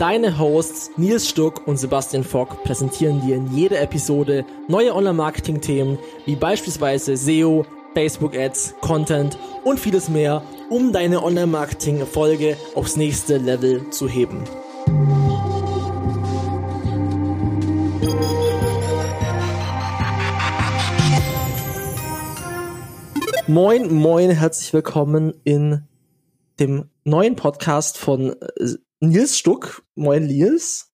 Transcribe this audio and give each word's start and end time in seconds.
Deine 0.00 0.38
Hosts 0.38 0.92
Nils 0.96 1.28
Stuck 1.28 1.66
und 1.66 1.76
Sebastian 1.76 2.24
Fock 2.24 2.64
präsentieren 2.64 3.20
dir 3.20 3.36
in 3.36 3.54
jeder 3.54 3.82
Episode 3.82 4.46
neue 4.66 4.94
Online-Marketing-Themen 4.94 5.98
wie 6.24 6.36
beispielsweise 6.36 7.18
SEO, 7.18 7.66
Facebook-Ads, 7.92 8.76
Content 8.80 9.36
und 9.62 9.78
vieles 9.78 10.08
mehr, 10.08 10.42
um 10.70 10.94
deine 10.94 11.22
Online-Marketing-Erfolge 11.22 12.56
aufs 12.74 12.96
nächste 12.96 13.36
Level 13.36 13.90
zu 13.90 14.08
heben. 14.08 14.42
Moin, 23.46 23.92
moin, 23.92 24.30
herzlich 24.30 24.72
willkommen 24.72 25.34
in 25.44 25.86
dem 26.58 26.88
neuen 27.04 27.36
Podcast 27.36 27.98
von 27.98 28.30
äh, 28.30 28.76
Nils 29.02 29.38
Stuck. 29.38 29.82
Moin, 29.94 30.26
Nils. 30.26 30.92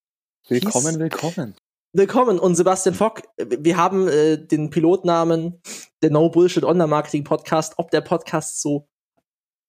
Willkommen, 0.48 0.96
Peace. 0.96 0.98
willkommen. 1.00 1.56
Willkommen 1.92 2.38
und 2.38 2.54
Sebastian 2.54 2.94
Fock. 2.94 3.22
Wir 3.36 3.76
haben 3.76 4.06
äh, 4.06 4.38
den 4.38 4.70
Pilotnamen 4.70 5.60
der 6.02 6.10
No 6.12 6.28
Bullshit 6.30 6.62
Online 6.62 6.86
Marketing 6.86 7.24
Podcast. 7.24 7.74
Ob 7.78 7.90
der 7.90 8.02
Podcast 8.02 8.62
so 8.62 8.88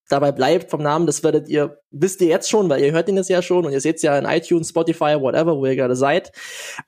dabei 0.08 0.30
bleibt 0.30 0.70
vom 0.70 0.82
Namen, 0.82 1.06
das 1.06 1.24
werdet 1.24 1.48
ihr, 1.48 1.82
wisst 1.90 2.20
ihr 2.20 2.28
jetzt 2.28 2.48
schon, 2.48 2.68
weil 2.70 2.80
ihr 2.80 2.92
hört 2.92 3.08
ihn 3.08 3.16
jetzt 3.16 3.28
ja 3.28 3.42
schon 3.42 3.66
und 3.66 3.72
ihr 3.72 3.80
seht 3.80 3.96
es 3.96 4.02
ja 4.02 4.16
in 4.16 4.24
iTunes, 4.24 4.68
Spotify, 4.68 5.20
whatever, 5.20 5.56
wo 5.56 5.66
ihr 5.66 5.74
gerade 5.74 5.96
seid. 5.96 6.30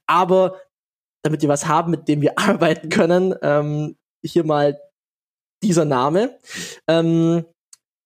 Aber 0.06 0.60
damit 1.22 1.42
wir 1.42 1.48
was 1.48 1.66
haben, 1.66 1.90
mit 1.90 2.06
dem 2.06 2.20
wir 2.22 2.34
arbeiten 2.38 2.90
können, 2.90 3.34
ähm, 3.42 3.96
hier 4.22 4.44
mal 4.44 4.78
dieser 5.64 5.84
Name. 5.84 6.38
Ähm, 6.86 7.44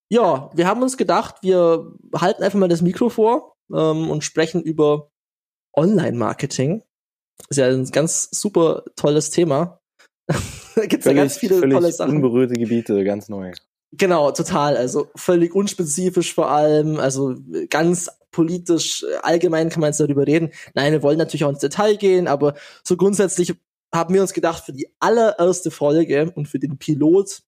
ja, 0.08 0.50
wir 0.54 0.66
haben 0.66 0.82
uns 0.82 0.96
gedacht, 0.96 1.36
wir 1.42 1.92
halten 2.14 2.42
einfach 2.42 2.58
mal 2.58 2.68
das 2.68 2.82
Mikro 2.82 3.08
vor 3.08 3.56
ähm, 3.72 4.10
und 4.10 4.24
sprechen 4.24 4.62
über 4.62 5.10
Online-Marketing. 5.74 6.82
Ist 7.48 7.56
ja 7.56 7.66
ein 7.66 7.90
ganz 7.90 8.28
super 8.30 8.84
tolles 8.96 9.30
Thema. 9.30 9.80
da 10.28 10.86
gibt's 10.86 11.04
völlig, 11.04 11.16
ja 11.16 11.22
ganz 11.22 11.36
viele 11.36 11.60
tolle 11.68 11.92
Sachen. 11.92 12.16
Unberührte 12.16 12.54
Gebiete, 12.54 13.02
ganz 13.04 13.28
neu. 13.28 13.52
Genau, 13.92 14.30
total. 14.32 14.76
Also 14.76 15.08
völlig 15.14 15.54
unspezifisch 15.54 16.34
vor 16.34 16.50
allem, 16.50 16.98
also 16.98 17.36
ganz 17.70 18.10
politisch 18.32 19.04
allgemein 19.22 19.68
kann 19.68 19.80
man 19.80 19.90
jetzt 19.90 20.00
darüber 20.00 20.26
reden. 20.26 20.50
Nein, 20.74 20.92
wir 20.92 21.02
wollen 21.02 21.18
natürlich 21.18 21.44
auch 21.44 21.50
ins 21.50 21.60
Detail 21.60 21.96
gehen, 21.96 22.26
aber 22.26 22.54
so 22.82 22.96
grundsätzlich 22.96 23.54
haben 23.94 24.12
wir 24.12 24.22
uns 24.22 24.32
gedacht, 24.32 24.64
für 24.64 24.72
die 24.72 24.88
allererste 24.98 25.70
Folge 25.70 26.32
und 26.34 26.48
für 26.48 26.58
den 26.58 26.78
Pilot 26.78 27.42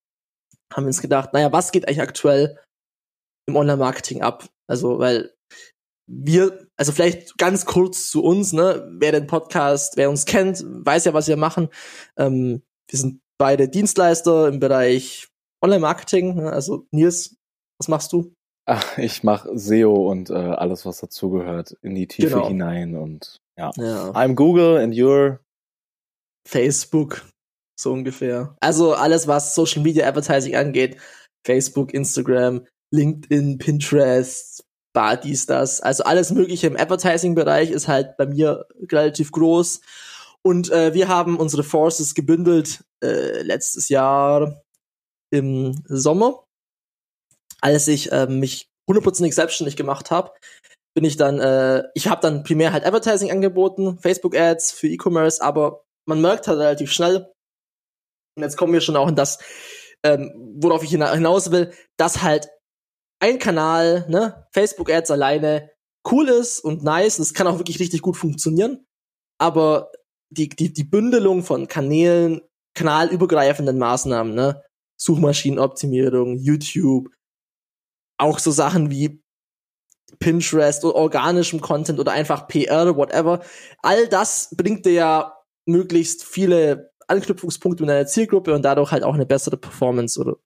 haben 0.73 0.85
wir 0.85 0.89
uns 0.89 1.03
gedacht, 1.03 1.33
naja, 1.33 1.53
was 1.53 1.73
geht 1.73 1.87
eigentlich 1.87 2.03
aktuell 2.03 2.59
im 3.49 3.57
Online-Marketing 3.57 4.23
ab? 4.23 4.49
Also, 4.69 4.99
weil 4.99 5.33
wir, 6.09 6.67
also 6.77 6.93
vielleicht 6.93 7.37
ganz 7.39 7.67
kurz 7.67 8.11
zu 8.11 8.23
uns, 8.23 8.53
ne, 8.53 8.87
wer 8.99 9.13
den 9.13 9.27
Podcast, 9.27 9.97
wer 9.97 10.11
uns 10.11 10.25
kennt, 10.25 10.65
weiß 10.65 11.05
ja, 11.05 11.15
was 11.15 11.29
wir 11.29 11.37
machen. 11.37 11.69
Ähm, 12.17 12.63
wir 12.89 12.99
sind 12.99 13.21
beide 13.39 13.69
Dienstleister 13.69 14.49
im 14.49 14.61
Bereich 14.61 15.29
Online-Marketing. 15.65 16.37
Ne? 16.37 16.53
Also 16.53 16.87
Nils, 16.93 17.37
was 17.79 17.89
machst 17.89 18.13
du? 18.13 18.33
Ach, 18.69 18.99
ich 18.99 19.23
mache 19.23 19.57
SEO 19.57 20.11
und 20.11 20.31
äh, 20.31 20.35
alles, 20.35 20.87
was 20.87 20.99
dazugehört, 20.99 21.77
in 21.83 21.95
die 21.95 22.09
Tiefe 22.09 22.31
genau. 22.31 22.49
hinein 22.49 22.97
und 22.97 23.37
ja. 23.59 23.71
ja. 23.77 24.11
I'm 24.11 24.35
Google 24.35 24.79
and 24.79 24.95
you're 24.95 25.39
Facebook 26.49 27.25
so 27.79 27.93
ungefähr. 27.93 28.57
Also 28.61 28.95
alles, 28.95 29.27
was 29.29 29.55
Social 29.55 29.83
Media 29.83 30.07
Advertising 30.07 30.57
angeht, 30.57 30.97
Facebook, 31.45 31.95
Instagram, 31.95 32.67
LinkedIn, 32.93 33.59
Pinterest, 33.59 34.65
Bar, 34.93 35.19
dies, 35.19 35.47
das. 35.47 35.81
Also 35.81 36.05
alles 36.05 36.31
Mögliche 36.31 36.67
im 36.67 36.77
Advertising-Bereich 36.77 37.71
ist 37.71 37.87
halt 37.87 38.17
bei 38.17 38.27
mir 38.27 38.67
relativ 38.91 39.31
groß. 39.31 39.83
Und 40.43 40.71
äh, 40.71 40.95
wir 40.95 41.09
haben 41.09 41.37
unsere 41.39 41.65
Forces 41.65 42.15
gebündelt 42.15 42.83
äh, 43.05 43.43
letztes 43.43 43.91
Jahr 43.91 44.63
im 45.31 45.83
Sommer, 45.87 46.45
als 47.61 47.89
ich 47.89 48.11
äh, 48.13 48.27
mich 48.27 48.69
hundertprozentig 48.89 49.35
selbstständig 49.35 49.77
gemacht 49.77 50.11
habe 50.11 50.33
bin 50.97 51.05
ich 51.05 51.19
dann, 51.19 51.39
äh, 51.41 51.85
ich 51.93 52.09
habe 52.09 52.23
dann 52.23 52.43
primär 52.43 52.73
halt 52.73 52.87
Advertising 52.87 53.31
angeboten, 53.31 53.99
Facebook-Ads 53.99 54.73
für 54.73 54.89
E-Commerce, 54.89 55.43
aber 55.43 55.85
man 56.07 56.23
merkt 56.23 56.49
halt 56.49 56.59
relativ 56.59 56.91
schnell, 56.91 57.31
und 58.37 58.43
jetzt 58.43 58.57
kommen 58.57 58.73
wir 58.73 58.81
schon 58.81 58.97
auch 58.97 59.09
in 59.09 59.17
das, 59.17 59.39
ähm, 60.05 60.33
worauf 60.61 60.83
ich 60.83 60.91
hinaus 60.91 61.51
will, 61.51 61.73
dass 61.97 62.23
halt 62.23 62.49
ein 63.19 63.39
Kanal, 63.39 64.05
ne, 64.09 64.47
Facebook-Ads 64.53 65.11
alleine 65.11 65.71
cool 66.11 66.29
ist 66.29 66.61
und 66.61 66.85
nice, 66.85 67.19
und 67.19 67.23
es 67.23 67.35
kann 67.35 67.47
auch 67.47 67.59
wirklich 67.59 67.81
richtig 67.81 68.03
gut 68.03 68.17
funktionieren, 68.17 68.87
aber 69.39 69.91
die, 70.31 70.49
die, 70.49 70.73
die 70.73 70.85
Bündelung 70.85 71.43
von 71.43 71.67
Kanälen, 71.67 72.43
kanalübergreifenden 72.75 73.79
Maßnahmen, 73.79 74.35
ne, 74.35 74.63
Suchmaschinenoptimierung, 75.01 76.37
YouTube, 76.37 77.09
auch 78.19 78.39
so 78.39 78.51
Sachen 78.51 78.91
wie 78.91 79.23
Pinterest 80.19 80.85
oder 80.85 80.95
organischem 80.95 81.61
Content 81.61 81.99
oder 81.99 82.13
einfach 82.13 82.49
PR, 82.49 82.97
whatever. 82.97 83.45
All 83.83 84.09
das 84.09 84.55
bringt 84.57 84.87
dir 84.87 84.93
ja 84.93 85.37
möglichst 85.67 86.25
viele 86.25 86.93
Anknüpfungspunkte 87.09 87.83
mit 87.83 87.91
einer 87.91 88.07
Zielgruppe 88.07 88.55
und 88.55 88.63
dadurch 88.63 88.93
halt 88.93 89.05
auch 89.05 89.15
eine 89.15 89.27
bessere 89.27 89.57
Performance 89.57 90.21
oder 90.21 90.37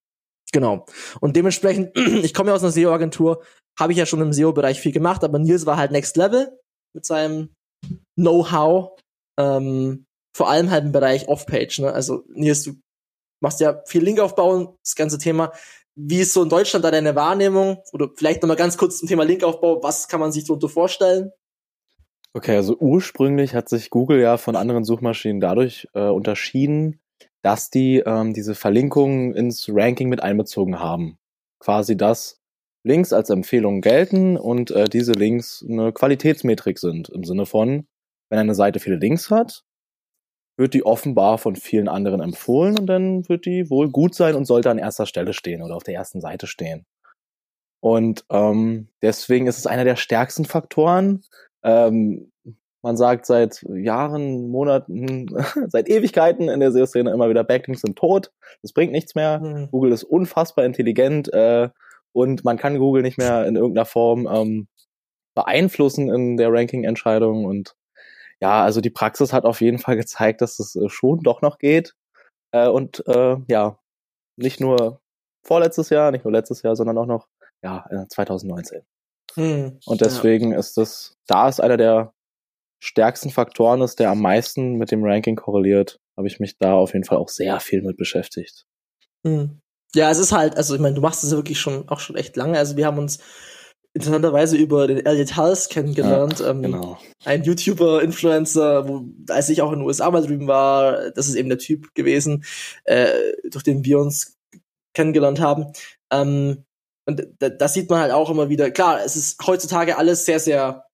genau. 0.53 0.87
Und 1.21 1.37
dementsprechend, 1.37 1.97
ich 1.97 2.34
komme 2.34 2.50
ja 2.50 2.54
aus 2.54 2.62
einer 2.62 2.72
SEO-Agentur, 2.72 3.43
habe 3.78 3.93
ich 3.93 3.98
ja 3.98 4.06
schon 4.06 4.21
im 4.21 4.32
SEO-Bereich 4.32 4.81
viel 4.81 4.93
gemacht, 4.93 5.25
aber 5.25 5.38
Nils 5.38 5.66
war 5.66 5.76
halt 5.76 5.91
Next 5.91 6.16
Level 6.16 6.59
mit 6.94 7.04
seinem 7.04 7.50
Know-how, 8.16 8.98
ähm, 9.38 10.06
vor 10.37 10.50
allem 10.50 10.71
halt 10.71 10.84
im 10.84 10.93
Bereich 10.93 11.28
Off-Page. 11.28 11.81
Ne? 11.81 11.93
Also 11.93 12.25
Nils, 12.28 12.65
du 12.65 12.75
machst 13.42 13.60
ja 13.60 13.82
viel 13.87 14.03
Linkaufbau, 14.03 14.77
das 14.84 14.94
ganze 14.94 15.19
Thema. 15.19 15.53
Wie 15.97 16.21
ist 16.21 16.32
so 16.32 16.42
in 16.42 16.48
Deutschland 16.48 16.84
da 16.84 16.91
deine 16.91 17.15
Wahrnehmung? 17.15 17.82
Oder 17.92 18.10
vielleicht 18.16 18.42
nochmal 18.42 18.56
ganz 18.56 18.77
kurz 18.77 18.98
zum 18.98 19.09
Thema 19.09 19.25
Linkaufbau, 19.25 19.82
was 19.82 20.09
kann 20.09 20.21
man 20.21 20.32
sich 20.32 20.44
darunter 20.44 20.69
vorstellen? 20.69 21.32
Okay, 22.32 22.54
also 22.56 22.76
ursprünglich 22.78 23.54
hat 23.54 23.68
sich 23.68 23.91
Google 23.91 24.20
ja 24.20 24.36
von 24.36 24.54
anderen 24.54 24.84
Suchmaschinen 24.84 25.41
dadurch 25.41 25.88
äh, 25.94 26.08
unterschieden, 26.08 27.00
dass 27.42 27.70
die 27.70 27.98
ähm, 28.06 28.34
diese 28.34 28.54
Verlinkungen 28.54 29.34
ins 29.34 29.68
Ranking 29.68 30.08
mit 30.08 30.22
einbezogen 30.22 30.78
haben. 30.78 31.18
Quasi, 31.58 31.96
dass 31.96 32.41
Links 32.84 33.12
als 33.12 33.30
Empfehlungen 33.30 33.80
gelten 33.80 34.36
und 34.36 34.70
äh, 34.70 34.84
diese 34.84 35.12
Links 35.12 35.64
eine 35.68 35.92
Qualitätsmetrik 35.92 36.78
sind. 36.78 37.08
Im 37.08 37.24
Sinne 37.24 37.46
von, 37.46 37.86
wenn 38.30 38.38
eine 38.38 38.54
Seite 38.54 38.78
viele 38.78 38.97
Links 38.97 39.30
hat, 39.30 39.64
wird 40.56 40.74
die 40.74 40.86
offenbar 40.86 41.38
von 41.38 41.56
vielen 41.56 41.88
anderen 41.88 42.20
empfohlen 42.20 42.78
und 42.78 42.86
dann 42.86 43.28
wird 43.28 43.44
die 43.44 43.70
wohl 43.70 43.91
gut 43.91 44.14
sein 44.14 44.36
und 44.36 44.44
sollte 44.44 44.70
an 44.70 44.78
erster 44.78 45.06
Stelle 45.06 45.32
stehen 45.32 45.62
oder 45.62 45.74
auf 45.74 45.82
der 45.82 45.94
ersten 45.94 46.20
Seite 46.20 46.47
stehen. 46.47 46.86
Und 47.82 48.24
ähm, 48.30 48.88
deswegen 49.02 49.47
ist 49.47 49.58
es 49.58 49.66
einer 49.66 49.84
der 49.84 49.97
stärksten 49.97 50.44
Faktoren, 50.44 51.22
ähm, 51.62 52.31
man 52.82 52.97
sagt 52.97 53.26
seit 53.26 53.62
Jahren, 53.69 54.48
Monaten, 54.48 55.26
seit 55.69 55.88
Ewigkeiten 55.88 56.48
in 56.48 56.60
der 56.60 56.72
SEO-Szene 56.72 57.10
immer 57.10 57.28
wieder, 57.28 57.44
Backlinks 57.44 57.82
sind 57.82 57.97
tot, 57.97 58.33
das 58.62 58.72
bringt 58.72 58.92
nichts 58.92 59.15
mehr. 59.15 59.39
Mhm. 59.41 59.71
Google 59.71 59.92
ist 59.92 60.04
unfassbar 60.04 60.65
intelligent 60.65 61.33
äh, 61.33 61.68
und 62.12 62.45
man 62.45 62.57
kann 62.57 62.78
Google 62.78 63.03
nicht 63.03 63.18
mehr 63.18 63.47
in 63.47 63.57
irgendeiner 63.57 63.84
Form 63.84 64.28
ähm, 64.33 64.68
beeinflussen 65.34 66.09
in 66.09 66.36
der 66.36 66.53
Ranking-Entscheidung. 66.53 67.45
Und 67.45 67.77
ja, 68.41 68.62
also 68.62 68.80
die 68.80 68.91
Praxis 68.91 69.33
hat 69.33 69.45
auf 69.45 69.60
jeden 69.60 69.78
Fall 69.78 69.97
gezeigt, 69.97 70.41
dass 70.41 70.59
es 70.59 70.74
äh, 70.74 70.89
schon 70.89 71.21
doch 71.21 71.42
noch 71.42 71.59
geht. 71.59 71.95
Äh, 72.53 72.68
und 72.68 73.04
äh, 73.07 73.36
ja, 73.48 73.78
nicht 74.36 74.60
nur 74.60 75.01
vorletztes 75.42 75.91
Jahr, 75.91 76.10
nicht 76.10 76.24
nur 76.24 76.33
letztes 76.33 76.62
Jahr, 76.62 76.77
sondern 76.77 76.98
auch 76.98 77.07
noch 77.07 77.28
ja, 77.62 77.84
2019. 78.09 78.83
Hm, 79.34 79.78
und 79.84 80.00
deswegen 80.00 80.53
ja. 80.53 80.59
ist 80.59 80.77
das, 80.77 81.16
da 81.27 81.48
ist 81.48 81.60
einer 81.60 81.77
der 81.77 82.12
stärksten 82.82 83.30
Faktoren 83.30 83.82
ist, 83.82 83.98
der 83.98 84.10
am 84.10 84.21
meisten 84.21 84.74
mit 84.74 84.91
dem 84.91 85.04
Ranking 85.04 85.36
korreliert, 85.36 86.00
habe 86.16 86.28
ich 86.28 86.41
mich 86.41 86.59
da 86.59 86.74
auf 86.74 86.94
jeden 86.94 87.04
Fall 87.04 87.18
auch 87.18 87.28
sehr 87.28 87.60
viel 87.60 87.82
mit 87.82 87.97
beschäftigt. 87.97 88.66
Hm. 89.27 89.60
Ja, 89.94 90.10
es 90.10 90.18
ist 90.18 90.32
halt, 90.32 90.56
also 90.56 90.74
ich 90.74 90.80
meine, 90.80 90.94
du 90.94 91.00
machst 91.00 91.24
es 91.24 91.30
ja 91.30 91.36
wirklich 91.36 91.60
schon 91.60 91.88
auch 91.88 92.00
schon 92.00 92.16
echt 92.16 92.36
lange. 92.36 92.59
Also 92.59 92.77
wir 92.77 92.86
haben 92.86 92.98
uns 92.98 93.18
interessanterweise 93.92 94.56
über 94.56 94.86
den 94.86 95.04
Elliot 95.04 95.36
Hulse 95.36 95.68
kennengelernt. 95.68 96.41
Ja, 96.41 96.50
ähm, 96.50 96.62
genau. 96.62 96.98
Ein 97.24 97.42
YouTuber, 97.42 98.03
Influencer, 98.03 98.88
wo, 98.88 99.04
als 99.28 99.48
ich 99.48 99.62
auch 99.62 99.72
in 99.72 99.80
den 99.80 99.86
USA 99.86 100.10
mal 100.10 100.22
drüben 100.22 100.47
war, 100.47 101.10
das 101.10 101.26
ist 101.26 101.34
eben 101.34 101.48
der 101.48 101.59
Typ 101.59 101.92
gewesen, 101.94 102.44
äh, 102.84 103.10
durch 103.50 103.65
den 103.65 103.84
wir 103.84 103.98
uns 103.98 104.36
kennengelernt 104.94 105.41
haben. 105.41 105.72
Ähm, 106.12 106.65
und 107.10 107.27
da, 107.39 107.48
das 107.48 107.74
sieht 107.74 107.91
man 107.91 108.01
halt 108.01 108.12
auch 108.12 108.30
immer 108.30 108.48
wieder. 108.48 108.71
Klar, 108.71 109.04
es 109.04 109.16
ist 109.16 109.45
heutzutage 109.47 109.98
alles 109.98 110.24
sehr, 110.24 110.41
sehr 110.41 110.86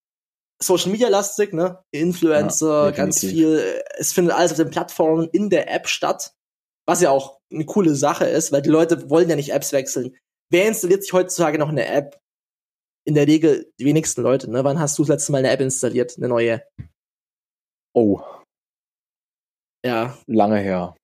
Social 0.62 0.90
Media 0.90 1.08
lastig, 1.08 1.52
ne? 1.52 1.82
Influencer, 1.90 2.86
ja, 2.86 2.90
ganz 2.90 3.20
viel. 3.20 3.82
Es 3.98 4.12
findet 4.12 4.34
alles 4.34 4.52
auf 4.52 4.56
den 4.56 4.70
Plattformen 4.70 5.28
in 5.32 5.50
der 5.50 5.72
App 5.72 5.88
statt, 5.88 6.32
was 6.86 7.02
ja 7.02 7.10
auch 7.10 7.40
eine 7.52 7.66
coole 7.66 7.94
Sache 7.94 8.24
ist, 8.24 8.52
weil 8.52 8.62
die 8.62 8.70
Leute 8.70 9.10
wollen 9.10 9.28
ja 9.28 9.36
nicht 9.36 9.52
Apps 9.52 9.72
wechseln. 9.72 10.16
Wer 10.50 10.66
installiert 10.66 11.02
sich 11.02 11.12
heutzutage 11.12 11.58
noch 11.58 11.68
eine 11.68 11.86
App? 11.86 12.18
In 13.04 13.14
der 13.14 13.26
Regel 13.28 13.72
die 13.78 13.84
wenigsten 13.84 14.22
Leute, 14.22 14.50
ne? 14.50 14.64
Wann 14.64 14.80
hast 14.80 14.98
du 14.98 15.02
das 15.02 15.10
letzte 15.10 15.32
Mal 15.32 15.38
eine 15.38 15.50
App 15.50 15.60
installiert, 15.60 16.16
eine 16.16 16.28
neue? 16.28 16.62
Oh. 17.94 18.20
Ja. 19.84 20.16
Lange 20.26 20.58
her. 20.58 20.96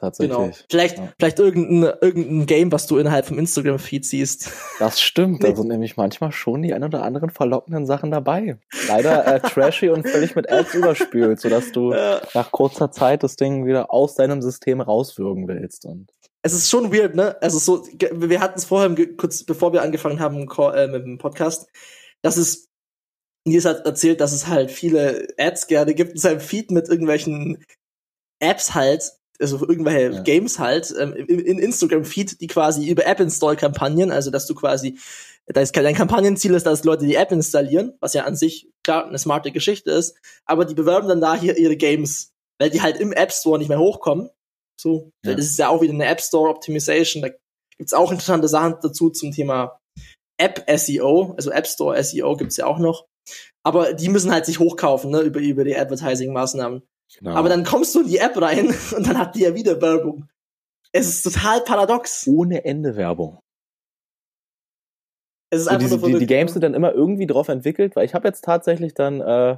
Tatsächlich. 0.00 0.36
Genau. 0.36 0.50
Vielleicht, 0.70 0.98
ja. 0.98 1.12
vielleicht 1.18 1.38
irgendein, 1.38 1.92
irgendein 2.00 2.46
Game, 2.46 2.70
was 2.70 2.86
du 2.86 2.98
innerhalb 2.98 3.26
vom 3.26 3.38
Instagram-Feed 3.38 4.04
siehst. 4.04 4.50
Das 4.78 5.00
stimmt. 5.00 5.42
Da 5.42 5.54
sind 5.54 5.68
nämlich 5.68 5.96
manchmal 5.96 6.30
schon 6.30 6.62
die 6.62 6.72
ein 6.72 6.84
oder 6.84 7.02
anderen 7.02 7.30
verlockenden 7.30 7.84
Sachen 7.84 8.10
dabei. 8.10 8.58
Leider 8.86 9.26
äh, 9.26 9.40
trashy 9.40 9.88
und 9.88 10.08
völlig 10.08 10.36
mit 10.36 10.50
Ads 10.50 10.74
überspült, 10.74 11.40
sodass 11.40 11.72
du 11.72 11.92
ja. 11.92 12.20
nach 12.34 12.52
kurzer 12.52 12.92
Zeit 12.92 13.22
das 13.24 13.36
Ding 13.36 13.66
wieder 13.66 13.92
aus 13.92 14.14
deinem 14.14 14.40
System 14.40 14.80
rauswürgen 14.80 15.48
willst. 15.48 15.84
Und 15.84 16.12
es 16.42 16.52
ist 16.52 16.70
schon 16.70 16.92
weird, 16.92 17.16
ne? 17.16 17.36
Also 17.42 17.58
so, 17.58 17.84
wir 18.12 18.40
hatten 18.40 18.58
es 18.58 18.66
vorher, 18.66 18.94
kurz 19.16 19.42
bevor 19.42 19.72
wir 19.72 19.82
angefangen 19.82 20.20
haben 20.20 20.48
äh, 20.48 20.86
mit 20.86 21.04
dem 21.04 21.18
Podcast, 21.18 21.68
dass 22.22 22.36
es 22.36 22.68
Nils 23.44 23.64
hat 23.64 23.84
erzählt, 23.84 24.20
dass 24.20 24.32
es 24.32 24.46
halt 24.46 24.70
viele 24.70 25.26
Ads 25.38 25.66
gerne 25.66 25.94
gibt 25.94 26.12
in 26.12 26.18
seinem 26.18 26.40
Feed 26.40 26.70
mit 26.70 26.88
irgendwelchen 26.88 27.64
Apps 28.40 28.74
halt, 28.74 29.12
also 29.40 29.58
irgendwelche 29.60 30.16
ja. 30.16 30.22
Games 30.22 30.58
halt, 30.58 30.92
ähm, 30.98 31.12
in, 31.14 31.38
in 31.38 31.58
Instagram-Feed, 31.58 32.40
die 32.40 32.46
quasi 32.46 32.88
über 32.88 33.06
App-Install-Kampagnen, 33.06 34.10
also 34.10 34.30
dass 34.30 34.46
du 34.46 34.54
quasi, 34.54 34.98
da 35.46 35.60
ist 35.60 35.76
dein 35.76 35.94
Kampagnenziel 35.94 36.54
ist, 36.54 36.66
dass 36.66 36.84
Leute 36.84 37.06
die 37.06 37.14
App 37.14 37.32
installieren, 37.32 37.94
was 38.00 38.14
ja 38.14 38.24
an 38.24 38.36
sich 38.36 38.68
klar 38.82 39.06
eine 39.06 39.18
smarte 39.18 39.52
Geschichte 39.52 39.90
ist, 39.90 40.16
aber 40.44 40.64
die 40.64 40.74
bewerben 40.74 41.08
dann 41.08 41.20
da 41.20 41.34
hier 41.34 41.56
ihre 41.56 41.76
Games, 41.76 42.32
weil 42.58 42.70
die 42.70 42.82
halt 42.82 42.98
im 42.98 43.12
App 43.12 43.32
Store 43.32 43.58
nicht 43.58 43.68
mehr 43.68 43.78
hochkommen. 43.78 44.30
So, 44.80 45.10
ja. 45.24 45.34
das 45.34 45.46
ist 45.46 45.58
ja 45.58 45.68
auch 45.68 45.80
wieder 45.80 45.94
eine 45.94 46.06
App 46.06 46.20
Store 46.20 46.50
Optimization, 46.50 47.22
da 47.22 47.30
gibt's 47.76 47.94
auch 47.94 48.10
interessante 48.10 48.48
Sachen 48.48 48.76
dazu 48.82 49.10
zum 49.10 49.32
Thema 49.32 49.80
App 50.40 50.64
SEO, 50.78 51.34
also 51.36 51.50
App 51.50 51.66
Store 51.66 52.02
SEO 52.02 52.36
gibt's 52.36 52.56
ja 52.56 52.66
auch 52.66 52.78
noch. 52.78 53.06
Aber 53.64 53.92
die 53.92 54.08
müssen 54.08 54.32
halt 54.32 54.46
sich 54.46 54.58
hochkaufen, 54.58 55.10
ne, 55.10 55.20
über, 55.20 55.40
über 55.40 55.64
die 55.64 55.76
Advertising-Maßnahmen. 55.76 56.82
Genau. 57.16 57.34
Aber 57.34 57.48
dann 57.48 57.64
kommst 57.64 57.94
du 57.94 58.00
in 58.02 58.08
die 58.08 58.18
App 58.18 58.40
rein 58.40 58.68
und 58.96 59.06
dann 59.06 59.18
hat 59.18 59.34
die 59.34 59.40
ja 59.40 59.54
wieder 59.54 59.80
Werbung. 59.80 60.28
Es 60.92 61.06
ist 61.08 61.22
total 61.22 61.60
paradox. 61.62 62.26
Ohne 62.26 62.64
Ende 62.64 62.96
Werbung. 62.96 63.38
Es 65.50 65.62
ist 65.62 65.68
einfach 65.68 65.88
diese, 65.88 65.98
die, 65.98 66.18
die 66.18 66.26
Games 66.26 66.52
sind 66.52 66.62
dann 66.62 66.74
immer 66.74 66.92
irgendwie 66.92 67.26
drauf 67.26 67.48
entwickelt, 67.48 67.96
weil 67.96 68.04
ich 68.04 68.14
habe 68.14 68.28
jetzt 68.28 68.44
tatsächlich 68.44 68.94
dann 68.94 69.20
äh, 69.20 69.56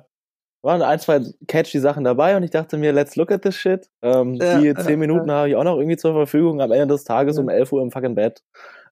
waren 0.62 0.82
ein, 0.82 0.98
zwei 1.00 1.20
catchy 1.48 1.80
Sachen 1.80 2.04
dabei 2.04 2.36
und 2.36 2.42
ich 2.42 2.50
dachte 2.50 2.76
mir, 2.76 2.92
let's 2.92 3.16
look 3.16 3.32
at 3.32 3.42
this 3.42 3.56
shit. 3.56 3.90
Ähm, 4.02 4.34
ja, 4.34 4.60
die 4.60 4.74
zehn 4.74 4.90
ja, 4.90 4.96
Minuten 4.96 5.28
ja. 5.28 5.34
habe 5.36 5.48
ich 5.48 5.56
auch 5.56 5.64
noch 5.64 5.78
irgendwie 5.78 5.96
zur 5.96 6.12
Verfügung 6.12 6.60
am 6.60 6.70
Ende 6.70 6.94
des 6.94 7.04
Tages 7.04 7.38
um 7.38 7.48
11 7.48 7.72
Uhr 7.72 7.82
im 7.82 7.90
fucking 7.90 8.14
Bett. 8.14 8.44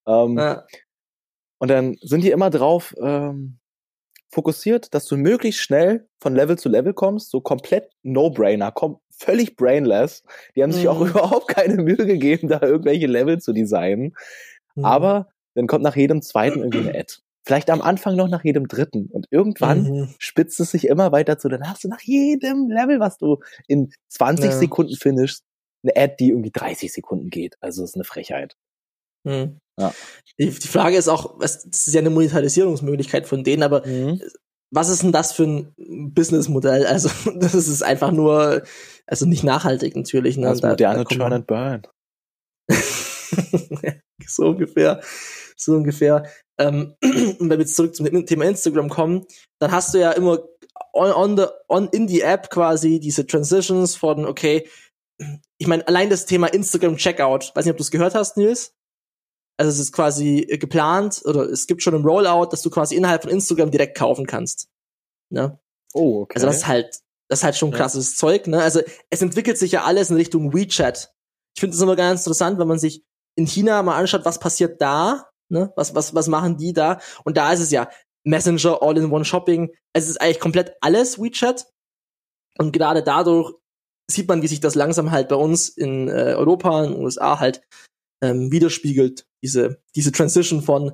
Ähm, 0.06 0.40
und 1.58 1.70
dann 1.70 1.96
sind 2.00 2.24
die 2.24 2.30
immer 2.30 2.50
drauf, 2.50 2.94
ähm, 3.00 3.57
fokussiert, 4.30 4.94
dass 4.94 5.06
du 5.06 5.16
möglichst 5.16 5.60
schnell 5.60 6.06
von 6.20 6.34
Level 6.34 6.58
zu 6.58 6.68
Level 6.68 6.92
kommst, 6.94 7.30
so 7.30 7.40
komplett 7.40 7.90
No-Brainer, 8.02 8.72
kom 8.72 9.00
völlig 9.10 9.56
brainless. 9.56 10.22
Die 10.54 10.62
haben 10.62 10.72
sich 10.72 10.84
mhm. 10.84 10.90
auch 10.90 11.00
überhaupt 11.06 11.48
keine 11.48 11.82
Mühe 11.82 11.96
gegeben, 11.96 12.48
da 12.48 12.60
irgendwelche 12.62 13.06
Level 13.06 13.40
zu 13.40 13.52
designen. 13.52 14.14
Mhm. 14.74 14.84
Aber 14.84 15.28
dann 15.54 15.66
kommt 15.66 15.82
nach 15.82 15.96
jedem 15.96 16.22
zweiten 16.22 16.60
irgendwie 16.60 16.88
eine 16.88 16.94
Ad. 16.98 17.14
Vielleicht 17.44 17.70
am 17.70 17.80
Anfang 17.80 18.14
noch 18.14 18.28
nach 18.28 18.44
jedem 18.44 18.68
dritten. 18.68 19.06
Und 19.10 19.26
irgendwann 19.30 19.82
mhm. 19.82 20.14
spitzt 20.18 20.60
es 20.60 20.70
sich 20.70 20.86
immer 20.86 21.12
weiter 21.12 21.38
zu. 21.38 21.48
Dann 21.48 21.68
hast 21.68 21.82
du 21.82 21.88
nach 21.88 22.02
jedem 22.02 22.68
Level, 22.68 23.00
was 23.00 23.16
du 23.16 23.38
in 23.66 23.90
20 24.08 24.44
ja. 24.44 24.52
Sekunden 24.52 24.94
finishst, 24.96 25.44
eine 25.82 25.96
Ad, 25.96 26.16
die 26.20 26.30
irgendwie 26.30 26.50
30 26.50 26.92
Sekunden 26.92 27.30
geht. 27.30 27.56
Also 27.60 27.82
das 27.82 27.90
ist 27.90 27.96
eine 27.96 28.04
Frechheit. 28.04 28.56
Mhm. 29.28 29.60
Ja. 29.78 29.94
Die, 30.38 30.50
die, 30.50 30.68
Frage 30.68 30.96
ist 30.96 31.08
auch, 31.08 31.38
das 31.38 31.64
ist 31.64 31.92
ja 31.92 32.00
eine 32.00 32.10
Monetarisierungsmöglichkeit 32.10 33.26
von 33.26 33.44
denen, 33.44 33.62
aber 33.62 33.86
mhm. 33.86 34.20
was 34.70 34.88
ist 34.88 35.02
denn 35.02 35.12
das 35.12 35.32
für 35.32 35.44
ein 35.44 35.74
Businessmodell? 36.14 36.86
Also, 36.86 37.10
das 37.36 37.54
ist 37.54 37.82
einfach 37.82 38.10
nur, 38.10 38.62
also 39.06 39.26
nicht 39.26 39.44
nachhaltig 39.44 39.96
natürlich. 39.96 40.36
Ne? 40.36 40.46
Das 40.46 40.62
moderne 40.62 41.04
da 41.04 41.14
Turn 41.14 41.32
and 41.32 41.46
Burn. 41.46 41.82
so 44.26 44.46
ungefähr. 44.46 45.00
So 45.56 45.74
ungefähr. 45.74 46.24
Ähm, 46.58 46.94
wenn 47.00 47.50
wir 47.50 47.58
jetzt 47.58 47.76
zurück 47.76 47.94
zum 47.94 48.26
Thema 48.26 48.44
Instagram 48.44 48.88
kommen, 48.88 49.26
dann 49.58 49.72
hast 49.72 49.94
du 49.94 49.98
ja 49.98 50.12
immer 50.12 50.42
on, 50.92 51.12
on 51.12 51.36
the, 51.36 51.44
on 51.68 51.88
in 51.88 52.06
die 52.06 52.22
App 52.22 52.50
quasi 52.50 53.00
diese 53.00 53.26
Transitions 53.26 53.96
von, 53.96 54.24
okay, 54.24 54.68
ich 55.58 55.66
meine, 55.66 55.86
allein 55.88 56.10
das 56.10 56.26
Thema 56.26 56.46
Instagram 56.48 56.96
Checkout, 56.96 57.52
weiß 57.54 57.64
nicht, 57.64 57.72
ob 57.72 57.78
du 57.78 57.82
es 57.82 57.90
gehört 57.90 58.14
hast, 58.14 58.36
Nils? 58.36 58.74
Also 59.58 59.72
es 59.72 59.78
ist 59.78 59.92
quasi 59.92 60.46
äh, 60.48 60.56
geplant 60.56 61.22
oder 61.24 61.42
es 61.42 61.66
gibt 61.66 61.82
schon 61.82 61.94
ein 61.94 62.04
Rollout, 62.04 62.50
dass 62.52 62.62
du 62.62 62.70
quasi 62.70 62.94
innerhalb 62.94 63.22
von 63.22 63.32
Instagram 63.32 63.70
direkt 63.70 63.96
kaufen 63.96 64.26
kannst. 64.26 64.68
Ne? 65.30 65.58
Oh, 65.92 66.22
okay. 66.22 66.36
Also 66.36 66.46
das 66.46 66.58
ist 66.58 66.66
halt, 66.68 67.00
das 67.28 67.40
ist 67.40 67.44
halt 67.44 67.56
schon 67.56 67.72
krasses 67.72 68.12
ja. 68.12 68.16
Zeug, 68.18 68.46
ne? 68.46 68.62
Also 68.62 68.80
es 69.10 69.20
entwickelt 69.20 69.58
sich 69.58 69.72
ja 69.72 69.84
alles 69.84 70.10
in 70.10 70.16
Richtung 70.16 70.54
WeChat. 70.54 71.12
Ich 71.56 71.60
finde 71.60 71.74
es 71.74 71.82
immer 71.82 71.96
ganz 71.96 72.20
interessant, 72.20 72.58
wenn 72.58 72.68
man 72.68 72.78
sich 72.78 73.04
in 73.36 73.46
China 73.46 73.82
mal 73.82 73.96
anschaut, 73.96 74.24
was 74.24 74.38
passiert 74.38 74.80
da, 74.80 75.28
ne? 75.48 75.72
Was, 75.76 75.94
was, 75.94 76.14
was 76.14 76.28
machen 76.28 76.56
die 76.56 76.72
da? 76.72 77.00
Und 77.24 77.36
da 77.36 77.52
ist 77.52 77.60
es 77.60 77.70
ja 77.70 77.90
Messenger, 78.24 78.82
All-in-One-Shopping. 78.82 79.74
Es 79.92 80.08
ist 80.08 80.20
eigentlich 80.20 80.40
komplett 80.40 80.76
alles 80.80 81.18
WeChat. 81.18 81.66
Und 82.58 82.72
gerade 82.72 83.02
dadurch 83.02 83.54
sieht 84.10 84.28
man, 84.28 84.42
wie 84.42 84.48
sich 84.48 84.60
das 84.60 84.74
langsam 84.74 85.10
halt 85.10 85.28
bei 85.28 85.36
uns 85.36 85.68
in 85.68 86.08
äh, 86.08 86.34
Europa, 86.34 86.84
in 86.84 86.92
den 86.92 87.02
USA 87.02 87.38
halt 87.40 87.62
ähm, 88.22 88.50
widerspiegelt, 88.50 89.26
diese, 89.42 89.80
diese 89.94 90.12
Transition 90.12 90.62
von 90.62 90.92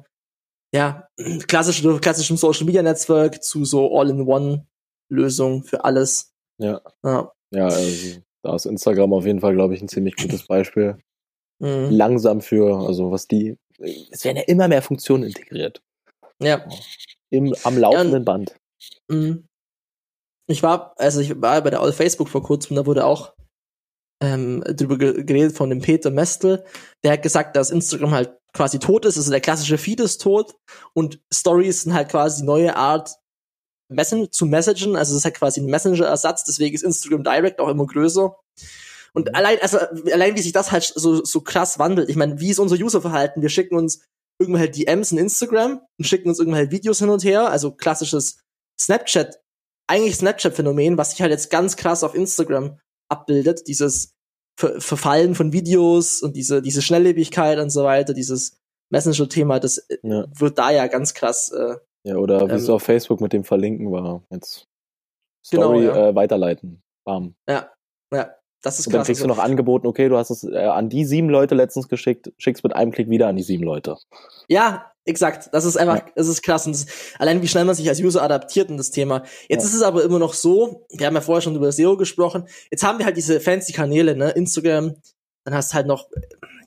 ja, 0.74 1.08
klassische, 1.46 1.98
klassischem 2.00 2.36
Social 2.36 2.66
Media 2.66 2.82
Netzwerk 2.82 3.42
zu 3.42 3.64
so 3.64 3.96
All-in-One-Lösung 3.96 5.64
für 5.64 5.84
alles. 5.84 6.32
Ja. 6.58 6.80
Ja, 7.02 7.32
ja 7.50 7.66
also, 7.66 8.20
da 8.42 8.54
ist 8.54 8.66
Instagram 8.66 9.12
auf 9.12 9.24
jeden 9.24 9.40
Fall, 9.40 9.54
glaube 9.54 9.74
ich, 9.74 9.82
ein 9.82 9.88
ziemlich 9.88 10.16
gutes 10.16 10.46
Beispiel. 10.46 10.98
Mhm. 11.60 11.90
Langsam 11.90 12.40
für, 12.40 12.86
also 12.86 13.10
was 13.10 13.26
die, 13.26 13.56
es 13.78 14.24
werden 14.24 14.38
ja 14.38 14.42
immer 14.44 14.68
mehr 14.68 14.82
Funktionen 14.82 15.24
integriert. 15.24 15.82
Ja. 16.42 16.66
Im, 17.30 17.54
am 17.64 17.78
laufenden 17.78 18.12
ja, 18.12 18.24
Band. 18.24 18.56
Mhm. 19.08 19.46
Ich 20.46 20.62
war, 20.62 20.94
also 20.98 21.20
ich 21.20 21.40
war 21.40 21.62
bei 21.62 21.70
der 21.70 21.80
All 21.80 21.92
Facebook 21.92 22.28
vor 22.28 22.42
kurzem, 22.42 22.76
da 22.76 22.84
wurde 22.84 23.06
auch 23.06 23.32
ähm, 24.22 24.62
drüber 24.66 24.96
geredet 24.96 25.56
von 25.56 25.70
dem 25.70 25.80
Peter 25.80 26.10
Mestel. 26.10 26.64
Der 27.02 27.12
hat 27.12 27.22
gesagt, 27.22 27.56
dass 27.56 27.70
Instagram 27.70 28.12
halt 28.12 28.36
quasi 28.52 28.78
tot 28.78 29.04
ist, 29.04 29.16
also 29.16 29.30
der 29.30 29.40
klassische 29.40 29.78
Feed 29.78 30.00
ist 30.00 30.22
tot 30.22 30.54
und 30.92 31.20
Stories 31.32 31.82
sind 31.82 31.94
halt 31.94 32.08
quasi 32.08 32.42
die 32.42 32.46
neue 32.46 32.76
Art 32.76 33.16
Messen 33.88 34.30
zu 34.32 34.46
messagen, 34.46 34.96
also 34.96 35.12
es 35.12 35.18
ist 35.18 35.24
halt 35.24 35.34
quasi 35.34 35.60
ein 35.60 35.66
Messenger-Ersatz, 35.66 36.44
deswegen 36.44 36.74
ist 36.74 36.84
Instagram 36.84 37.24
Direct 37.24 37.60
auch 37.60 37.68
immer 37.68 37.86
größer. 37.86 38.36
Und 39.12 39.28
mhm. 39.28 39.34
allein, 39.34 39.58
also 39.60 39.78
allein 40.12 40.36
wie 40.36 40.40
sich 40.40 40.52
das 40.52 40.72
halt 40.72 40.84
so, 40.94 41.24
so 41.24 41.40
krass 41.40 41.78
wandelt. 41.78 42.08
Ich 42.08 42.16
meine, 42.16 42.40
wie 42.40 42.50
ist 42.50 42.58
unser 42.58 42.76
Userverhalten? 42.76 43.42
Wir 43.42 43.48
schicken 43.48 43.76
uns 43.76 44.04
irgendwelche 44.40 44.70
DMs 44.70 45.12
in 45.12 45.18
Instagram 45.18 45.80
und 45.98 46.04
schicken 46.04 46.28
uns 46.28 46.38
irgendwelche 46.38 46.70
Videos 46.70 46.98
hin 46.98 47.10
und 47.10 47.24
her, 47.24 47.50
also 47.50 47.72
klassisches 47.72 48.38
Snapchat, 48.80 49.40
eigentlich 49.86 50.16
Snapchat-Phänomen, 50.16 50.98
was 50.98 51.10
sich 51.10 51.22
halt 51.22 51.30
jetzt 51.30 51.50
ganz 51.50 51.76
krass 51.76 52.02
auf 52.02 52.14
Instagram 52.14 52.78
abbildet, 53.08 53.66
dieses 53.66 54.14
Ver 54.56 54.80
Verfallen 54.80 55.34
von 55.34 55.52
Videos 55.52 56.22
und 56.22 56.36
diese, 56.36 56.62
diese 56.62 56.80
Schnelllebigkeit 56.80 57.58
und 57.58 57.70
so 57.70 57.82
weiter, 57.82 58.14
dieses 58.14 58.56
Messenger-Thema, 58.90 59.58
das 59.58 59.78
äh, 59.78 59.98
ja. 60.02 60.26
wird 60.32 60.58
da 60.58 60.70
ja 60.70 60.86
ganz 60.86 61.14
krass. 61.14 61.50
Äh, 61.50 61.76
ja, 62.04 62.16
oder 62.16 62.40
wie 62.40 62.52
ähm, 62.52 62.56
es 62.56 62.68
auf 62.68 62.82
Facebook 62.82 63.20
mit 63.20 63.32
dem 63.32 63.42
Verlinken 63.42 63.90
war. 63.90 64.22
Jetzt 64.30 64.68
Story 65.44 65.80
genau, 65.80 65.94
ja. 65.94 66.08
äh, 66.08 66.14
weiterleiten. 66.14 66.82
Bam. 67.04 67.34
Ja, 67.48 67.70
ja. 68.12 68.34
Das 68.64 68.78
ist 68.78 68.86
und 68.86 68.94
dann 68.94 69.04
kriegst 69.04 69.22
du 69.22 69.26
noch 69.26 69.38
angeboten, 69.38 69.86
okay, 69.86 70.08
du 70.08 70.16
hast 70.16 70.30
es 70.30 70.42
äh, 70.42 70.56
an 70.56 70.88
die 70.88 71.04
sieben 71.04 71.28
Leute 71.28 71.54
letztens 71.54 71.86
geschickt, 71.86 72.32
schickst 72.38 72.64
mit 72.64 72.74
einem 72.74 72.92
Klick 72.92 73.10
wieder 73.10 73.28
an 73.28 73.36
die 73.36 73.42
sieben 73.42 73.62
Leute. 73.62 73.98
Ja, 74.48 74.90
exakt. 75.04 75.50
Das 75.52 75.66
ist 75.66 75.76
einfach, 75.76 75.98
ja. 75.98 76.06
das 76.16 76.28
ist 76.28 76.42
krass. 76.42 76.66
Und 76.66 76.74
das, 76.74 76.86
allein 77.18 77.42
wie 77.42 77.46
schnell 77.46 77.66
man 77.66 77.74
sich 77.74 77.86
als 77.90 78.00
User 78.00 78.22
adaptiert 78.22 78.70
in 78.70 78.78
das 78.78 78.90
Thema. 78.90 79.22
Jetzt 79.50 79.64
ja. 79.64 79.68
ist 79.68 79.74
es 79.74 79.82
aber 79.82 80.02
immer 80.02 80.18
noch 80.18 80.32
so, 80.32 80.86
wir 80.90 81.06
haben 81.06 81.14
ja 81.14 81.20
vorher 81.20 81.42
schon 81.42 81.54
über 81.54 81.70
SEO 81.72 81.98
gesprochen, 81.98 82.48
jetzt 82.70 82.82
haben 82.82 82.98
wir 82.98 83.04
halt 83.04 83.18
diese 83.18 83.38
fancy 83.38 83.74
Kanäle, 83.74 84.16
ne, 84.16 84.30
Instagram, 84.30 84.94
dann 85.44 85.54
hast 85.54 85.72
du 85.72 85.74
halt 85.74 85.86
noch, 85.86 86.08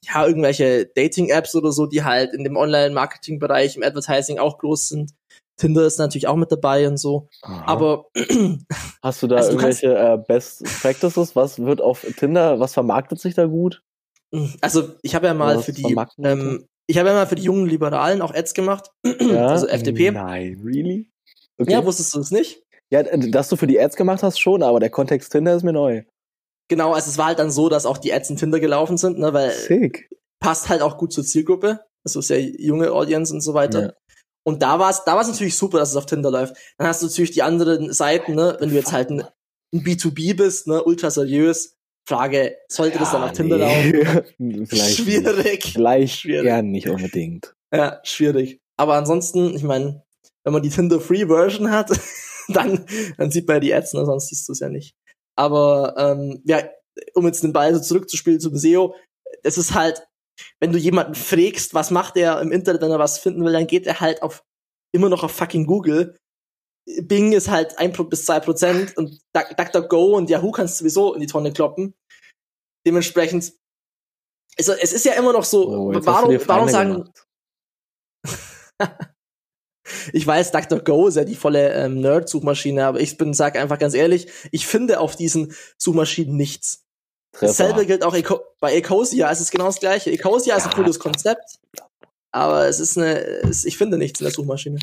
ja, 0.03 0.23
irgendwelche 0.27 0.85
Dating-Apps 0.85 1.55
oder 1.55 1.71
so, 1.71 1.87
die 1.87 2.03
halt 2.03 2.31
in 2.31 2.43
dem 2.43 2.57
Online-Marketing-Bereich, 2.57 3.75
im 3.75 3.81
Advertising 3.81 4.37
auch 4.37 4.59
groß 4.59 4.89
sind. 4.89 5.13
Tinder 5.57 5.85
ist 5.85 5.99
natürlich 5.99 6.27
auch 6.27 6.35
mit 6.35 6.51
dabei 6.51 6.87
und 6.87 6.97
so. 6.97 7.27
Aha. 7.41 7.63
Aber 7.65 8.05
Hast 9.01 9.23
du 9.23 9.27
da 9.27 9.37
Also 9.37 9.49
du 9.49 9.55
irgendwelche 9.55 9.95
äh, 9.95 10.17
Best 10.17 10.63
Practices? 10.81 11.35
Was 11.35 11.59
wird 11.59 11.81
auf 11.81 12.05
Tinder, 12.17 12.59
was 12.59 12.73
vermarktet 12.73 13.19
sich 13.19 13.35
da 13.35 13.45
gut? 13.45 13.81
also 14.59 14.89
ich 15.03 15.15
habe 15.15 15.27
ja 15.27 15.33
mal 15.33 15.61
für 15.63 15.71
die 15.71 15.95
ähm, 16.21 16.67
ich 16.85 16.97
habe 16.97 17.07
ja 17.09 17.15
mal 17.15 17.27
für 17.27 17.35
die 17.35 17.43
jungen 17.43 17.65
Liberalen 17.65 18.21
auch 18.21 18.33
Ads 18.33 18.53
gemacht. 18.53 18.91
Ja? 19.19 19.47
Also 19.47 19.67
FDP. 19.67 20.11
Nein, 20.11 20.61
really? 20.63 21.09
Okay. 21.57 21.71
Ja, 21.71 21.85
wusstest 21.85 22.13
du 22.13 22.19
es 22.19 22.31
nicht? 22.31 22.61
ja, 22.89 23.03
dass 23.03 23.49
du 23.49 23.55
für 23.55 23.67
die 23.67 23.79
Ads 23.79 23.95
gemacht 23.95 24.23
hast, 24.23 24.39
schon, 24.39 24.63
aber 24.63 24.79
der 24.79 24.89
Kontext 24.89 25.31
Tinder 25.31 25.55
ist 25.55 25.63
mir 25.63 25.73
neu. 25.73 26.03
Genau, 26.69 26.93
also 26.93 27.09
es 27.09 27.17
war 27.17 27.27
halt 27.27 27.39
dann 27.39 27.51
so, 27.51 27.69
dass 27.69 27.85
auch 27.85 27.97
die 27.97 28.13
Ads 28.13 28.31
in 28.31 28.35
Tinder 28.37 28.59
gelaufen 28.59 28.97
sind, 28.97 29.19
ne, 29.19 29.33
weil 29.33 29.51
Sick. 29.51 30.09
passt 30.39 30.69
halt 30.69 30.81
auch 30.81 30.97
gut 30.97 31.13
zur 31.13 31.23
Zielgruppe, 31.23 31.81
also 32.05 32.21
sehr 32.21 32.41
junge 32.41 32.91
Audience 32.91 33.33
und 33.33 33.41
so 33.41 33.53
weiter. 33.53 33.81
Ja. 33.81 33.93
Und 34.47 34.61
da 34.61 34.79
war 34.79 34.89
es, 34.89 35.03
da 35.03 35.15
war 35.15 35.21
es 35.23 35.27
natürlich 35.27 35.57
super, 35.57 35.77
dass 35.77 35.89
es 35.89 35.97
auf 35.97 36.05
Tinder 36.05 36.31
läuft. 36.31 36.55
Dann 36.77 36.87
hast 36.87 37.01
du 37.01 37.07
natürlich 37.07 37.31
die 37.31 37.43
anderen 37.43 37.91
Seiten, 37.91 38.33
ne, 38.33 38.55
wenn 38.61 38.69
du 38.69 38.75
jetzt 38.75 38.93
halt 38.93 39.09
ein, 39.09 39.25
ein 39.73 39.83
B2B 39.83 40.37
bist, 40.37 40.67
ne, 40.67 40.81
ultra 40.85 41.11
seriös. 41.11 41.75
Frage, 42.07 42.55
sollte 42.69 42.97
das 42.97 43.11
dann 43.11 43.23
auf 43.23 43.33
Tinder 43.33 43.57
laufen? 43.57 43.91
laufen? 43.91 44.65
Vielleicht 44.67 44.99
Schwierig. 44.99 45.43
Nicht. 45.65 45.73
Vielleicht 45.73 46.19
Schwierig. 46.21 46.47
eher 46.47 46.61
nicht 46.61 46.87
unbedingt. 46.87 47.55
Ja, 47.73 47.99
schwierig. 48.05 48.61
Aber 48.77 48.93
ansonsten, 48.93 49.53
ich 49.53 49.63
meine, 49.63 50.05
wenn 50.45 50.53
man 50.53 50.63
die 50.63 50.69
Tinder-Free-Version 50.69 51.69
hat, 51.69 51.91
dann, 52.47 52.85
dann 53.17 53.31
sieht 53.31 53.49
man 53.49 53.57
ja 53.57 53.59
die 53.59 53.73
Ads, 53.73 53.95
ne, 53.95 54.05
sonst 54.05 54.29
siehst 54.29 54.47
du 54.47 54.53
es 54.53 54.61
ja 54.61 54.69
nicht. 54.69 54.95
Aber 55.35 55.93
ähm, 55.97 56.41
ja, 56.45 56.63
um 57.15 57.25
jetzt 57.25 57.43
den 57.43 57.51
Ball 57.51 57.75
so 57.75 57.81
zurückzuspielen 57.81 58.39
zum 58.39 58.55
SEO, 58.55 58.95
es 59.43 59.57
ist 59.57 59.73
halt, 59.73 60.07
wenn 60.59 60.71
du 60.71 60.77
jemanden 60.77 61.15
fragst, 61.15 61.73
was 61.73 61.91
macht 61.91 62.17
er 62.17 62.41
im 62.41 62.51
Internet, 62.51 62.81
wenn 62.81 62.91
er 62.91 62.99
was 62.99 63.19
finden 63.19 63.43
will, 63.43 63.53
dann 63.53 63.67
geht 63.67 63.87
er 63.87 63.99
halt 63.99 64.21
auf 64.21 64.43
immer 64.93 65.09
noch 65.09 65.23
auf 65.23 65.31
fucking 65.31 65.65
Google. 65.65 66.17
Bing 67.01 67.33
ist 67.33 67.49
halt 67.49 67.77
ein 67.79 67.91
bis 67.91 68.25
zwei 68.25 68.39
Prozent 68.39 68.95
und 68.97 69.19
Duck- 69.33 69.57
DuckDuckGo 69.57 70.15
und 70.15 70.29
Yahoo 70.29 70.51
kannst 70.51 70.75
du 70.75 70.83
sowieso 70.83 71.13
in 71.13 71.19
die 71.21 71.27
Tonne 71.27 71.51
kloppen. 71.51 71.93
Dementsprechend, 72.85 73.53
also 74.57 74.71
es 74.73 74.93
ist 74.93 75.03
ja 75.05 75.13
immer 75.13 75.33
noch 75.33 75.43
so, 75.43 75.67
Oh, 75.67 75.91
warum, 76.05 76.29
warum 76.47 76.69
sagen, 76.69 77.11
ich 80.13 80.25
weiß, 80.25 80.51
DuckDuckGo 80.51 81.07
ist 81.07 81.15
ja 81.15 81.25
die 81.25 81.35
volle 81.35 81.73
ähm, 81.73 81.99
Nerd-Suchmaschine, 81.99 82.85
aber 82.85 83.01
ich 83.01 83.17
bin, 83.17 83.33
sag 83.33 83.57
einfach 83.57 83.79
ganz 83.79 83.93
ehrlich, 83.93 84.27
ich 84.51 84.65
finde 84.65 84.99
auf 85.01 85.15
diesen 85.17 85.53
Suchmaschinen 85.77 86.37
nichts. 86.37 86.86
Treffer. 87.37 87.47
Dasselbe 87.47 87.85
gilt 87.85 88.03
auch 88.03 88.15
Eco 88.15 88.39
bei 88.59 88.73
Ecosia, 88.75 89.31
es 89.31 89.41
ist 89.41 89.51
genau 89.51 89.65
das 89.65 89.79
gleiche. 89.79 90.11
Ecosia 90.11 90.55
ist 90.55 90.63
ein 90.65 90.71
Ja. 90.71 90.75
cooles 90.77 90.99
Konzept, 90.99 91.59
aber 92.31 92.67
es 92.67 92.79
ist 92.79 92.97
eine, 92.97 93.19
es, 93.19 93.63
ich 93.65 93.77
finde 93.77 93.97
nichts 93.97 94.19
in 94.19 94.25
der 94.25 94.33
Suchmaschine. 94.33 94.79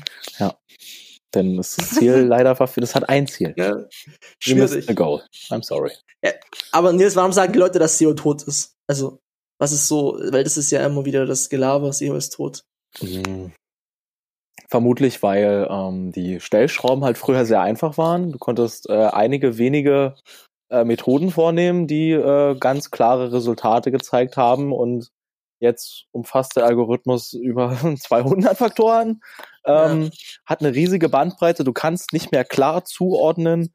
Denn 1.33 1.57
das 1.57 1.75
Ziel 1.75 2.13
leider 2.27 2.55
verfehlt. 2.55 2.83
Das 2.83 2.95
hat 2.95 3.09
ein 3.09 3.27
Ziel. 3.27 3.53
Ja, 3.57 3.83
schwierig. 4.39 4.85
the 4.87 4.95
goal. 4.95 5.21
I'm 5.49 5.63
sorry. 5.63 5.91
Aber 6.71 6.93
Nils, 6.93 7.15
warum 7.15 7.33
sagen 7.33 7.51
die 7.53 7.59
Leute, 7.59 7.77
dass 7.77 7.97
SEO 7.97 8.13
tot 8.13 8.43
ist? 8.43 8.73
Also, 8.87 9.19
was 9.59 9.71
ist 9.73 9.87
so, 9.87 10.17
weil 10.29 10.43
das 10.43 10.55
ist 10.57 10.71
ja 10.71 10.85
immer 10.85 11.03
wieder 11.05 11.25
das 11.25 11.49
Gelaber, 11.49 11.91
SEO 11.91 12.15
ist 12.15 12.29
tot. 12.31 12.63
Mhm. 13.01 13.51
Vermutlich, 14.69 15.21
weil 15.21 15.67
ähm, 15.69 16.11
die 16.11 16.39
Stellschrauben 16.39 17.03
halt 17.03 17.17
früher 17.17 17.45
sehr 17.45 17.61
einfach 17.61 17.97
waren. 17.97 18.31
Du 18.31 18.39
konntest 18.39 18.89
äh, 18.89 18.93
einige 18.93 19.57
wenige 19.57 20.15
äh, 20.75 20.83
Methoden 20.83 21.31
vornehmen, 21.31 21.87
die 21.87 22.11
äh, 22.11 22.55
ganz 22.59 22.91
klare 22.91 23.31
Resultate 23.31 23.91
gezeigt 23.91 24.35
haben 24.35 24.73
und 24.73 25.09
jetzt 25.59 26.05
umfasst 26.11 26.57
der 26.57 26.65
Algorithmus 26.65 27.33
über 27.33 27.77
200 27.99 28.57
Faktoren, 28.57 29.21
ähm, 29.65 30.11
hat 30.45 30.59
eine 30.59 30.75
riesige 30.75 31.07
Bandbreite. 31.07 31.63
Du 31.63 31.71
kannst 31.71 32.11
nicht 32.11 32.31
mehr 32.31 32.43
klar 32.43 32.83
zuordnen, 32.83 33.73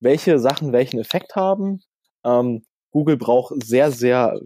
welche 0.00 0.38
Sachen 0.38 0.72
welchen 0.72 0.98
Effekt 0.98 1.36
haben. 1.36 1.80
Ähm, 2.24 2.64
Google 2.92 3.18
braucht 3.18 3.52
sehr, 3.62 3.90
sehr 3.90 4.40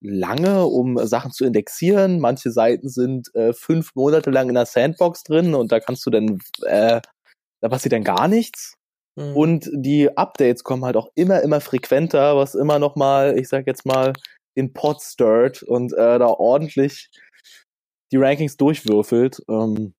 lange, 0.00 0.64
um 0.64 1.04
Sachen 1.06 1.32
zu 1.32 1.44
indexieren. 1.44 2.20
Manche 2.20 2.52
Seiten 2.52 2.88
sind 2.88 3.34
äh, 3.34 3.52
fünf 3.52 3.96
Monate 3.96 4.30
lang 4.30 4.48
in 4.48 4.54
der 4.54 4.66
Sandbox 4.66 5.24
drin 5.24 5.54
und 5.54 5.72
da 5.72 5.80
kannst 5.80 6.06
du 6.06 6.10
dann, 6.10 6.38
äh, 6.66 7.00
da 7.60 7.68
passiert 7.68 7.94
dann 7.94 8.04
gar 8.04 8.28
nichts. 8.28 8.77
Mhm. 9.18 9.36
Und 9.36 9.70
die 9.72 10.16
Updates 10.16 10.62
kommen 10.62 10.84
halt 10.84 10.96
auch 10.96 11.10
immer, 11.16 11.42
immer 11.42 11.60
frequenter, 11.60 12.36
was 12.36 12.54
immer 12.54 12.78
noch 12.78 12.94
mal, 12.94 13.36
ich 13.36 13.48
sag 13.48 13.66
jetzt 13.66 13.84
mal, 13.84 14.12
den 14.56 14.72
Pot 14.72 15.02
stirrt 15.02 15.62
und 15.62 15.92
äh, 15.92 16.18
da 16.18 16.26
ordentlich 16.26 17.10
die 18.12 18.16
Rankings 18.16 18.56
durchwürfelt. 18.56 19.42
Ähm, 19.48 19.94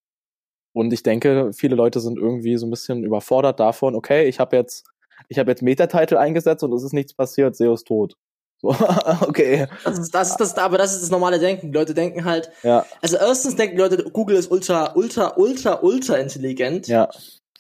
und 0.74 0.94
ich 0.94 1.04
denke, 1.04 1.52
viele 1.54 1.76
Leute 1.76 2.00
sind 2.00 2.18
irgendwie 2.18 2.58
so 2.58 2.66
ein 2.66 2.70
bisschen 2.70 3.04
überfordert 3.04 3.60
davon, 3.60 3.96
okay, 3.96 4.28
ich 4.28 4.40
habe 4.40 4.56
jetzt, 4.56 4.88
ich 5.28 5.38
habe 5.38 5.52
jetzt 5.52 5.62
Meta-Title 5.62 6.20
eingesetzt 6.20 6.64
und 6.64 6.74
es 6.74 6.84
ist 6.84 6.94
nichts 6.94 7.14
passiert, 7.14 7.56
SEO 7.56 7.74
ist 7.74 7.88
tot. 7.88 8.16
So, 8.62 8.70
okay. 9.22 9.68
das 9.84 10.00
ist, 10.00 10.16
das 10.16 10.30
ist 10.32 10.38
das, 10.38 10.58
aber 10.58 10.78
das 10.78 10.94
ist 10.94 11.04
das 11.04 11.10
normale 11.10 11.40
Denken. 11.40 11.72
Die 11.72 11.78
Leute 11.78 11.94
denken 11.94 12.26
halt, 12.26 12.52
Ja, 12.64 12.86
also 13.02 13.18
erstens 13.18 13.56
denken 13.56 13.76
die 13.76 13.82
Leute, 13.82 14.04
Google 14.12 14.38
ist 14.38 14.52
ultra, 14.52 14.94
ultra, 14.96 15.34
ultra, 15.36 15.80
ultra 15.82 16.16
intelligent. 16.18 16.88
ja, 16.88 17.10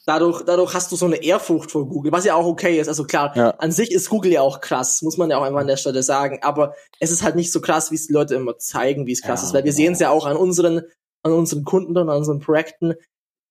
Dadurch, 0.05 0.43
dadurch 0.43 0.73
hast 0.73 0.91
du 0.91 0.95
so 0.95 1.05
eine 1.05 1.21
Ehrfurcht 1.23 1.69
vor 1.71 1.87
Google, 1.87 2.11
was 2.11 2.25
ja 2.25 2.33
auch 2.33 2.45
okay 2.45 2.79
ist. 2.79 2.87
Also 2.87 3.03
klar, 3.03 3.35
Ja. 3.35 3.49
an 3.51 3.71
sich 3.71 3.91
ist 3.91 4.09
Google 4.09 4.31
ja 4.31 4.41
auch 4.41 4.59
krass, 4.59 5.01
muss 5.03 5.17
man 5.17 5.29
ja 5.29 5.37
auch 5.37 5.43
einfach 5.43 5.59
an 5.59 5.67
der 5.67 5.77
Stelle 5.77 6.01
sagen. 6.01 6.39
Aber 6.41 6.73
es 6.99 7.11
ist 7.11 7.21
halt 7.21 7.35
nicht 7.35 7.51
so 7.51 7.61
krass, 7.61 7.91
wie 7.91 7.95
es 7.95 8.07
die 8.07 8.13
Leute 8.13 8.35
immer 8.35 8.57
zeigen, 8.57 9.05
wie 9.05 9.11
es 9.11 9.21
krass 9.21 9.41
Ja, 9.41 9.47
ist, 9.47 9.53
weil 9.53 9.63
wir 9.65 9.71
genau. 9.71 9.75
sehen 9.83 9.93
es 9.93 9.99
ja 9.99 10.09
auch 10.09 10.25
an 10.25 10.35
unseren, 10.37 10.81
an 11.23 11.31
unseren 11.33 11.63
Kunden 11.63 11.95
und 11.97 12.09
an 12.09 12.17
unseren 12.17 12.39
Projekten, 12.39 12.95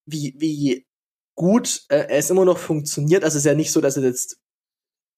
wie, 0.07 0.35
wie 0.39 0.87
gut 1.37 1.83
äh, 1.91 2.09
es 2.09 2.31
immer 2.31 2.45
noch 2.45 2.59
funktioniert. 2.59 3.23
Also 3.23 3.37
es 3.37 3.45
ist 3.45 3.49
ja 3.49 3.55
nicht 3.55 3.71
so, 3.71 3.81
dass 3.81 3.97
es 3.97 4.03
jetzt, 4.03 4.39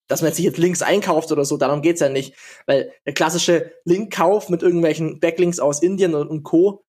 dass 0.09 0.21
man 0.21 0.29
jetzt 0.29 0.37
sich 0.37 0.45
jetzt 0.45 0.59
Links 0.59 0.83
einkauft 0.83 1.33
oder 1.33 1.45
so, 1.47 1.57
darum 1.57 1.81
geht's 1.81 2.01
ja 2.01 2.11
nicht. 2.11 2.35
Weil 2.67 2.93
der 3.07 3.15
klassische 3.15 3.73
Linkkauf 3.85 4.49
mit 4.51 4.63
irgendwelchen 4.63 5.21
Backlinks 5.21 5.59
aus 5.61 5.81
Indien 5.81 6.15
und, 6.15 6.29
und 6.29 6.43
Co. 6.43 6.85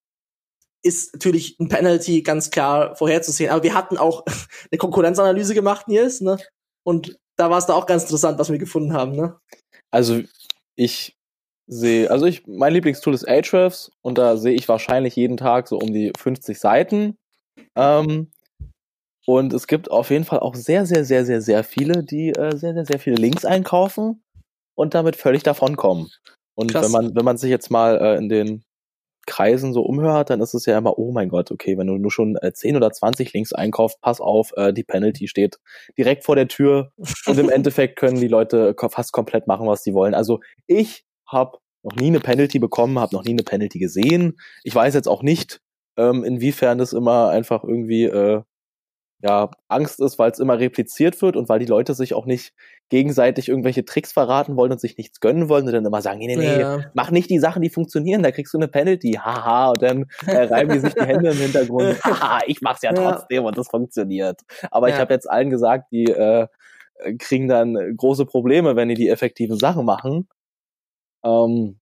ist 0.83 1.13
natürlich 1.13 1.59
ein 1.59 1.67
Penalty 1.67 2.21
ganz 2.21 2.51
klar 2.51 2.95
vorherzusehen. 2.95 3.51
Aber 3.51 3.63
wir 3.63 3.73
hatten 3.73 3.97
auch 3.97 4.23
eine 4.71 4.77
Konkurrenzanalyse 4.77 5.53
gemacht, 5.53 5.88
Nils, 5.88 6.21
ne? 6.21 6.38
Und 6.83 7.17
da 7.38 7.50
war 7.50 7.57
es 7.57 7.65
da 7.65 7.73
auch 7.73 7.85
ganz 7.85 8.03
interessant, 8.03 8.39
was 8.39 8.51
wir 8.51 8.57
gefunden 8.57 8.93
haben, 8.93 9.13
ne? 9.13 9.39
Also 9.91 10.21
ich 10.75 11.15
sehe, 11.67 12.09
also 12.09 12.25
ich, 12.25 12.47
mein 12.47 12.73
Lieblingstool 12.73 13.13
ist 13.13 13.27
Ahrefs 13.27 13.91
und 14.01 14.17
da 14.17 14.38
sehe 14.38 14.53
ich 14.53 14.67
wahrscheinlich 14.67 15.15
jeden 15.15 15.38
Tag 15.38 15.67
so 15.67 15.77
um 15.77 15.93
die 15.93 16.11
50 16.17 16.59
Seiten. 16.59 17.17
Ähm, 17.75 18.31
und 19.25 19.53
es 19.53 19.67
gibt 19.67 19.91
auf 19.91 20.09
jeden 20.09 20.25
Fall 20.25 20.39
auch 20.39 20.55
sehr, 20.55 20.85
sehr, 20.85 21.05
sehr, 21.05 21.25
sehr, 21.25 21.41
sehr 21.41 21.63
viele, 21.63 22.03
die 22.03 22.29
äh, 22.29 22.57
sehr, 22.57 22.73
sehr, 22.73 22.85
sehr 22.85 23.00
viele 23.00 23.17
Links 23.17 23.45
einkaufen 23.45 24.23
und 24.75 24.93
damit 24.93 25.15
völlig 25.15 25.43
davonkommen. 25.43 26.09
Und 26.55 26.71
Krass. 26.71 26.85
wenn 26.85 26.91
man, 26.91 27.15
wenn 27.15 27.25
man 27.25 27.38
sich 27.38 27.50
jetzt 27.50 27.69
mal 27.69 27.97
äh, 27.97 28.17
in 28.17 28.29
den 28.29 28.63
Kreisen 29.27 29.73
so 29.73 29.81
umhört, 29.81 30.29
dann 30.29 30.41
ist 30.41 30.53
es 30.53 30.65
ja 30.65 30.77
immer, 30.77 30.97
oh 30.97 31.11
mein 31.11 31.29
Gott, 31.29 31.51
okay, 31.51 31.77
wenn 31.77 31.87
du 31.87 31.97
nur 31.97 32.11
schon 32.11 32.37
äh, 32.37 32.53
10 32.53 32.75
oder 32.75 32.91
20 32.91 33.33
Links 33.33 33.53
einkaufst, 33.53 34.01
pass 34.01 34.19
auf, 34.19 34.51
äh, 34.57 34.73
die 34.73 34.83
Penalty 34.83 35.27
steht 35.27 35.59
direkt 35.97 36.23
vor 36.23 36.35
der 36.35 36.47
Tür 36.47 36.91
und 37.25 37.37
im 37.37 37.49
Endeffekt 37.49 37.97
können 37.97 38.19
die 38.19 38.27
Leute 38.27 38.75
fast 38.89 39.11
komplett 39.11 39.47
machen, 39.47 39.67
was 39.67 39.83
sie 39.83 39.93
wollen. 39.93 40.13
Also 40.13 40.39
ich 40.67 41.05
habe 41.27 41.59
noch 41.83 41.95
nie 41.95 42.07
eine 42.07 42.19
Penalty 42.19 42.59
bekommen, 42.59 42.99
habe 42.99 43.15
noch 43.15 43.23
nie 43.23 43.31
eine 43.31 43.43
Penalty 43.43 43.79
gesehen. 43.79 44.37
Ich 44.63 44.75
weiß 44.75 44.93
jetzt 44.93 45.07
auch 45.07 45.23
nicht, 45.23 45.61
ähm, 45.97 46.23
inwiefern 46.23 46.77
das 46.77 46.93
immer 46.93 47.29
einfach 47.29 47.63
irgendwie 47.63 48.05
äh, 48.05 48.41
ja 49.23 49.49
Angst 49.67 49.99
ist, 50.01 50.17
weil 50.19 50.31
es 50.31 50.39
immer 50.39 50.59
repliziert 50.59 51.21
wird 51.21 51.35
und 51.35 51.49
weil 51.49 51.59
die 51.59 51.65
Leute 51.65 51.93
sich 51.93 52.13
auch 52.13 52.25
nicht 52.25 52.53
gegenseitig 52.89 53.49
irgendwelche 53.49 53.85
Tricks 53.85 54.11
verraten 54.11 54.57
wollen 54.57 54.71
und 54.71 54.81
sich 54.81 54.97
nichts 54.97 55.19
gönnen 55.19 55.47
wollen 55.49 55.65
und 55.67 55.73
dann 55.73 55.85
immer 55.85 56.01
sagen, 56.01 56.19
nee, 56.19 56.27
nee, 56.27 56.35
nee, 56.37 56.59
Ja. 56.59 56.79
mach 56.93 57.11
nicht 57.11 57.29
die 57.29 57.39
Sachen, 57.39 57.61
die 57.61 57.69
funktionieren, 57.69 58.23
da 58.23 58.31
kriegst 58.31 58.53
du 58.53 58.57
eine 58.57 58.67
Penalty, 58.67 59.13
haha, 59.13 59.71
und 59.71 59.81
dann 59.83 60.05
äh, 60.31 60.43
reiben 60.43 60.71
die 60.71 60.79
sich 60.79 60.95
die 60.97 61.05
Hände 61.07 61.29
im 61.31 61.39
Hintergrund, 61.39 61.97
haha, 62.03 62.41
ich 62.47 62.61
mach's 62.61 62.81
ja 62.83 62.91
Ja. 62.91 62.97
trotzdem 63.01 63.45
und 63.45 63.57
das 63.57 63.69
funktioniert. 63.69 64.41
Aber 64.71 64.89
ich 64.89 64.95
Ja. 64.95 65.01
habe 65.01 65.13
jetzt 65.13 65.29
allen 65.29 65.49
gesagt, 65.49 65.91
die 65.91 66.11
äh, 66.11 66.47
kriegen 67.19 67.47
dann 67.47 67.95
große 67.97 68.25
Probleme, 68.25 68.75
wenn 68.75 68.89
die 68.89 68.95
die 68.95 69.09
effektiven 69.09 69.57
Sachen 69.57 69.85
machen. 69.85 70.27
Ähm, 71.23 71.79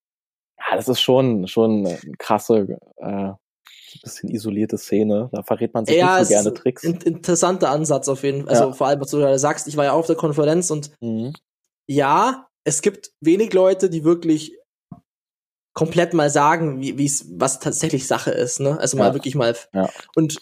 ja, 0.59 0.75
das 0.77 0.89
ist 0.89 1.01
schon 1.01 1.47
schon 1.47 1.85
eine 1.87 1.99
krasse, 2.19 2.77
äh, 2.97 3.31
bisschen 4.01 4.29
isolierte 4.29 4.77
Szene. 4.77 5.29
Da 5.31 5.43
verrät 5.43 5.73
man 5.73 5.85
sich 5.85 5.95
Ja, 5.97 6.19
nicht 6.19 6.27
so 6.27 6.33
gerne 6.33 6.53
Tricks. 6.53 6.83
ein 6.85 7.01
interessanter 7.01 7.69
Ansatz 7.71 8.07
auf 8.07 8.23
jeden 8.23 8.41
Fall. 8.45 8.49
Also 8.49 8.63
Ja. 8.69 8.73
vor 8.73 8.87
allem, 8.87 9.01
was 9.01 9.09
du 9.11 9.17
gerade 9.17 9.39
sagst, 9.39 9.67
ich 9.67 9.77
war 9.77 9.85
ja 9.85 9.91
auch 9.93 9.99
auf 9.99 10.07
der 10.07 10.15
Konferenz 10.15 10.69
und 10.71 10.91
Mhm. 11.01 11.33
ja, 11.87 12.47
es 12.63 12.81
gibt 12.81 13.11
wenig 13.21 13.53
Leute, 13.53 13.89
die 13.89 14.03
wirklich 14.03 14.55
komplett 15.73 16.13
mal 16.13 16.29
sagen, 16.29 16.81
wie 16.81 17.05
es 17.05 17.25
was 17.39 17.59
tatsächlich 17.59 18.05
Sache 18.07 18.31
ist, 18.31 18.59
ne? 18.59 18.77
Also 18.79 18.97
mal 18.97 19.07
Ja. 19.09 19.13
wirklich 19.13 19.35
mal. 19.35 19.55
Ja. 19.73 19.89
Und 20.15 20.41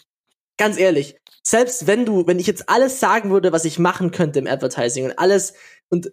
ganz 0.58 0.78
ehrlich, 0.78 1.16
selbst 1.46 1.86
wenn 1.86 2.04
du, 2.04 2.26
wenn 2.26 2.38
ich 2.40 2.46
jetzt 2.46 2.68
alles 2.68 2.98
sagen 3.00 3.30
würde, 3.30 3.52
was 3.52 3.64
ich 3.64 3.78
machen 3.78 4.10
könnte 4.10 4.38
im 4.40 4.46
Advertising 4.46 5.04
und 5.06 5.18
alles 5.18 5.54
und 5.90 6.10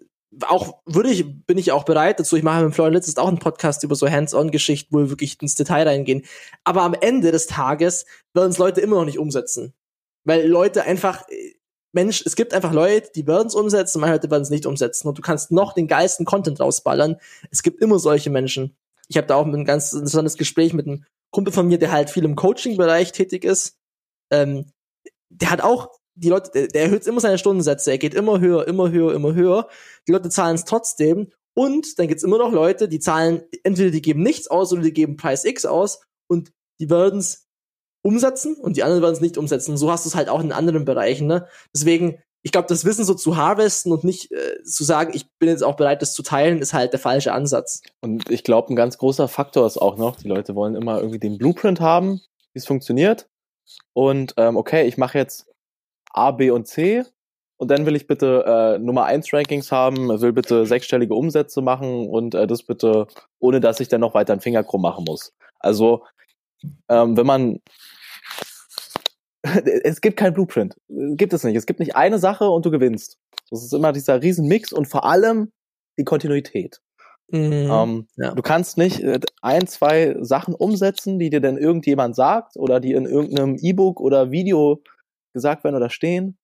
auch 0.48 0.82
würde 0.86 1.10
ich, 1.10 1.25
bin 1.46 1.58
ich 1.58 1.72
auch 1.72 1.84
bereit 1.84 2.20
dazu. 2.20 2.36
Ich 2.36 2.44
mache 2.44 2.63
mit 2.63 2.75
Florian 2.75 2.94
Litz 2.94 3.08
ist 3.08 3.20
auch 3.20 3.27
einen 3.27 3.39
Podcast 3.39 3.84
über 3.84 3.96
so 3.96 4.10
Hands-on-Geschichten, 4.10 4.94
wo 4.94 5.00
wir 5.00 5.10
wirklich 5.10 5.41
ins 5.41 5.55
Detail 5.55 5.88
reingehen. 5.88 6.25
Aber 6.63 6.82
am 6.82 6.94
Ende 6.94 7.32
des 7.32 7.48
Tages 7.48 8.05
werden 8.34 8.51
es 8.51 8.58
Leute 8.58 8.82
immer 8.82 8.98
noch 8.98 9.05
nicht 9.05 9.20
umsetzen. 9.20 9.74
Weil 10.24 10.48
Leute 10.48 10.84
einfach, 10.84 11.27
äh, 11.29 11.53
Mensch, 11.94 12.24
es 12.25 12.36
gibt 12.36 12.53
einfach 12.53 12.74
Leute, 12.74 13.12
die 13.15 13.25
werden 13.27 13.48
es 13.48 13.55
umsetzen, 13.55 14.01
manche 14.01 14.15
Leute 14.15 14.32
werden 14.32 14.44
es 14.44 14.50
nicht 14.50 14.65
umsetzen. 14.65 15.08
Und 15.08 15.17
du 15.17 15.22
kannst 15.22 15.51
noch 15.51 15.74
den 15.74 15.88
geilsten 15.88 16.25
Content 16.25 16.60
rausballern. 16.60 17.17
Es 17.51 17.63
gibt 17.63 17.82
immer 17.82 18.00
solche 18.00 18.29
Menschen. 18.29 18.75
Ich 19.08 19.17
habe 19.17 19.27
da 19.27 19.36
auch 19.36 19.46
ein 19.46 19.65
ganz 19.65 19.94
interessantes 19.94 20.36
Gespräch 20.36 20.74
mit 20.74 20.88
einem 20.88 21.05
Kumpel 21.32 21.53
von 21.53 21.67
mir, 21.67 21.77
der 21.77 21.91
halt 21.91 22.10
viel 22.10 22.25
im 22.25 22.36
Coaching-Bereich 22.36 23.12
tätig 23.12 23.46
ist. 23.46 23.77
Ähm, 24.32 24.72
der 25.29 25.51
hat 25.51 25.62
auch 25.62 25.89
die 26.15 26.29
Leute, 26.29 26.51
der, 26.53 26.67
der 26.67 26.84
erhöht 26.84 27.05
immer 27.07 27.19
seine 27.19 27.38
Stundensätze, 27.38 27.91
er 27.91 27.98
geht 27.98 28.13
immer 28.13 28.39
höher, 28.39 28.67
immer 28.67 28.89
höher, 28.91 29.13
immer 29.13 29.34
höher. 29.34 29.69
Die 30.07 30.12
Leute 30.12 30.29
zahlen 30.29 30.55
es 30.55 30.65
trotzdem. 30.65 31.31
Und 31.53 32.00
dann 32.00 32.07
gibt's 32.07 32.24
immer 32.24 32.38
noch 32.38 32.51
Leute, 32.51 32.89
die 32.89 33.00
zahlen, 33.00 33.43
entweder 33.63 33.91
die 33.91 34.01
geben 34.01 34.24
nichts 34.24 34.48
aus 34.50 34.74
oder 34.74 34.81
die 34.81 34.93
geben 34.93 35.15
Preis 35.15 35.45
X 35.45 35.65
aus 35.65 36.01
und 36.27 36.51
die 36.79 36.89
werden's 36.89 37.48
umsetzen 38.03 38.55
und 38.55 38.77
die 38.77 38.84
anderen 38.84 39.01
werden 39.01 39.15
es 39.15 39.22
nicht 39.22 39.38
umsetzen. 39.38 39.77
So 39.77 39.89
hast 39.89 40.05
du 40.05 40.10
es 40.10 40.15
halt 40.15 40.29
auch 40.29 40.41
in 40.41 40.51
anderen 40.51 40.86
Bereichen. 40.86 41.27
Ne? 41.27 41.48
Deswegen, 41.74 42.22
ich 42.43 42.51
glaube, 42.51 42.67
das 42.67 42.84
Wissen 42.84 43.05
so 43.05 43.13
zu 43.13 43.38
harvesten 43.38 43.91
und 43.91 44.03
nicht 44.03 44.31
äh, 44.31 44.62
zu 44.63 44.84
sagen, 44.84 45.13
ich 45.15 45.27
bin 45.39 45.50
jetzt 45.50 45.63
auch 45.63 45.77
bereit, 45.77 46.01
das 46.01 46.13
zu 46.13 46.24
teilen, 46.24 46.60
ist 46.60 46.74
halt 46.74 46.91
der 46.91 47.00
falsche 47.00 47.34
Ansatz. 47.34 47.81
Und 48.01 48.29
ich 48.29 48.43
glaube, 48.43 48.72
ein 48.72 48.75
ganz 48.75 48.98
großer 48.98 49.27
Faktor 49.27 49.65
ist 49.65 49.77
auch 49.77 49.98
noch, 49.98 50.17
die 50.17 50.27
Leute 50.27 50.55
wollen 50.55 50.75
immer 50.75 51.00
irgendwie 51.00 51.19
den 51.19 51.38
Blueprint 51.38 51.79
haben, 51.79 52.22
wie 52.53 52.60
es 52.60 52.67
funktioniert. 52.67 53.27
Und 53.93 54.34
ähm, 54.38 54.57
okay, 54.57 54.86
ich 54.86 54.98
mache 54.98 55.17
jetzt 55.17 55.48
A, 56.15 56.31
B 56.31 56.51
und 56.51 56.67
C. 56.67 57.03
Und 57.57 57.72
dann 57.72 57.86
will 57.86 57.95
ich 57.95 58.07
bitte 58.07 58.43
äh, 58.45 58.79
Nummer 58.79 59.05
1 59.05 59.31
Rankings 59.31 59.72
haben, 59.72 60.10
will 60.22 60.34
bitte 60.34 60.65
sechsstellige 60.65 61.13
Umsätze 61.13 61.62
machen 61.62 62.10
und 62.10 62.36
äh, 62.36 62.48
das 62.48 62.63
bitte, 62.63 63.07
ohne 63.39 63.62
dass 63.62 63.79
ich 63.79 63.88
dann 63.88 64.01
noch 64.01 64.13
weiter 64.13 64.34
einen 64.34 64.41
Finger 64.41 64.63
krumm 64.63 64.81
machen 64.81 65.05
muss. 65.07 65.34
Also, 65.60 66.03
ähm, 66.89 67.15
wenn 67.15 67.25
man 67.25 67.60
es 69.84 70.01
gibt 70.01 70.17
kein 70.17 70.34
Blueprint. 70.34 70.75
Gibt 70.89 71.34
es 71.34 71.43
nicht. 71.43 71.55
Es 71.55 71.65
gibt 71.65 71.79
nicht 71.79 71.95
eine 71.95 72.19
Sache 72.19 72.50
und 72.50 72.65
du 72.65 72.72
gewinnst. 72.72 73.17
Das 73.50 73.63
ist 73.63 73.74
immer 73.74 73.93
dieser 73.93 74.22
Riesenmix 74.22 74.74
und 74.74 74.88
vor 74.88 75.05
allem 75.05 75.51
die 75.98 76.03
Kontinuität. 76.03 76.81
Mhm. 77.29 77.69
Ähm, 77.72 78.07
ja. 78.17 78.34
Du 78.34 78.41
kannst 78.41 78.77
nicht 78.77 79.01
äh, 79.01 79.19
ein, 79.41 79.67
zwei 79.67 80.15
Sachen 80.19 80.53
umsetzen, 80.53 81.19
die 81.19 81.29
dir 81.29 81.41
dann 81.41 81.57
irgendjemand 81.57 82.15
sagt 82.15 82.55
oder 82.57 82.79
die 82.79 82.93
in 82.93 83.05
irgendeinem 83.05 83.57
E-Book 83.60 84.00
oder 84.00 84.31
Video 84.31 84.81
gesagt 85.35 85.63
werden 85.63 85.75
oder 85.75 85.91
stehen. 85.91 86.37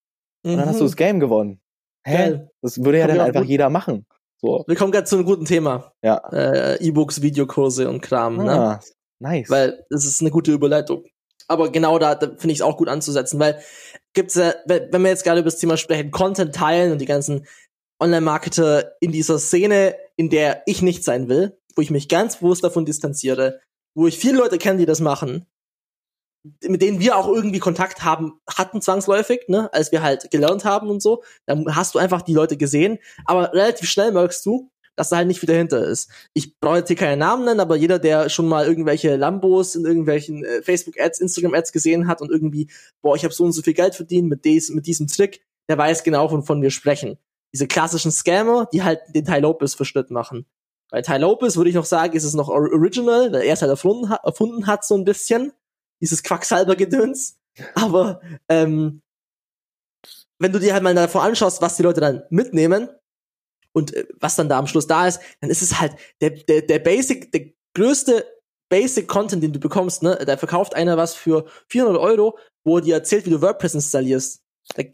Und 0.43 0.57
dann 0.57 0.67
hast 0.67 0.79
du 0.79 0.83
das 0.83 0.95
Game 0.95 1.19
gewonnen. 1.19 1.59
Hä? 2.05 2.11
Mhm. 2.11 2.17
Geil. 2.17 2.51
Das 2.61 2.83
würde 2.83 2.99
ja 2.99 3.07
dann 3.07 3.19
einfach 3.19 3.41
gut. 3.41 3.49
jeder 3.49 3.69
machen. 3.69 4.05
So. 4.41 4.63
Wir 4.67 4.75
kommen 4.75 4.91
gerade 4.91 5.05
zu 5.05 5.15
einem 5.15 5.25
guten 5.25 5.45
Thema. 5.45 5.93
Ja. 6.03 6.17
Äh, 6.31 6.83
E-Books, 6.83 7.21
Videokurse 7.21 7.89
und 7.89 8.01
Kram, 8.01 8.37
ne? 8.37 8.51
Ah, 8.51 8.79
nice. 9.19 9.49
Weil 9.49 9.83
es 9.89 10.05
ist 10.05 10.21
eine 10.21 10.31
gute 10.31 10.51
Überleitung. 10.51 11.03
Aber 11.47 11.71
genau 11.71 11.99
da, 11.99 12.15
da 12.15 12.27
finde 12.27 12.53
ich 12.53 12.59
es 12.59 12.61
auch 12.61 12.77
gut 12.77 12.89
anzusetzen, 12.89 13.39
weil 13.39 13.61
gibt's 14.13 14.35
ja, 14.35 14.53
wenn 14.65 15.01
wir 15.01 15.09
jetzt 15.09 15.23
gerade 15.23 15.41
über 15.41 15.49
das 15.49 15.59
Thema 15.59 15.77
sprechen, 15.77 16.11
Content 16.11 16.55
teilen 16.55 16.91
und 16.91 16.99
die 16.99 17.05
ganzen 17.05 17.45
Online-Marketer 17.99 18.93
in 18.99 19.11
dieser 19.11 19.37
Szene, 19.37 19.95
in 20.15 20.29
der 20.29 20.63
ich 20.65 20.81
nicht 20.81 21.03
sein 21.03 21.29
will, 21.29 21.57
wo 21.75 21.81
ich 21.81 21.91
mich 21.91 22.09
ganz 22.09 22.37
bewusst 22.37 22.63
davon 22.63 22.85
distanziere, 22.85 23.59
wo 23.95 24.07
ich 24.07 24.17
viele 24.17 24.37
Leute 24.37 24.57
kenne, 24.57 24.79
die 24.79 24.85
das 24.85 25.01
machen, 25.01 25.45
mit 26.63 26.81
denen 26.81 26.99
wir 26.99 27.17
auch 27.17 27.27
irgendwie 27.27 27.59
Kontakt 27.59 28.03
haben, 28.03 28.39
hatten 28.49 28.81
zwangsläufig, 28.81 29.41
ne, 29.47 29.71
als 29.73 29.91
wir 29.91 30.01
halt 30.01 30.31
gelernt 30.31 30.65
haben 30.65 30.89
und 30.89 31.01
so, 31.01 31.23
dann 31.45 31.75
hast 31.75 31.95
du 31.95 31.99
einfach 31.99 32.21
die 32.21 32.33
Leute 32.33 32.57
gesehen, 32.57 32.97
aber 33.25 33.53
relativ 33.53 33.89
schnell 33.89 34.11
merkst 34.11 34.45
du, 34.45 34.71
dass 34.95 35.09
da 35.09 35.17
halt 35.17 35.27
nicht 35.27 35.39
viel 35.39 35.47
dahinter 35.47 35.85
ist. 35.85 36.11
Ich 36.33 36.59
brauche 36.59 36.77
jetzt 36.77 36.87
hier 36.87 36.97
keine 36.97 37.17
Namen 37.17 37.45
nennen, 37.45 37.59
aber 37.59 37.75
jeder, 37.75 37.97
der 37.97 38.29
schon 38.29 38.47
mal 38.47 38.65
irgendwelche 38.65 39.15
Lambos 39.15 39.75
in 39.75 39.85
irgendwelchen 39.85 40.43
äh, 40.43 40.61
Facebook-Ads, 40.61 41.21
Instagram-Ads 41.21 41.71
gesehen 41.71 42.07
hat 42.07 42.21
und 42.21 42.29
irgendwie, 42.29 42.69
boah, 43.01 43.15
ich 43.15 43.23
habe 43.23 43.33
so 43.33 43.43
und 43.43 43.53
so 43.53 43.61
viel 43.61 43.73
Geld 43.73 43.95
verdient 43.95 44.27
mit, 44.27 44.43
des, 44.43 44.69
mit 44.69 44.87
diesem 44.87 45.07
Trick, 45.07 45.45
der 45.69 45.77
weiß 45.77 46.03
genau, 46.03 46.29
wovon 46.31 46.61
wir 46.61 46.71
sprechen. 46.71 47.17
Diese 47.53 47.67
klassischen 47.67 48.11
Scammer, 48.11 48.67
die 48.73 48.83
halt 48.83 48.99
den 49.13 49.25
Ty 49.25 49.39
Lopez 49.39 49.75
Verschnitt 49.75 50.11
machen. 50.11 50.45
Bei 50.89 51.01
Ty 51.01 51.17
Lopez 51.17 51.55
würde 51.55 51.69
ich 51.69 51.75
noch 51.75 51.85
sagen, 51.85 52.13
ist 52.15 52.25
es 52.25 52.33
noch 52.33 52.49
or- 52.49 52.71
original, 52.73 53.31
weil 53.31 53.43
er 53.43 53.53
es 53.53 53.61
halt 53.61 53.69
erfunden 53.69 54.11
erfunden 54.23 54.67
hat 54.67 54.83
so 54.85 54.95
ein 54.95 55.05
bisschen. 55.05 55.53
Dieses 56.01 56.23
Quacksalber-Gedöns. 56.23 57.37
Aber 57.75 58.21
ähm, 58.49 59.01
wenn 60.39 60.51
du 60.51 60.59
dir 60.59 60.73
halt 60.73 60.83
mal 60.83 60.95
davor 60.95 61.23
anschaust, 61.23 61.61
was 61.61 61.77
die 61.77 61.83
Leute 61.83 62.01
dann 62.01 62.23
mitnehmen 62.29 62.89
und 63.73 63.93
äh, 63.93 64.07
was 64.19 64.35
dann 64.35 64.49
da 64.49 64.57
am 64.57 64.67
Schluss 64.67 64.87
da 64.87 65.07
ist, 65.07 65.21
dann 65.39 65.49
ist 65.49 65.61
es 65.61 65.79
halt 65.79 65.95
der, 66.19 66.31
der, 66.31 66.63
der 66.63 66.79
Basic, 66.79 67.31
der 67.31 67.53
größte 67.75 68.25
Basic 68.69 69.07
Content, 69.07 69.43
den 69.43 69.53
du 69.53 69.59
bekommst, 69.59 70.01
ne? 70.01 70.17
Da 70.25 70.37
verkauft 70.37 70.75
einer 70.75 70.97
was 70.97 71.13
für 71.13 71.45
400 71.67 72.01
Euro, 72.01 72.37
wo 72.63 72.77
er 72.77 72.81
dir 72.81 72.95
erzählt, 72.95 73.25
wie 73.25 73.29
du 73.29 73.41
WordPress 73.41 73.75
installierst. 73.75 74.41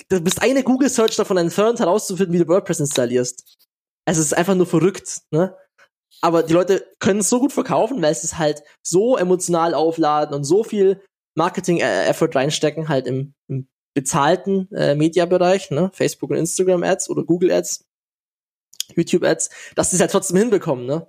Du 0.10 0.22
bist 0.22 0.42
eine 0.42 0.64
Google 0.64 0.90
Search 0.90 1.16
davon 1.16 1.38
entfernt, 1.38 1.80
herauszufinden, 1.80 2.34
wie 2.34 2.44
du 2.44 2.48
WordPress 2.48 2.80
installierst. 2.80 3.58
Also 4.06 4.22
es 4.22 4.28
ist 4.28 4.34
einfach 4.34 4.56
nur 4.56 4.66
verrückt, 4.66 5.22
ne? 5.32 5.56
Aber 6.22 6.44
die 6.44 6.54
Leute 6.54 6.86
können 7.00 7.20
es 7.20 7.30
so 7.30 7.40
gut 7.40 7.54
verkaufen, 7.54 8.02
weil 8.02 8.12
es 8.12 8.24
ist 8.24 8.38
halt 8.38 8.64
so 8.82 9.18
emotional 9.18 9.74
aufladen 9.74 10.34
und 10.36 10.44
so 10.44 10.64
viel 10.64 11.02
Marketing-Effort 11.36 12.30
reinstecken, 12.36 12.90
halt 12.90 13.06
im, 13.08 13.34
im 13.48 13.70
bezahlten 13.94 14.72
äh, 14.74 14.96
Mediabereich, 14.96 15.70
ne? 15.72 15.90
Facebook 15.94 16.30
und 16.32 16.38
Instagram 16.38 16.84
Ads 16.84 17.10
oder 17.10 17.24
Google 17.24 17.52
Ads, 17.52 17.86
YouTube 18.96 19.24
Ads, 19.24 19.50
dass 19.76 19.90
sie 19.92 19.96
es 19.98 20.02
halt 20.02 20.12
trotzdem 20.12 20.38
hinbekommen, 20.38 20.86
ne? 20.86 21.08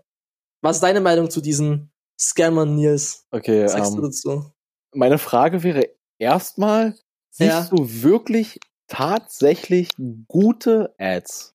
Was 0.63 0.77
ist 0.77 0.83
deine 0.83 1.01
Meinung 1.01 1.31
zu 1.31 1.41
diesen 1.41 1.91
Scammern, 2.21 2.75
Nils? 2.75 3.27
okay, 3.31 3.65
Was 3.65 3.73
sagst 3.73 3.93
du 3.93 3.99
ähm, 3.99 4.03
dazu? 4.05 4.53
meine 4.95 5.19
Frage 5.19 5.63
wäre 5.63 5.89
erstmal, 6.19 6.93
siehst 7.31 7.49
Ja. 7.51 7.69
du 7.71 8.03
wirklich 8.03 8.59
tatsächlich 8.89 9.91
gute 10.27 10.95
Ads? 10.99 11.55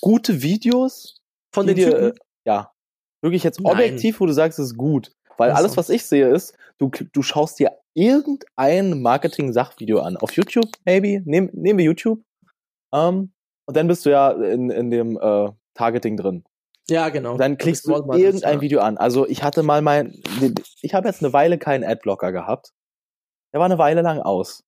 Gute 0.00 0.42
Videos? 0.42 1.20
Von 1.52 1.66
den 1.66 1.76
dir, 1.76 1.90
Typen? 1.90 2.10
äh, 2.10 2.14
ja, 2.46 2.72
wirklich 3.24 3.42
jetzt 3.42 3.60
Nein. 3.60 3.72
objektiv, 3.72 4.20
wo 4.20 4.26
du 4.26 4.32
sagst, 4.32 4.58
es 4.58 4.66
ist 4.66 4.76
gut. 4.76 5.12
Weil 5.36 5.50
Ach 5.50 5.56
so. 5.56 5.64
alles, 5.64 5.76
was 5.76 5.90
ich 5.90 6.06
sehe, 6.06 6.28
ist, 6.28 6.56
du, 6.78 6.90
du 6.90 7.22
schaust 7.22 7.58
dir 7.58 7.72
irgendein 7.94 9.02
Marketing-Sachvideo 9.02 9.98
an. 9.98 10.16
Auf 10.16 10.32
YouTube, 10.32 10.70
maybe. 10.84 11.22
Nehm, 11.24 11.50
nehmen 11.52 11.78
wir 11.78 11.86
YouTube. 11.86 12.20
Ähm, 12.94 13.32
und 13.66 13.76
dann 13.76 13.88
bist 13.88 14.06
du 14.06 14.10
ja 14.10 14.30
in, 14.30 14.70
in 14.70 14.90
dem 14.90 15.18
äh, 15.20 15.50
Targeting 15.74 16.16
drin. 16.16 16.44
Ja, 16.88 17.08
genau. 17.08 17.36
Dann 17.36 17.52
Da 17.52 17.56
klickst 17.56 17.86
du 17.86 17.92
Wortmarkers, 17.92 18.22
irgendein 18.22 18.54
ja. 18.56 18.60
Video 18.60 18.80
an. 18.80 18.98
Also 18.98 19.26
ich 19.26 19.42
hatte 19.42 19.62
mal 19.62 19.80
mein, 19.80 20.14
ich 20.82 20.94
habe 20.94 21.08
jetzt 21.08 21.22
eine 21.22 21.32
Weile 21.32 21.58
keinen 21.58 21.82
Adblocker 21.82 22.30
gehabt. 22.30 22.72
Der 23.52 23.60
war 23.60 23.64
eine 23.64 23.78
Weile 23.78 24.02
lang 24.02 24.20
aus. 24.20 24.64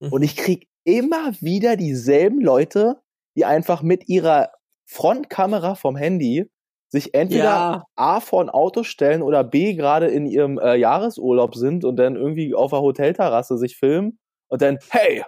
Mhm. 0.00 0.12
Und 0.12 0.22
ich 0.22 0.36
krieg 0.36 0.68
immer 0.84 1.32
wieder 1.40 1.76
dieselben 1.76 2.40
Leute, 2.40 3.00
die 3.36 3.44
einfach 3.44 3.82
mit 3.82 4.08
ihrer 4.08 4.50
Frontkamera 4.86 5.76
vom 5.76 5.96
Handy 5.96 6.50
sich 6.92 7.14
entweder 7.14 7.44
Ja. 7.44 7.84
A 7.96 8.20
vor 8.20 8.42
ein 8.42 8.50
Auto 8.50 8.82
stellen 8.82 9.22
oder 9.22 9.42
B 9.42 9.74
gerade 9.74 10.06
in 10.08 10.26
ihrem 10.26 10.58
äh, 10.58 10.76
Jahresurlaub 10.76 11.54
sind 11.54 11.84
und 11.84 11.96
dann 11.96 12.16
irgendwie 12.16 12.54
auf 12.54 12.70
der 12.70 12.82
Hotelterrasse 12.82 13.56
sich 13.56 13.76
filmen 13.76 14.18
und 14.48 14.60
dann, 14.60 14.78
hey, 14.90 15.24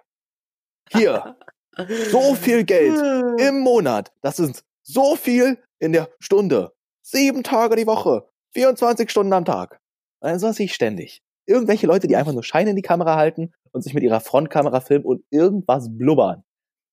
hier, 0.93 1.37
so 2.11 2.35
viel 2.35 2.65
Geld 2.65 3.01
im 3.41 3.61
Monat. 3.61 4.13
Das 4.21 4.37
sind 4.37 4.63
so 4.83 5.17
viel 5.17 5.59
in 5.79 5.93
der 5.93 6.11
Stunde. 6.21 6.73
Sieben 7.03 7.43
Tage 7.43 7.77
die 7.77 7.87
Woche. 7.87 8.29
24 8.53 9.11
Stunden 9.11 9.33
am 9.33 9.47
Tag. 9.47 9.81
Dann 10.21 10.39
soll 10.39 10.55
ich 10.59 10.75
ständig. 10.75 11.23
Irgendwelche 11.47 11.87
Leute, 11.87 12.07
die 12.07 12.17
einfach 12.17 12.33
nur 12.33 12.45
Scheine 12.45 12.71
in 12.71 12.77
die 12.77 12.83
Kamera 12.83 13.17
halten 13.17 13.53
und 13.73 13.83
sich 13.83 13.95
mit 13.95 14.03
ihrer 14.03 14.21
Frontkamera 14.21 14.81
filmen 14.81 15.05
und 15.05 15.25
irgendwas 15.31 15.89
blubbern. 15.91 16.45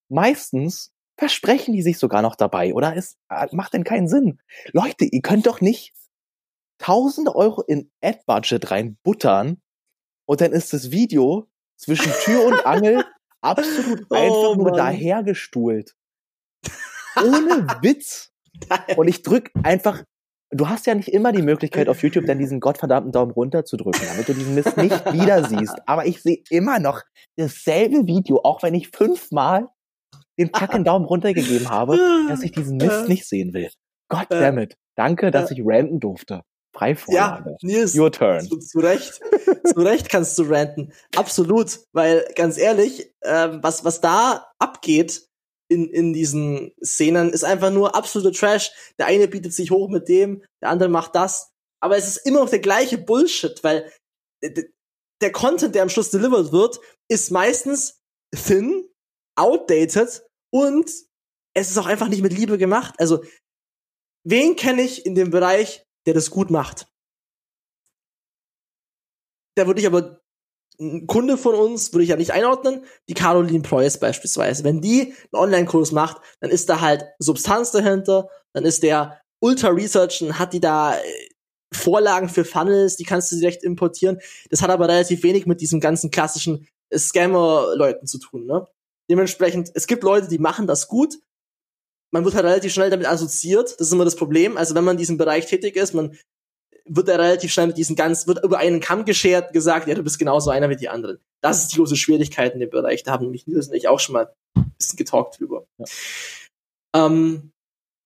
Meistens 0.09 0.90
versprechen 1.21 1.71
die 1.71 1.83
sich 1.83 1.99
sogar 1.99 2.23
noch 2.23 2.35
dabei, 2.35 2.73
oder? 2.73 2.97
Es 2.97 3.15
äh, 3.29 3.45
macht 3.51 3.75
denn 3.75 3.83
keinen 3.83 4.07
Sinn. 4.07 4.39
Leute, 4.71 5.05
ihr 5.05 5.21
könnt 5.21 5.45
doch 5.45 5.61
nicht 5.61 5.93
1000 6.79 7.29
Euro 7.35 7.61
in 7.61 7.91
Ad-Budget 8.01 8.71
reinbuttern 8.71 9.61
und 10.25 10.41
dann 10.41 10.51
ist 10.51 10.73
das 10.73 10.89
Video 10.89 11.47
zwischen 11.77 12.11
Tür 12.23 12.43
und 12.43 12.65
Angel 12.65 13.05
absolut 13.41 14.07
Oh, 14.09 14.15
einfach 14.15 14.55
nur 14.55 14.69
Mann. 14.71 14.77
dahergestuhlt. 14.77 15.95
Ohne 17.15 17.67
Witz. 17.83 18.31
Und 18.95 19.07
ich 19.07 19.21
drück 19.21 19.51
einfach, 19.63 20.03
du 20.49 20.69
hast 20.69 20.85
ja 20.87 20.95
nicht 20.95 21.09
immer 21.09 21.31
die 21.31 21.41
Möglichkeit 21.41 21.87
auf 21.89 22.01
YouTube 22.01 22.25
dann 22.25 22.39
diesen 22.39 22.59
gottverdammten 22.59 23.11
Daumen 23.11 23.31
runter 23.31 23.65
zu 23.65 23.75
drücken, 23.77 24.05
damit 24.07 24.27
du 24.27 24.33
diesen 24.33 24.55
Mist 24.55 24.77
nicht 24.77 25.13
wieder 25.13 25.43
siehst. 25.47 25.75
Aber 25.87 26.05
ich 26.05 26.21
sehe 26.21 26.41
immer 26.49 26.79
noch 26.79 27.01
dasselbe 27.37 28.07
Video, 28.07 28.41
auch 28.43 28.63
wenn 28.63 28.73
ich 28.73 28.89
fünfmal 28.89 29.67
den 30.45 30.53
fucking 30.53 30.83
Daumen 30.83 31.05
runter 31.05 31.33
gegeben 31.33 31.69
habe, 31.69 31.97
dass 32.29 32.43
ich 32.43 32.51
diesen 32.51 32.77
Mist 32.77 33.07
nicht 33.07 33.27
sehen 33.27 33.53
will. 33.53 33.69
God 34.09 34.27
damn 34.29 34.57
it. 34.57 34.77
Danke, 34.95 35.31
dass 35.31 35.51
ich 35.51 35.61
ranten 35.63 35.99
durfte. 35.99 36.33
Ja, 36.33 36.41
Freivorlage. 36.73 37.57
Nils, 37.61 37.95
Your 37.95 38.11
turn. 38.11 38.47
zu, 38.47 38.57
zu 38.57 38.79
Recht, 38.79 39.19
zu 39.65 39.79
Recht 39.81 40.09
kannst 40.09 40.37
du 40.37 40.43
ranten. 40.43 40.93
Absolut, 41.15 41.79
weil 41.93 42.25
ganz 42.35 42.57
ehrlich, 42.57 43.13
ähm, 43.23 43.59
was, 43.61 43.83
was 43.83 44.01
da 44.01 44.47
abgeht 44.59 45.27
in, 45.69 45.89
in 45.89 46.13
diesen 46.13 46.71
Szenen, 46.83 47.31
ist 47.31 47.43
einfach 47.43 47.71
nur 47.71 47.95
absoluter 47.95 48.31
Trash. 48.31 48.71
Der 48.99 49.07
eine 49.07 49.27
bietet 49.27 49.53
sich 49.53 49.71
hoch 49.71 49.89
mit 49.89 50.07
dem, 50.07 50.43
der 50.61 50.69
andere 50.69 50.89
macht 50.89 51.15
das. 51.15 51.51
Aber 51.81 51.97
es 51.97 52.07
ist 52.07 52.25
immer 52.25 52.39
noch 52.41 52.49
der 52.49 52.59
gleiche 52.59 52.97
Bullshit, 52.97 53.63
weil 53.63 53.91
der 54.43 55.31
Content, 55.31 55.75
der 55.75 55.83
am 55.83 55.89
Schluss 55.89 56.09
delivered 56.09 56.51
wird, 56.51 56.79
ist 57.09 57.31
meistens 57.31 58.01
thin, 58.33 58.87
outdated 59.35 60.23
und 60.51 60.89
es 61.53 61.69
ist 61.69 61.77
auch 61.77 61.87
einfach 61.87 62.07
nicht 62.07 62.21
mit 62.21 62.33
Liebe 62.33 62.57
gemacht. 62.57 62.95
Also, 62.97 63.23
wen 64.23 64.55
kenne 64.55 64.81
ich 64.81 65.05
in 65.05 65.15
dem 65.15 65.31
Bereich, 65.31 65.85
der 66.05 66.13
das 66.13 66.29
gut 66.29 66.49
macht? 66.49 66.87
Da 69.55 69.67
würde 69.67 69.81
ich 69.81 69.87
aber 69.87 70.21
ein 70.79 71.07
Kunde 71.07 71.37
von 71.37 71.55
uns, 71.55 71.93
würde 71.93 72.03
ich 72.03 72.09
ja 72.09 72.15
nicht 72.15 72.31
einordnen, 72.31 72.85
die 73.07 73.13
Caroline 73.13 73.61
Preuß 73.61 73.99
beispielsweise. 73.99 74.63
Wenn 74.63 74.81
die 74.81 75.13
einen 75.31 75.43
Online-Kurs 75.43 75.91
macht, 75.91 76.21
dann 76.39 76.49
ist 76.49 76.69
da 76.69 76.81
halt 76.81 77.03
Substanz 77.19 77.71
dahinter, 77.71 78.29
dann 78.53 78.65
ist 78.65 78.81
der 78.83 79.21
ultra 79.39 79.69
researchen, 79.69 80.39
hat 80.39 80.53
die 80.53 80.59
da 80.59 80.95
äh, 80.95 81.01
Vorlagen 81.73 82.29
für 82.29 82.43
Funnels, 82.45 82.97
die 82.97 83.05
kannst 83.05 83.31
du 83.31 83.37
direkt 83.37 83.63
importieren. 83.63 84.19
Das 84.49 84.61
hat 84.61 84.69
aber 84.69 84.87
relativ 84.87 85.23
wenig 85.23 85.45
mit 85.45 85.61
diesem 85.61 85.79
ganzen 85.79 86.11
klassischen 86.11 86.67
Scammer-Leuten 86.93 88.07
zu 88.07 88.19
tun, 88.19 88.45
ne? 88.45 88.67
Dementsprechend, 89.09 89.71
es 89.73 89.87
gibt 89.87 90.03
Leute, 90.03 90.27
die 90.27 90.39
machen 90.39 90.67
das 90.67 90.87
gut. 90.87 91.15
Man 92.13 92.25
wird 92.25 92.35
halt 92.35 92.45
relativ 92.45 92.73
schnell 92.73 92.89
damit 92.89 93.07
assoziiert. 93.07 93.79
Das 93.79 93.87
ist 93.87 93.93
immer 93.93 94.05
das 94.05 94.15
Problem. 94.15 94.57
Also 94.57 94.75
wenn 94.75 94.83
man 94.83 94.95
in 94.95 94.99
diesem 94.99 95.17
Bereich 95.17 95.45
tätig 95.45 95.75
ist, 95.75 95.93
man 95.93 96.17
wird 96.85 97.07
da 97.07 97.15
relativ 97.15 97.51
schnell 97.53 97.67
mit 97.67 97.77
diesen 97.77 97.95
ganz, 97.95 98.27
wird 98.27 98.43
über 98.43 98.57
einen 98.57 98.79
Kamm 98.79 99.05
geschert, 99.05 99.53
gesagt, 99.53 99.87
ja, 99.87 99.95
du 99.95 100.03
bist 100.03 100.19
genauso 100.19 100.49
einer 100.49 100.69
wie 100.69 100.75
die 100.75 100.89
anderen. 100.89 101.19
Das 101.41 101.59
ist 101.59 101.71
die 101.71 101.77
große 101.77 101.95
Schwierigkeit 101.95 102.53
in 102.53 102.59
dem 102.59 102.69
Bereich. 102.69 103.03
Da 103.03 103.11
haben 103.11 103.25
nämlich 103.25 103.47
Nils 103.47 103.69
und 103.69 103.75
ich 103.75 103.87
auch 103.87 103.99
schon 103.99 104.13
mal 104.13 104.33
ein 104.55 104.73
bisschen 104.77 104.97
getalkt 104.97 105.39
drüber. 105.39 105.65
Ja. 105.77 105.85
Ähm, 107.05 107.51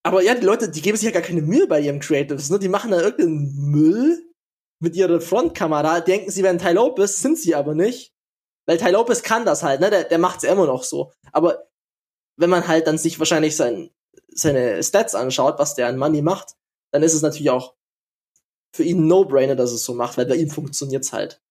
aber 0.04 0.22
ja, 0.22 0.36
die 0.36 0.46
Leute, 0.46 0.70
die 0.70 0.82
geben 0.82 0.98
sich 0.98 1.06
ja 1.06 1.12
gar 1.12 1.24
keine 1.24 1.42
Mühe 1.42 1.68
bei 1.68 1.80
ihrem 1.80 2.00
Creatives, 2.00 2.52
ne? 2.52 2.60
Die 2.60 2.70
machen 2.70 2.92
da 2.92 3.02
irgendeinen 3.02 3.72
Müll 3.72 4.24
mit 4.80 4.96
ihrer 4.96 5.20
Frontkamera, 5.20 6.02
denken, 6.02 6.30
sie 6.30 6.44
wären 6.44 6.60
Ty 6.60 6.74
Lopez, 6.74 7.20
sind 7.20 7.40
sie 7.40 7.56
aber 7.56 7.74
nicht. 7.74 8.14
Weil 8.66 8.78
Ty 8.78 8.90
Lopez 8.92 9.22
kann 9.24 9.46
das 9.46 9.64
halt, 9.64 9.80
ne? 9.80 9.90
Der, 9.90 10.04
der 10.06 10.18
macht's 10.18 10.44
ja 10.44 10.52
immer 10.52 10.66
noch 10.66 10.84
so. 10.84 11.12
Aber 11.32 11.68
wenn 12.38 12.50
man 12.50 12.68
halt 12.68 12.88
dann 12.88 12.98
sich 12.98 13.20
wahrscheinlich 13.20 13.56
sein, 13.56 13.92
seine 14.28 14.84
Stats 14.84 15.16
anschaut, 15.16 15.60
was 15.60 15.76
der 15.76 15.88
an 15.88 15.98
Money 15.98 16.22
macht, 16.22 16.56
dann 16.92 17.04
ist 17.04 17.14
es 17.14 17.22
natürlich 17.22 17.50
auch 17.50 17.76
für 18.76 18.84
ihn 18.84 19.04
ein 19.04 19.08
No-Brainer, 19.08 19.56
dass 19.56 19.72
es 19.72 19.86
so 19.86 19.94
macht, 19.94 20.18
weil 20.18 20.26
bei 20.26 20.36
ihm 20.36 20.50
funktioniert's 20.50 21.14
halt. 21.14 21.42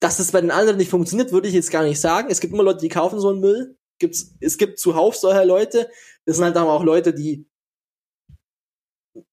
Dass 0.00 0.18
es 0.18 0.32
bei 0.32 0.40
den 0.40 0.50
anderen 0.50 0.76
nicht 0.76 0.90
funktioniert, 0.90 1.32
würde 1.32 1.48
ich 1.48 1.54
jetzt 1.54 1.70
gar 1.70 1.82
nicht 1.82 2.00
sagen. 2.00 2.30
Es 2.30 2.40
gibt 2.40 2.52
immer 2.52 2.62
Leute, 2.62 2.80
die 2.80 2.88
kaufen 2.88 3.18
so 3.18 3.30
einen 3.30 3.40
Müll. 3.40 3.76
Gibt's, 3.98 4.34
es 4.40 4.58
gibt 4.58 4.78
zuhauf 4.78 5.16
solcher 5.16 5.44
Leute. 5.44 5.90
Das 6.24 6.36
sind 6.36 6.44
halt 6.44 6.56
aber 6.56 6.72
auch 6.72 6.84
Leute, 6.84 7.14
die, 7.14 7.46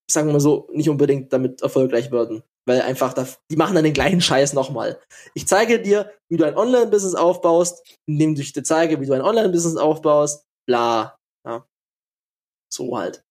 sagen 0.09 0.27
wir 0.27 0.33
mal 0.33 0.39
so, 0.39 0.69
nicht 0.71 0.89
unbedingt 0.89 1.33
damit 1.33 1.61
erfolgreich 1.61 2.11
werden. 2.11 2.43
Weil 2.67 2.82
einfach, 2.82 3.13
da, 3.13 3.28
die 3.51 3.58
machen 3.58 3.75
dann 3.75 3.84
den 3.84 3.93
gleichen 3.93 4.21
Scheiß 4.21 4.54
nochmal. 4.54 4.99
Ich 5.36 5.47
zeige 5.47 5.82
dir, 5.82 6.12
wie 6.30 6.38
du 6.38 6.45
ein 6.45 6.58
Online-Business 6.58 7.13
aufbaust, 7.13 7.97
indem 8.08 8.34
ich 8.36 8.54
dir 8.54 8.63
zeige, 8.63 8.99
wie 8.99 9.06
du 9.06 9.13
ein 9.13 9.21
Online-Business 9.21 9.78
aufbaust, 9.78 10.45
bla. 10.67 11.17
Ja. 11.45 11.67
So 12.73 12.97
halt. 12.97 13.23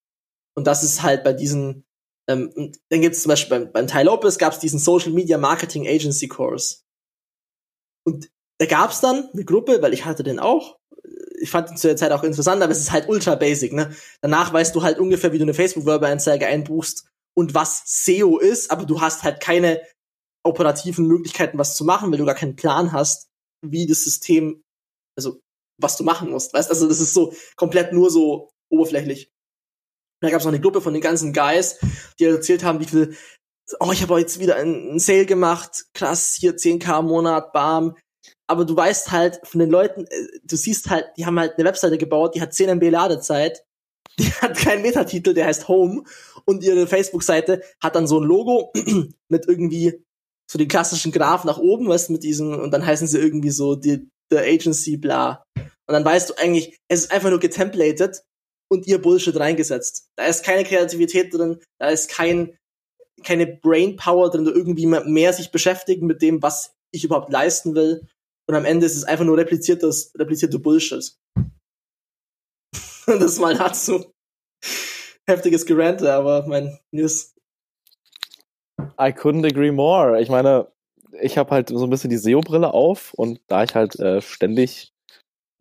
Und 0.56 0.66
das 0.66 0.84
ist 0.84 1.02
halt 1.02 1.24
bei 1.24 1.32
diesen 1.32 1.84
ähm, 2.28 2.72
dann 2.88 3.00
gibt 3.00 3.16
es 3.16 3.22
zum 3.22 3.30
Beispiel 3.30 3.58
beim, 3.58 3.72
beim 3.72 3.86
Ty 3.86 4.02
Lopez 4.02 4.38
gab 4.38 4.52
es 4.52 4.58
diesen 4.58 4.78
Social 4.78 5.12
Media 5.12 5.38
Marketing 5.38 5.86
Agency 5.86 6.28
Course. 6.28 6.78
Und 8.06 8.30
da 8.58 8.66
gab 8.66 8.90
es 8.90 9.00
dann 9.00 9.28
eine 9.32 9.44
Gruppe, 9.44 9.82
weil 9.82 9.92
ich 9.92 10.04
hatte 10.04 10.22
den 10.22 10.38
auch. 10.38 10.78
Ich 11.40 11.50
fand 11.50 11.70
ihn 11.70 11.76
zu 11.76 11.88
der 11.88 11.96
Zeit 11.96 12.12
auch 12.12 12.22
interessant, 12.22 12.62
aber 12.62 12.72
es 12.72 12.78
ist 12.78 12.92
halt 12.92 13.08
ultra 13.08 13.34
basic, 13.34 13.72
ne? 13.72 13.94
Danach 14.22 14.52
weißt 14.52 14.74
du 14.74 14.82
halt 14.82 14.98
ungefähr, 14.98 15.32
wie 15.32 15.38
du 15.38 15.44
eine 15.44 15.54
Facebook-Werbeanzeige 15.54 16.46
einbuchst 16.46 17.06
und 17.36 17.54
was 17.54 17.82
SEO 17.86 18.38
ist, 18.38 18.70
aber 18.70 18.84
du 18.84 19.00
hast 19.00 19.22
halt 19.22 19.40
keine 19.40 19.82
operativen 20.44 21.06
Möglichkeiten, 21.06 21.58
was 21.58 21.76
zu 21.76 21.84
machen, 21.84 22.10
weil 22.10 22.18
du 22.18 22.24
gar 22.24 22.34
keinen 22.34 22.56
Plan 22.56 22.92
hast, 22.92 23.28
wie 23.62 23.86
das 23.86 24.04
System, 24.04 24.62
also 25.16 25.40
was 25.80 25.96
du 25.96 26.04
machen 26.04 26.30
musst. 26.30 26.52
Weißt 26.52 26.70
also 26.70 26.88
das 26.88 27.00
ist 27.00 27.14
so 27.14 27.34
komplett 27.56 27.92
nur 27.92 28.10
so 28.10 28.50
oberflächlich 28.70 29.32
da 30.24 30.30
gab 30.30 30.40
es 30.40 30.44
noch 30.44 30.52
eine 30.52 30.60
Gruppe 30.60 30.80
von 30.80 30.92
den 30.92 31.02
ganzen 31.02 31.32
Guys, 31.32 31.78
die 32.18 32.24
erzählt 32.24 32.64
haben, 32.64 32.80
wie 32.80 32.86
viel, 32.86 33.16
oh, 33.78 33.90
ich 33.92 34.02
habe 34.02 34.18
jetzt 34.18 34.40
wieder 34.40 34.56
einen 34.56 34.98
Sale 34.98 35.26
gemacht, 35.26 35.84
krass, 35.94 36.36
hier 36.38 36.56
10k 36.56 37.00
im 37.00 37.06
Monat, 37.06 37.52
bam. 37.52 37.96
Aber 38.46 38.64
du 38.64 38.76
weißt 38.76 39.10
halt 39.10 39.40
von 39.44 39.60
den 39.60 39.70
Leuten, 39.70 40.06
äh, 40.06 40.26
du 40.42 40.56
siehst 40.56 40.90
halt, 40.90 41.06
die 41.16 41.26
haben 41.26 41.38
halt 41.38 41.54
eine 41.56 41.68
Webseite 41.68 41.98
gebaut, 41.98 42.34
die 42.34 42.42
hat 42.42 42.54
10 42.54 42.70
MB 42.70 42.90
Ladezeit, 42.90 43.64
die 44.18 44.32
hat 44.32 44.56
keinen 44.56 44.82
Metatitel, 44.82 45.34
der 45.34 45.46
heißt 45.46 45.68
Home 45.68 46.04
und 46.46 46.62
ihre 46.62 46.86
Facebook-Seite 46.86 47.62
hat 47.82 47.94
dann 47.94 48.06
so 48.06 48.20
ein 48.20 48.24
Logo 48.26 48.72
mit 49.28 49.46
irgendwie 49.48 50.04
so 50.50 50.58
den 50.58 50.68
klassischen 50.68 51.12
Graph 51.12 51.44
nach 51.44 51.58
oben, 51.58 51.88
weißt 51.88 52.10
mit 52.10 52.22
diesem, 52.22 52.58
und 52.58 52.70
dann 52.70 52.84
heißen 52.84 53.06
sie 53.06 53.18
irgendwie 53.18 53.50
so 53.50 53.74
die, 53.76 54.08
the 54.30 54.38
Agency, 54.38 54.96
bla. 54.96 55.44
Und 55.56 55.92
dann 55.92 56.04
weißt 56.04 56.30
du 56.30 56.34
eigentlich, 56.34 56.78
es 56.88 57.00
ist 57.00 57.12
einfach 57.12 57.30
nur 57.30 57.40
getemplated 57.40 58.22
und 58.70 58.86
ihr 58.86 59.00
Bullshit 59.00 59.38
reingesetzt. 59.38 60.08
Da 60.16 60.26
ist 60.26 60.44
keine 60.44 60.64
Kreativität 60.64 61.32
drin, 61.32 61.60
da 61.78 61.88
ist 61.88 62.08
kein, 62.08 62.56
keine 63.22 63.46
Brainpower 63.46 64.30
drin, 64.30 64.46
irgendwie 64.46 64.86
mehr 64.86 65.32
sich 65.32 65.50
beschäftigen 65.50 66.06
mit 66.06 66.22
dem, 66.22 66.42
was 66.42 66.74
ich 66.92 67.04
überhaupt 67.04 67.30
leisten 67.30 67.74
will. 67.74 68.06
Und 68.46 68.54
am 68.54 68.64
Ende 68.64 68.86
ist 68.86 68.96
es 68.96 69.04
einfach 69.04 69.24
nur 69.24 69.38
repliziertes, 69.38 70.12
replizierte 70.18 70.58
Bullshit. 70.58 71.16
das 73.06 73.38
mal 73.38 73.56
dazu. 73.56 74.12
Heftiges 75.26 75.66
Gerante, 75.66 76.12
aber 76.12 76.46
mein 76.46 76.78
News. 76.90 77.34
I 79.00 79.10
couldn't 79.12 79.46
agree 79.46 79.70
more. 79.70 80.20
Ich 80.20 80.28
meine, 80.28 80.70
ich 81.20 81.38
habe 81.38 81.50
halt 81.50 81.68
so 81.68 81.84
ein 81.84 81.90
bisschen 81.90 82.10
die 82.10 82.18
SEO-Brille 82.18 82.72
auf 82.72 83.14
und 83.14 83.40
da 83.46 83.64
ich 83.64 83.74
halt 83.74 83.98
äh, 83.98 84.20
ständig 84.20 84.92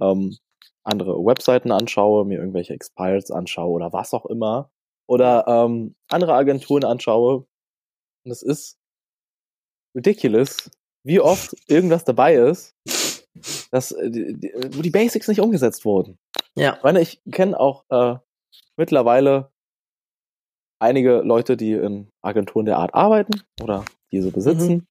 ähm, 0.02 0.38
andere 0.84 1.14
Webseiten 1.26 1.72
anschaue, 1.72 2.26
mir 2.26 2.40
irgendwelche 2.40 2.74
Expires 2.74 3.32
anschaue 3.32 3.72
oder 3.72 3.94
was 3.94 4.14
auch 4.14 4.26
immer 4.26 4.70
oder 5.08 5.46
ähm, 5.48 5.96
andere 6.10 6.34
Agenturen 6.34 6.84
anschaue. 6.84 7.46
Und 8.26 8.32
es 8.32 8.42
ist 8.42 8.78
ridiculous, 9.96 10.70
wie 11.06 11.20
oft 11.20 11.56
irgendwas 11.68 12.04
dabei 12.04 12.36
ist, 12.36 12.76
dass, 13.72 13.92
äh, 13.92 14.10
die, 14.10 14.54
wo 14.72 14.82
die 14.82 14.90
Basics 14.90 15.28
nicht 15.28 15.42
umgesetzt 15.42 15.86
wurden. 15.86 16.18
Ja. 16.56 16.76
Ich 16.76 16.84
meine, 16.84 17.02
ich 17.02 17.22
kenne 17.32 17.60
auch 17.60 17.86
äh, 17.90 18.18
mittlerweile 18.78 19.52
einige 20.84 21.22
Leute, 21.22 21.58
die 21.58 21.74
in 21.74 22.10
Agenturen 22.22 22.66
der 22.66 22.78
Art 22.78 22.94
arbeiten 22.94 23.42
oder 23.62 23.86
diese 24.12 24.32
besitzen. 24.32 24.74
Mhm. 24.74 24.88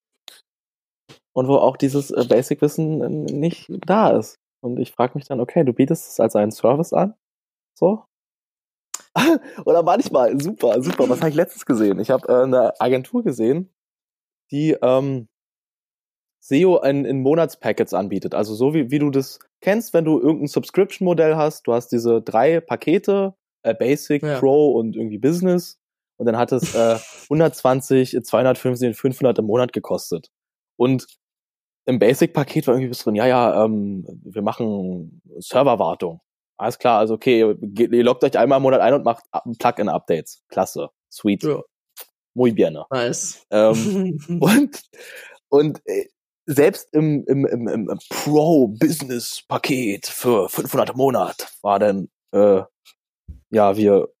Und 1.35 1.47
wo 1.47 1.55
auch 1.55 1.77
dieses 1.77 2.11
äh, 2.11 2.25
Basic-Wissen 2.27 3.25
nicht 3.25 3.71
da 3.85 4.11
ist. 4.17 4.35
Und 4.63 4.79
ich 4.79 4.91
frage 4.91 5.13
mich 5.15 5.25
dann, 5.25 5.39
okay, 5.39 5.63
du 5.63 5.73
bietest 5.73 6.11
es 6.11 6.19
als 6.19 6.35
einen 6.35 6.51
Service 6.51 6.93
an? 6.93 7.15
So? 7.77 8.05
Oder 9.65 9.83
manchmal, 9.83 10.39
super, 10.39 10.81
super. 10.81 11.09
Was 11.09 11.19
habe 11.19 11.29
ich 11.29 11.35
letztens 11.35 11.65
gesehen? 11.65 11.99
Ich 11.99 12.09
habe 12.09 12.27
äh, 12.27 12.43
eine 12.43 12.79
Agentur 12.79 13.23
gesehen, 13.23 13.71
die 14.51 14.77
ähm, 14.81 15.27
SEO 16.43 16.81
in, 16.81 17.05
in 17.05 17.21
Monatspackets 17.21 17.93
anbietet. 17.93 18.35
Also 18.35 18.53
so 18.53 18.73
wie, 18.73 18.91
wie 18.91 18.99
du 18.99 19.09
das 19.09 19.39
kennst, 19.61 19.93
wenn 19.93 20.05
du 20.05 20.19
irgendein 20.19 20.47
Subscription-Modell 20.47 21.35
hast. 21.35 21.67
Du 21.67 21.73
hast 21.73 21.89
diese 21.89 22.21
drei 22.21 22.59
Pakete, 22.59 23.35
äh, 23.63 23.73
Basic, 23.73 24.23
ja. 24.23 24.39
Pro 24.39 24.71
und 24.73 24.95
irgendwie 24.95 25.19
Business. 25.19 25.79
Und 26.17 26.25
dann 26.25 26.37
hat 26.37 26.51
es 26.51 26.75
äh, 26.75 26.97
120, 27.23 28.17
250, 28.23 28.95
500 28.95 29.39
im 29.39 29.45
Monat 29.45 29.73
gekostet. 29.73 30.29
Und 30.77 31.07
im 31.85 31.99
Basic-Paket 31.99 32.67
war 32.67 32.75
irgendwie 32.75 32.89
bis 32.89 33.03
drin, 33.03 33.15
ja, 33.15 33.27
ja, 33.27 33.65
ähm, 33.65 34.05
wir 34.23 34.41
machen 34.41 35.21
Serverwartung. 35.39 36.21
Alles 36.57 36.77
klar, 36.77 36.99
also 36.99 37.15
okay, 37.15 37.39
ihr, 37.39 37.91
ihr 37.91 38.03
loggt 38.03 38.23
euch 38.23 38.37
einmal 38.37 38.57
im 38.57 38.63
Monat 38.63 38.81
ein 38.81 38.93
und 38.93 39.03
macht 39.03 39.25
Plugin-Updates. 39.59 40.43
Klasse. 40.47 40.89
Sweet. 41.11 41.43
Ja. 41.43 41.61
Muy 42.35 42.51
bien. 42.51 42.77
Nice. 42.89 43.45
Ähm, 43.51 44.19
und 44.39 44.81
und 45.49 45.81
äh, 45.85 46.07
selbst 46.45 46.89
im, 46.93 47.25
im, 47.27 47.45
im, 47.45 47.67
im 47.67 47.99
Pro-Business-Paket 48.09 50.07
für 50.07 50.49
500 50.49 50.89
im 50.91 50.97
Monat 50.97 51.53
war 51.61 51.79
dann, 51.79 52.09
äh, 52.31 52.63
ja, 53.49 53.77
wir 53.77 54.12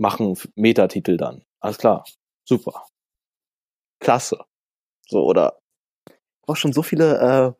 machen 0.00 0.36
Metatitel 0.56 1.16
dann. 1.16 1.44
Alles 1.60 1.78
klar. 1.78 2.04
Super. 2.44 2.86
Klasse. 4.00 4.38
So, 5.06 5.24
oder 5.24 5.58
auch 6.46 6.56
schon 6.56 6.72
so 6.72 6.82
viele 6.82 7.18
äh, 7.18 7.52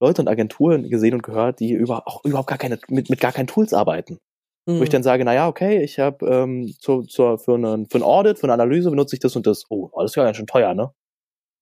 Leute 0.00 0.22
und 0.22 0.28
Agenturen 0.28 0.88
gesehen 0.88 1.14
und 1.14 1.22
gehört, 1.22 1.60
die 1.60 1.72
über, 1.72 2.06
auch 2.06 2.24
überhaupt 2.24 2.48
gar 2.48 2.58
keine, 2.58 2.78
mit, 2.88 3.08
mit 3.08 3.20
gar 3.20 3.32
keinen 3.32 3.46
Tools 3.46 3.72
arbeiten. 3.72 4.18
Mhm. 4.66 4.78
Wo 4.78 4.82
ich 4.82 4.90
mhm. 4.90 4.92
dann 4.92 5.02
sage, 5.02 5.24
naja, 5.24 5.48
okay, 5.48 5.82
ich 5.82 5.98
habe 5.98 6.26
ähm, 6.26 6.74
zur, 6.78 7.06
zur, 7.06 7.38
für, 7.38 7.54
einen, 7.54 7.88
für 7.88 7.98
ein 7.98 8.02
Audit, 8.02 8.38
für 8.38 8.44
eine 8.44 8.52
Analyse 8.52 8.90
benutze 8.90 9.16
ich 9.16 9.20
das 9.20 9.34
und 9.34 9.46
das. 9.46 9.64
Oh, 9.70 9.90
das 9.96 10.12
ist 10.12 10.16
ja 10.16 10.24
ganz 10.24 10.36
schön 10.36 10.46
teuer, 10.46 10.74
ne? 10.74 10.92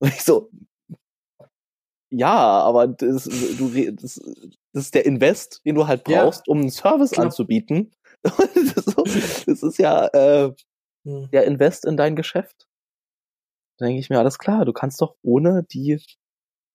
Und 0.01 0.09
ich 0.15 0.25
so, 0.25 0.51
ja, 2.11 2.35
aber 2.35 2.89
das, 2.89 3.25
du, 3.25 3.71
das, 3.93 4.21
das 4.73 4.85
ist 4.85 4.95
der 4.95 5.07
Invest, 5.07 5.63
den 5.65 5.77
du 5.77 5.87
halt 5.87 6.05
brauchst, 6.05 6.47
ja. 6.47 6.53
um 6.53 6.61
einen 6.61 6.71
Service 6.71 7.13
Klar. 7.13 7.27
anzubieten. 7.27 7.93
das, 9.47 9.63
ist 9.63 9.79
ja 9.79 10.07
äh, 10.09 10.53
der 11.05 11.45
Invest 11.45 11.85
in 11.85 11.97
dein 11.97 12.17
Geschäft. 12.17 12.69
Da 13.79 13.87
denke 13.87 14.01
ich 14.01 14.11
mir, 14.11 14.19
alles 14.19 14.39
klar, 14.39 14.65
du 14.65 14.73
kannst 14.73 15.01
doch 15.01 15.17
ohne 15.23 15.65
die 15.65 16.01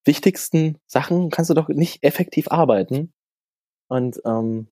wichtigsten 0.07 0.79
Sachen 0.87 1.29
kannst 1.29 1.49
du 1.49 1.53
doch 1.53 1.67
nicht 1.67 2.03
effektiv 2.03 2.49
arbeiten. 2.49 3.13
Und, 3.89 4.19
ähm, 4.25 4.67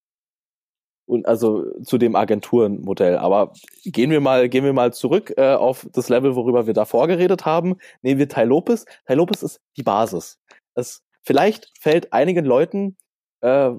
und 1.06 1.28
also 1.28 1.80
zu 1.84 1.98
dem 1.98 2.16
Agenturenmodell. 2.16 3.18
Aber 3.18 3.54
gehen 3.84 4.10
wir 4.10 4.22
mal, 4.22 4.50
gehen 4.50 4.64
wir 4.64 4.74
mal 4.74 4.92
zurück 4.94 5.34
äh, 5.38 5.54
auf 5.54 5.88
das 5.94 6.10
Level, 6.10 6.36
worüber 6.36 6.66
wir 6.66 6.74
davor 6.74 7.08
geredet 7.08 7.46
haben. 7.46 7.78
Nehmen 8.02 8.20
wir 8.20 8.28
Tai 8.28 8.46
Lopez. 8.46 8.86
Tai 9.06 9.14
Lopez 9.14 9.44
ist 9.44 9.62
die 9.78 9.84
Basis. 9.84 10.40
Es, 10.74 11.04
vielleicht 11.22 11.72
fällt 11.80 12.12
einigen 12.12 12.46
Leuten 12.46 12.98
äh, 13.42 13.72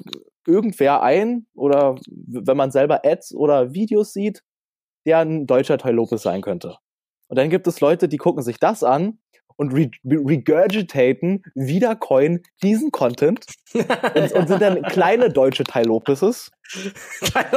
irgendwer 0.46 1.02
ein 1.02 1.46
oder 1.54 1.96
wenn 2.06 2.56
man 2.56 2.70
selber 2.70 3.02
Ads 3.04 3.34
oder 3.34 3.72
Videos 3.72 4.12
sieht, 4.12 4.42
der 5.06 5.18
ein 5.18 5.46
deutscher 5.46 5.78
Tai 5.78 5.92
Lopez 5.92 6.22
sein 6.22 6.42
könnte. 6.42 6.76
Und 7.28 7.38
dann 7.38 7.50
gibt 7.50 7.66
es 7.66 7.80
Leute, 7.80 8.08
die 8.08 8.18
gucken 8.18 8.42
sich 8.42 8.58
das 8.58 8.82
an 8.82 9.18
und 9.56 9.72
re 9.72 9.90
regurgitaten, 10.04 11.42
wiedercoin 11.54 12.42
diesen 12.62 12.90
Content 12.90 13.46
und, 13.74 14.32
und, 14.32 14.48
sind 14.48 14.62
dann 14.62 14.82
kleine 14.82 15.30
deutsche 15.30 15.64
Tai 15.64 15.82
Lopezes. 15.82 16.50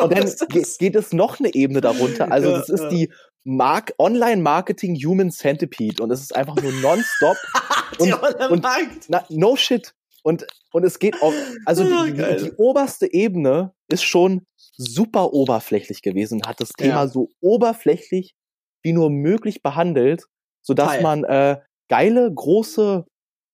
und 0.02 0.14
dann 0.14 0.32
geht 0.80 0.96
es 0.96 1.14
noch 1.14 1.40
eine 1.40 1.54
Ebene 1.54 1.82
darunter. 1.82 2.32
Also 2.32 2.52
ja, 2.52 2.58
das 2.58 2.70
ist 2.70 2.84
ja. 2.84 2.90
die 2.90 3.12
Mark 3.44 3.94
Online-Marketing 3.98 4.96
Human 4.96 5.32
Centipede 5.32 6.02
und 6.02 6.12
es 6.12 6.22
ist 6.22 6.36
einfach 6.36 6.56
nur 6.56 6.72
nonstop. 6.72 7.38
und, 8.00 8.14
und 8.14 8.66
na, 9.08 9.24
no 9.30 9.56
shit. 9.56 9.94
Und, 10.24 10.46
und 10.72 10.84
es 10.84 11.00
geht 11.00 11.22
auf, 11.22 11.34
also 11.66 11.84
oh, 11.84 12.06
die, 12.06 12.14
die, 12.14 12.44
die, 12.44 12.52
oberste 12.58 13.12
Ebene 13.12 13.74
ist 13.88 14.04
schon 14.04 14.46
super 14.78 15.34
oberflächlich 15.34 16.02
gewesen, 16.02 16.42
hat 16.46 16.60
das 16.60 16.70
Thema 16.70 17.04
ja. 17.04 17.08
so 17.08 17.30
oberflächlich 17.42 18.36
wie 18.82 18.94
nur 18.94 19.10
möglich 19.10 19.62
behandelt, 19.62 20.26
so 20.62 20.74
dass 20.74 21.02
man 21.02 21.24
äh, 21.24 21.60
geile, 21.90 22.32
große, 22.34 23.06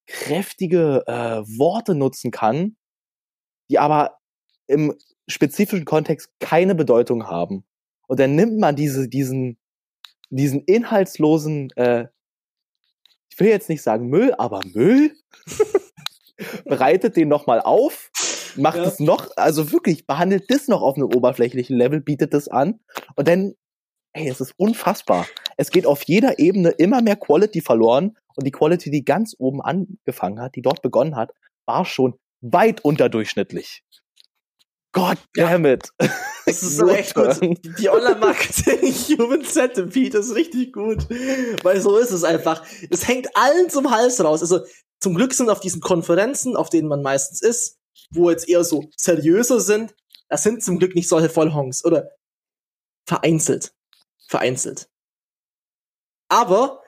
kräftige 0.07 1.03
äh, 1.07 1.41
Worte 1.57 1.95
nutzen 1.95 2.31
kann, 2.31 2.75
die 3.69 3.79
aber 3.79 4.17
im 4.67 4.93
spezifischen 5.27 5.85
Kontext 5.85 6.29
keine 6.39 6.75
Bedeutung 6.75 7.27
haben. 7.27 7.65
Und 8.07 8.19
dann 8.19 8.35
nimmt 8.35 8.59
man 8.59 8.75
diese, 8.75 9.09
diesen, 9.09 9.57
diesen 10.29 10.61
inhaltslosen, 10.61 11.71
äh, 11.75 12.07
ich 13.29 13.39
will 13.39 13.47
jetzt 13.47 13.69
nicht 13.69 13.81
sagen 13.81 14.07
Müll, 14.09 14.33
aber 14.37 14.61
Müll, 14.73 15.15
bereitet 16.65 17.15
den 17.15 17.27
nochmal 17.27 17.61
auf, 17.61 18.11
macht 18.55 18.77
ja. 18.77 18.83
es 18.83 18.99
noch, 18.99 19.29
also 19.35 19.71
wirklich, 19.71 20.07
behandelt 20.07 20.45
das 20.49 20.67
noch 20.67 20.81
auf 20.81 20.95
einem 20.95 21.13
oberflächlichen 21.13 21.77
Level, 21.77 22.01
bietet 22.01 22.33
das 22.33 22.47
an 22.47 22.79
und 23.15 23.27
dann, 23.27 23.53
ey, 24.13 24.29
es 24.29 24.41
ist 24.41 24.53
unfassbar. 24.57 25.27
Es 25.57 25.71
geht 25.71 25.85
auf 25.85 26.03
jeder 26.03 26.39
Ebene 26.39 26.69
immer 26.69 27.01
mehr 27.01 27.15
Quality 27.15 27.61
verloren 27.61 28.17
und 28.35 28.45
die 28.45 28.51
Quality, 28.51 28.91
die 28.91 29.05
ganz 29.05 29.35
oben 29.37 29.61
angefangen 29.61 30.41
hat, 30.41 30.55
die 30.55 30.61
dort 30.61 30.81
begonnen 30.81 31.15
hat, 31.15 31.31
war 31.65 31.85
schon 31.85 32.15
weit 32.41 32.83
unterdurchschnittlich. 32.83 33.83
God 34.95 35.17
damn 35.33 35.65
it. 35.65 35.89
Das 36.47 36.61
ist 36.61 36.77
so 36.77 36.87
echt 36.89 37.15
gut. 37.15 37.39
Die 37.79 37.89
Online-Marketing 37.89 38.93
Human 39.17 39.43
Centipede 39.43 40.19
ist 40.19 40.35
richtig 40.35 40.73
gut. 40.73 41.09
Weil 41.63 41.81
so 41.81 41.97
ist 41.97 42.11
es 42.11 42.23
einfach. 42.23 42.63
Es 42.91 43.07
hängt 43.07 43.35
allen 43.35 43.67
zum 43.71 43.89
Hals 43.89 44.23
raus. 44.23 44.41
Also 44.41 44.59
zum 45.01 45.15
Glück 45.15 45.33
sind 45.33 45.49
auf 45.49 45.59
diesen 45.59 45.81
Konferenzen, 45.81 46.55
auf 46.55 46.69
denen 46.69 46.87
man 46.87 47.01
meistens 47.01 47.41
ist, 47.41 47.79
wo 48.11 48.29
jetzt 48.29 48.47
eher 48.47 48.63
so 48.63 48.91
seriöser 48.95 49.59
sind, 49.59 49.95
das 50.29 50.43
sind 50.43 50.63
zum 50.63 50.77
Glück 50.77 50.93
nicht 50.93 51.09
solche 51.09 51.29
Vollhongs 51.29 51.83
oder 51.83 52.11
vereinzelt. 53.07 53.73
Vereinzelt. 54.27 54.87
Aber 56.29 56.83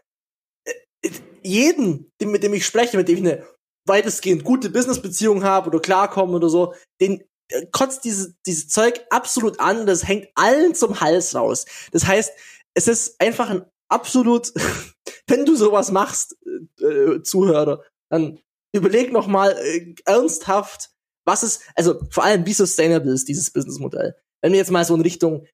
äh, 0.65 1.09
jeden, 1.41 2.11
mit 2.21 2.43
dem 2.43 2.53
ich 2.53 2.63
spreche, 2.63 2.95
mit 2.95 3.07
dem 3.07 3.17
ich 3.17 3.31
eine 3.31 3.47
weitestgehend 3.87 4.43
gute 4.43 4.69
Businessbeziehung 4.69 5.43
habe 5.43 5.69
oder 5.69 5.79
klarkomme 5.79 6.33
oder 6.33 6.49
so, 6.49 6.75
den 7.01 7.23
kotzt 7.71 8.03
diese, 8.03 8.35
dieses 8.45 8.67
Zeug 8.69 9.01
absolut 9.09 9.59
an, 9.59 9.85
das 9.85 10.07
hängt 10.07 10.27
allen 10.35 10.75
zum 10.75 10.99
Hals 10.99 11.35
raus. 11.35 11.65
Das 11.91 12.05
heißt, 12.05 12.31
es 12.73 12.87
ist 12.87 13.21
einfach 13.21 13.49
ein 13.49 13.65
absolut, 13.89 14.53
wenn 15.27 15.45
du 15.45 15.55
sowas 15.55 15.91
machst, 15.91 16.37
äh, 16.81 16.85
äh, 16.85 17.23
Zuhörer, 17.23 17.83
dann 18.09 18.39
überleg 18.73 19.11
noch 19.11 19.27
mal 19.27 19.51
äh, 19.51 19.95
ernsthaft, 20.05 20.91
was 21.25 21.43
ist, 21.43 21.63
also 21.75 21.99
vor 22.09 22.23
allem, 22.23 22.45
wie 22.45 22.53
sustainable 22.53 23.11
ist 23.11 23.27
dieses 23.27 23.51
Businessmodell? 23.51 24.15
Wenn 24.41 24.53
wir 24.53 24.59
jetzt 24.59 24.71
mal 24.71 24.85
so 24.85 24.95
in 24.95 25.01
Richtung 25.01 25.45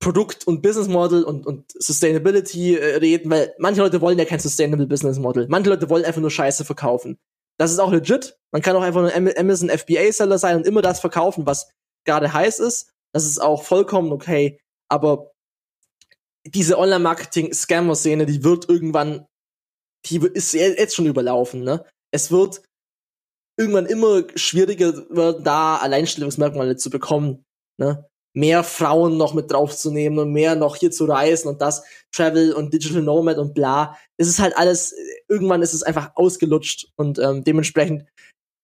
Produkt 0.00 0.46
und 0.46 0.62
Business 0.62 0.88
Model 0.88 1.24
und, 1.24 1.46
und 1.46 1.72
Sustainability 1.72 2.76
äh, 2.76 2.96
reden, 2.96 3.30
weil 3.30 3.54
manche 3.58 3.80
Leute 3.80 4.00
wollen 4.00 4.18
ja 4.18 4.24
kein 4.24 4.38
Sustainable 4.38 4.86
Business 4.86 5.18
Model. 5.18 5.46
Manche 5.48 5.70
Leute 5.70 5.90
wollen 5.90 6.04
einfach 6.04 6.20
nur 6.20 6.30
Scheiße 6.30 6.64
verkaufen. 6.64 7.18
Das 7.58 7.72
ist 7.72 7.78
auch 7.78 7.92
legit. 7.92 8.38
Man 8.52 8.62
kann 8.62 8.76
auch 8.76 8.82
einfach 8.82 9.12
ein 9.12 9.38
Amazon 9.38 9.68
FBA 9.68 10.12
Seller 10.12 10.38
sein 10.38 10.56
und 10.56 10.66
immer 10.66 10.82
das 10.82 11.00
verkaufen, 11.00 11.46
was 11.46 11.70
gerade 12.04 12.32
heiß 12.32 12.60
ist. 12.60 12.90
Das 13.12 13.26
ist 13.26 13.40
auch 13.40 13.62
vollkommen 13.62 14.12
okay. 14.12 14.60
Aber 14.88 15.32
diese 16.46 16.78
Online-Marketing-Scammer-Szene, 16.78 18.26
die 18.26 18.44
wird 18.44 18.68
irgendwann, 18.68 19.26
die 20.06 20.18
ist 20.18 20.54
jetzt 20.54 20.94
schon 20.94 21.06
überlaufen, 21.06 21.62
ne? 21.62 21.84
Es 22.10 22.30
wird 22.30 22.62
irgendwann 23.58 23.86
immer 23.86 24.22
schwieriger 24.36 24.94
werden, 25.10 25.44
da 25.44 25.76
Alleinstellungsmerkmale 25.76 26.76
zu 26.76 26.90
bekommen, 26.90 27.44
ne? 27.78 28.08
Mehr 28.38 28.62
Frauen 28.62 29.16
noch 29.16 29.34
mit 29.34 29.50
draufzunehmen 29.50 30.20
und 30.20 30.32
mehr 30.32 30.54
noch 30.54 30.76
hier 30.76 30.92
zu 30.92 31.06
reisen 31.06 31.48
und 31.48 31.60
das, 31.60 31.82
Travel 32.12 32.52
und 32.52 32.72
Digital 32.72 33.02
Nomad 33.02 33.36
und 33.38 33.52
bla. 33.52 33.98
Es 34.16 34.28
ist 34.28 34.38
halt 34.38 34.56
alles, 34.56 34.94
irgendwann 35.28 35.60
ist 35.60 35.74
es 35.74 35.82
einfach 35.82 36.12
ausgelutscht 36.14 36.88
und 36.96 37.18
ähm, 37.18 37.42
dementsprechend 37.42 38.04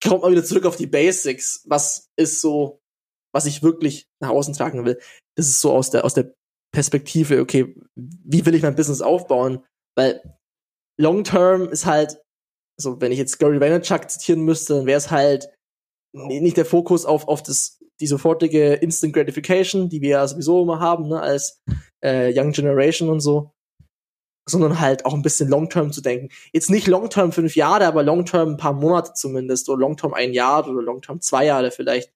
kommt 0.03 0.23
man 0.23 0.31
wieder 0.31 0.45
zurück 0.45 0.67
auf 0.67 0.77
die 0.77 0.87
Basics. 0.87 1.65
Was 1.67 2.09
ist 2.17 2.41
so, 2.41 2.81
was 3.35 3.47
ich 3.47 3.65
wirklich 3.65 4.07
nach 4.23 4.31
außen 4.31 4.55
tragen 4.55 4.85
will? 4.85 5.01
Das 5.37 5.49
ist 5.49 5.61
so 5.61 5.73
aus 5.73 5.91
der, 5.91 6.05
aus 6.05 6.15
der 6.15 6.33
Perspektive, 6.73 7.41
okay, 7.41 7.75
wie 7.97 8.47
will 8.47 8.55
ich 8.55 8.63
mein 8.63 8.77
Business 8.77 9.01
aufbauen? 9.01 9.65
Weil 9.97 10.39
Long 11.01 11.25
Term 11.25 11.69
ist 11.69 11.87
halt, 11.87 12.21
so 12.81 13.01
wenn 13.01 13.11
ich 13.11 13.19
jetzt 13.19 13.39
Gary 13.39 13.61
Vaynerchuk 13.61 14.09
zitieren 14.09 14.45
müsste, 14.45 14.75
dann 14.75 14.87
wäre 14.87 14.99
es 14.99 15.11
halt 15.11 15.49
nicht 16.15 16.57
der 16.57 16.65
Fokus 16.65 17.05
auf, 17.05 17.29
auf 17.29 17.43
das, 17.43 17.83
die 18.01 18.07
sofortige 18.07 18.75
Instant 18.75 19.13
Gratification, 19.13 19.89
die 19.89 20.01
wir 20.01 20.11
ja 20.11 20.27
sowieso 20.27 20.63
immer 20.63 20.81
haben, 20.81 21.09
ne, 21.09 21.21
als 21.21 21.61
äh, 22.05 22.33
Young 22.35 22.53
Generation 22.53 23.09
und 23.11 23.21
so, 23.21 23.53
sondern 24.49 24.81
halt 24.81 25.05
auch 25.05 25.15
ein 25.15 25.23
bisschen 25.23 25.49
Long-Term 25.49 25.93
zu 25.93 26.01
denken. 26.01 26.29
Jetzt 26.53 26.71
nicht 26.71 26.87
Long-Term 26.87 27.33
fünf 27.33 27.57
Jahre, 27.57 27.87
aber 27.87 28.03
Long-Term 28.03 28.51
ein 28.51 28.57
paar 28.57 28.75
Monate 28.75 29.13
zumindest, 29.15 29.69
oder 29.69 29.81
Long-Term 29.81 30.15
ein 30.15 30.33
Jahr 30.33 30.67
oder 30.69 30.83
Long-Term 30.83 31.21
zwei 31.21 31.47
Jahre 31.47 31.71
vielleicht, 31.71 32.13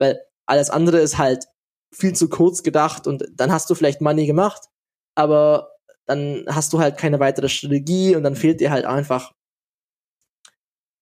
weil 0.00 0.20
alles 0.46 0.70
andere 0.70 0.98
ist 0.98 1.18
halt 1.18 1.46
viel 1.94 2.14
zu 2.14 2.28
kurz 2.28 2.62
gedacht 2.62 3.06
und 3.06 3.26
dann 3.34 3.52
hast 3.52 3.68
du 3.68 3.74
vielleicht 3.74 4.00
Money 4.00 4.26
gemacht, 4.26 4.68
aber 5.14 5.72
dann 6.06 6.44
hast 6.48 6.72
du 6.72 6.78
halt 6.78 6.96
keine 6.96 7.20
weitere 7.20 7.48
Strategie 7.48 8.16
und 8.16 8.22
dann 8.22 8.34
fehlt 8.34 8.60
dir 8.60 8.70
halt 8.70 8.86
einfach 8.86 9.32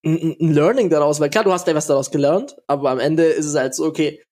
ein, 0.05 0.37
ein 0.41 0.53
Learning 0.55 0.91
daraus, 0.91 1.21
weil 1.21 1.31
klar, 1.31 1.45
du 1.45 1.53
hast 1.53 1.67
ja 1.67 1.75
was 1.75 1.87
daraus 1.87 2.11
gelernt, 2.11 2.57
aber 2.67 2.91
am 2.91 2.99
Ende 2.99 3.25
ist 3.25 3.47
es 3.47 3.55
halt 3.55 3.75
so, 3.75 3.85
okay, 3.85 4.23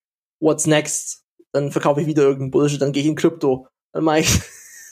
what's 0.41 0.67
next? 0.67 1.25
Dann 1.53 1.73
verkaufe 1.73 2.01
ich 2.01 2.07
wieder 2.07 2.23
irgendeinen 2.23 2.51
Bullshit, 2.51 2.81
dann 2.81 2.93
gehe 2.93 3.03
ich 3.03 3.09
in 3.09 3.17
Krypto, 3.17 3.67
dann 3.93 4.05
mache 4.05 4.21
ich 4.21 4.41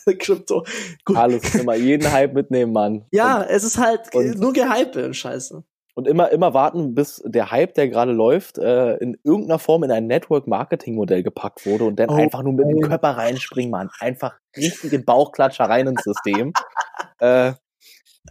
Krypto. 0.19 0.65
Gut. 1.05 1.17
Alles 1.17 1.55
immer, 1.55 1.75
jeden 1.75 2.11
Hype 2.11 2.35
mitnehmen, 2.35 2.73
Mann. 2.73 3.05
Ja, 3.11 3.43
und, 3.43 3.49
es 3.49 3.65
ist 3.65 3.79
halt 3.79 4.15
nur 4.15 4.53
gehype, 4.53 5.13
scheiße. 5.13 5.65
Und 5.95 6.07
immer, 6.07 6.31
immer 6.31 6.53
warten, 6.53 6.95
bis 6.95 7.23
der 7.25 7.51
Hype, 7.51 7.73
der 7.73 7.89
gerade 7.89 8.13
läuft, 8.13 8.59
äh, 8.59 8.97
in 8.97 9.17
irgendeiner 9.25 9.59
Form 9.59 9.83
in 9.83 9.91
ein 9.91 10.07
Network-Marketing-Modell 10.07 11.23
gepackt 11.23 11.65
wurde 11.65 11.85
und 11.85 11.99
dann 11.99 12.11
oh, 12.11 12.17
einfach 12.17 12.43
nur 12.43 12.53
mit 12.53 12.69
dem 12.69 12.83
Körper 12.83 13.17
reinspringen, 13.17 13.71
Mann. 13.71 13.89
Einfach 13.99 14.37
richtige 14.55 14.99
Bauchklatscher 14.99 15.65
rein 15.65 15.87
ins 15.87 16.03
System. 16.03 16.53
äh, 17.19 17.55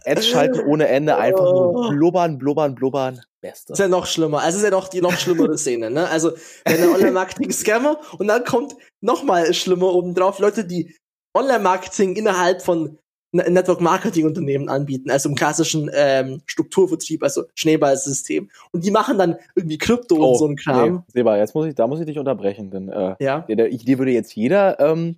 Ads 0.04 0.26
schalten 0.26 0.60
ohne 0.60 0.88
Ende, 0.88 1.16
einfach 1.16 1.44
nur 1.44 1.74
oh. 1.74 1.88
blubbern, 1.90 2.38
blubbern, 2.38 2.74
blubbern. 2.74 3.20
Beste. 3.40 3.72
ist 3.72 3.78
ja 3.78 3.88
noch 3.88 4.06
schlimmer. 4.06 4.40
Also 4.40 4.58
ist 4.58 4.64
ja 4.64 4.70
noch 4.70 4.88
die 4.88 5.00
noch 5.00 5.12
schlimmere 5.12 5.56
Szene, 5.58 5.90
ne? 5.90 6.08
Also, 6.08 6.32
wenn 6.64 6.78
der 6.78 6.90
Online-Marketing-Scammer 6.90 7.98
und 8.18 8.26
dann 8.26 8.44
kommt 8.44 8.74
noch 9.00 9.22
mal 9.22 9.52
schlimmer 9.54 9.92
obendrauf, 9.94 10.38
Leute, 10.38 10.64
die 10.64 10.96
Online-Marketing 11.34 12.16
innerhalb 12.16 12.62
von 12.62 12.98
Network 13.32 13.80
Marketing 13.80 14.24
Unternehmen 14.24 14.68
anbieten, 14.68 15.10
also 15.10 15.28
im 15.28 15.34
klassischen 15.34 15.90
ähm, 15.92 16.40
Strukturvertrieb, 16.46 17.22
also 17.22 17.44
Schneeballsystem. 17.54 18.50
Und 18.72 18.84
die 18.84 18.90
machen 18.90 19.18
dann 19.18 19.36
irgendwie 19.54 19.78
Krypto 19.78 20.16
oh, 20.16 20.30
und 20.30 20.38
so 20.38 20.46
ein 20.46 20.56
Kram. 20.56 20.94
Nee, 20.94 21.00
Seba, 21.12 21.36
jetzt 21.36 21.54
muss 21.54 21.66
ich, 21.66 21.74
da 21.74 21.86
muss 21.86 22.00
ich 22.00 22.06
dich 22.06 22.18
unterbrechen, 22.18 22.70
denn 22.70 22.88
äh, 22.88 23.16
ja? 23.20 23.40
der, 23.40 23.56
der, 23.56 23.68
dir 23.68 23.98
würde 23.98 24.12
jetzt 24.12 24.34
jeder, 24.34 24.80
ähm, 24.80 25.16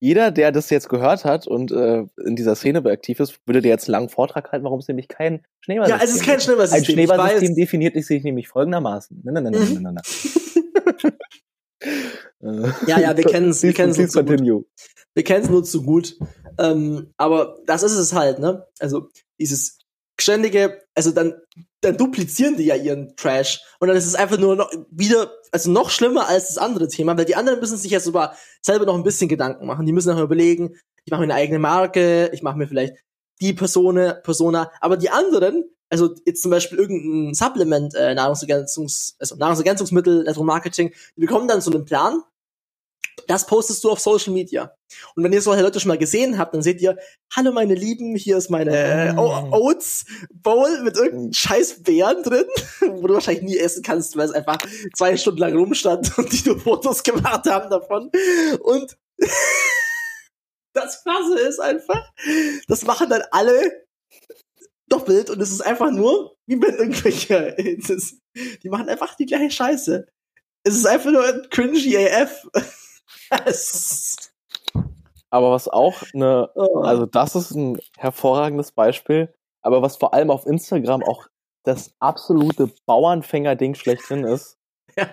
jeder, 0.00 0.30
der 0.30 0.52
das 0.52 0.70
jetzt 0.70 0.88
gehört 0.88 1.24
hat 1.24 1.46
und 1.46 1.72
äh, 1.72 2.04
in 2.24 2.36
dieser 2.36 2.54
Szene 2.54 2.84
aktiv 2.90 3.18
ist, 3.20 3.38
würde 3.46 3.62
dir 3.62 3.68
jetzt 3.68 3.88
einen 3.88 3.92
langen 3.92 4.08
Vortrag 4.08 4.52
halten, 4.52 4.64
warum 4.64 4.80
es 4.80 4.88
nämlich 4.88 5.08
kein 5.08 5.42
Schneeballsystem 5.60 5.96
ist. 5.96 6.08
Ja, 6.08 6.14
es 6.14 6.20
ist 6.20 6.26
kein 6.26 6.40
Schneeballsystem. 6.40 6.98
Ein 6.98 7.06
Schneeballsystem 7.06 7.54
definiert 7.54 8.04
sich 8.04 8.22
nämlich 8.22 8.48
folgendermaßen. 8.48 9.22
Nein, 9.24 9.34
nein, 9.34 9.44
nein, 9.44 9.52
nein, 9.52 9.82
nein, 9.82 9.94
nein. 11.02 11.12
ja, 12.86 13.00
ja, 13.00 13.16
wir 13.16 13.24
kennen 13.24 13.50
es. 13.50 13.62
Wir 13.62 13.72
kennen 13.72 13.90
es 13.90 13.98
wir 15.16 15.24
kennen 15.24 15.44
es 15.44 15.50
nur 15.50 15.64
zu 15.64 15.82
gut. 15.82 16.18
Ähm, 16.58 17.12
aber 17.16 17.58
das 17.66 17.82
ist 17.82 17.96
es 17.96 18.12
halt, 18.12 18.38
ne? 18.38 18.66
Also 18.78 19.08
dieses 19.40 19.78
ständige, 20.20 20.82
also 20.94 21.10
dann, 21.10 21.34
dann 21.86 21.96
duplizieren 21.96 22.56
die 22.56 22.64
ja 22.64 22.74
ihren 22.74 23.14
Trash. 23.16 23.60
Und 23.78 23.88
dann 23.88 23.96
ist 23.96 24.06
es 24.06 24.14
einfach 24.14 24.38
nur 24.38 24.56
noch 24.56 24.70
wieder, 24.90 25.32
also 25.52 25.70
noch 25.70 25.90
schlimmer 25.90 26.28
als 26.28 26.48
das 26.48 26.58
andere 26.58 26.88
Thema, 26.88 27.16
weil 27.16 27.24
die 27.24 27.36
anderen 27.36 27.60
müssen 27.60 27.78
sich 27.78 27.92
jetzt 27.92 28.06
über 28.06 28.34
selber 28.60 28.86
noch 28.86 28.96
ein 28.96 29.04
bisschen 29.04 29.28
Gedanken 29.28 29.66
machen. 29.66 29.86
Die 29.86 29.92
müssen 29.92 30.14
noch 30.14 30.22
überlegen, 30.22 30.76
ich 31.04 31.10
mache 31.10 31.20
mir 31.20 31.26
eine 31.26 31.34
eigene 31.34 31.60
Marke, 31.60 32.30
ich 32.32 32.42
mache 32.42 32.58
mir 32.58 32.66
vielleicht 32.66 32.94
die 33.40 33.52
Persona, 33.52 34.14
Persona, 34.14 34.70
aber 34.80 34.96
die 34.96 35.10
anderen, 35.10 35.64
also 35.88 36.14
jetzt 36.24 36.42
zum 36.42 36.50
Beispiel 36.50 36.78
irgendein 36.78 37.34
Supplement, 37.34 37.94
äh, 37.94 38.14
Nahrungsergänzungs, 38.14 39.16
also 39.20 39.36
Nahrungsergänzungsmittel, 39.36 40.24
Network 40.24 40.46
Marketing, 40.46 40.92
die 41.16 41.20
bekommen 41.20 41.46
dann 41.46 41.60
so 41.60 41.70
einen 41.70 41.84
Plan 41.84 42.22
das 43.26 43.46
postest 43.46 43.82
du 43.82 43.90
auf 43.90 44.00
Social 44.00 44.32
Media. 44.32 44.74
Und 45.14 45.24
wenn 45.24 45.32
ihr 45.32 45.42
solche 45.42 45.62
Leute 45.62 45.80
schon 45.80 45.88
mal 45.88 45.98
gesehen 45.98 46.38
habt, 46.38 46.54
dann 46.54 46.62
seht 46.62 46.80
ihr, 46.80 46.96
hallo 47.34 47.52
meine 47.52 47.74
Lieben, 47.74 48.14
hier 48.14 48.36
ist 48.36 48.50
meine 48.50 49.14
Mm. 49.14 49.18
Oats 49.18 50.04
Bowl 50.30 50.82
mit 50.82 50.96
irgendeinem 50.96 51.32
scheiß 51.32 51.82
Beeren 51.82 52.22
drin, 52.22 52.44
wo 52.80 53.06
du 53.06 53.14
wahrscheinlich 53.14 53.44
nie 53.44 53.56
essen 53.56 53.82
kannst, 53.82 54.16
weil 54.16 54.26
es 54.26 54.32
einfach 54.32 54.58
zwei 54.94 55.16
Stunden 55.16 55.40
lang 55.40 55.56
rumstand 55.56 56.16
und 56.18 56.32
die 56.32 56.48
nur 56.48 56.60
Fotos 56.60 57.02
gemacht 57.02 57.46
haben 57.46 57.70
davon. 57.70 58.10
Und 58.60 58.96
das 60.72 61.02
Krasse 61.02 61.38
ist 61.40 61.60
einfach, 61.60 62.12
das 62.68 62.84
machen 62.84 63.08
dann 63.08 63.22
alle 63.30 63.86
doppelt 64.88 65.30
und 65.30 65.40
es 65.40 65.50
ist 65.50 65.62
einfach 65.62 65.90
nur, 65.90 66.36
wie 66.46 66.60
wenn 66.60 66.74
irgendwelche, 66.74 67.56
die 68.62 68.68
machen 68.68 68.88
einfach 68.88 69.16
die 69.16 69.26
gleiche 69.26 69.50
Scheiße. 69.50 70.06
Es 70.62 70.76
ist 70.76 70.86
einfach 70.86 71.10
nur 71.10 71.48
cringy 71.50 71.96
AF. 71.96 72.46
Aber 75.30 75.50
was 75.50 75.68
auch 75.68 76.02
eine, 76.14 76.50
oh. 76.54 76.80
also 76.80 77.06
das 77.06 77.34
ist 77.34 77.50
ein 77.52 77.78
hervorragendes 77.98 78.72
Beispiel, 78.72 79.34
aber 79.62 79.82
was 79.82 79.96
vor 79.96 80.14
allem 80.14 80.30
auf 80.30 80.46
Instagram 80.46 81.02
auch 81.02 81.26
das 81.64 81.92
absolute 81.98 82.70
Bauernfänger-Ding 82.86 83.74
schlechthin 83.74 84.24
ist, 84.24 84.56
Ja. 84.96 85.08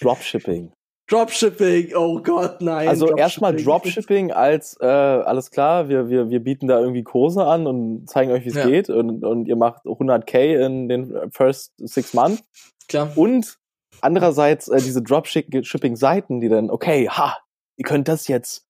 Dropshipping. 0.00 0.72
Dropshipping, 1.08 1.94
oh 1.94 2.20
Gott, 2.22 2.60
nein. 2.60 2.88
Also 2.88 3.14
erstmal 3.16 3.54
Dropshipping 3.56 4.32
als, 4.32 4.76
äh, 4.80 4.86
alles 4.86 5.50
klar, 5.50 5.88
wir, 5.88 6.08
wir, 6.08 6.30
wir 6.30 6.40
bieten 6.40 6.66
da 6.66 6.78
irgendwie 6.80 7.02
Kurse 7.02 7.44
an 7.44 7.66
und 7.66 8.08
zeigen 8.08 8.30
euch, 8.32 8.44
wie 8.44 8.48
es 8.50 8.54
Ja. 8.54 8.66
geht 8.66 8.88
und, 8.90 9.24
und 9.24 9.46
ihr 9.46 9.56
macht 9.56 9.84
100k 9.84 10.64
in 10.66 10.88
den 10.88 11.30
first 11.30 11.72
six 11.78 12.14
months. 12.14 12.42
Klar. 12.88 13.12
Und 13.16 13.58
andererseits 14.00 14.68
äh, 14.68 14.76
diese 14.80 15.02
Dropshipping-Seiten, 15.02 16.40
die 16.40 16.48
dann, 16.48 16.70
okay, 16.70 17.08
ha, 17.08 17.36
ihr 17.76 17.84
könnt 17.84 18.08
das 18.08 18.28
jetzt, 18.28 18.66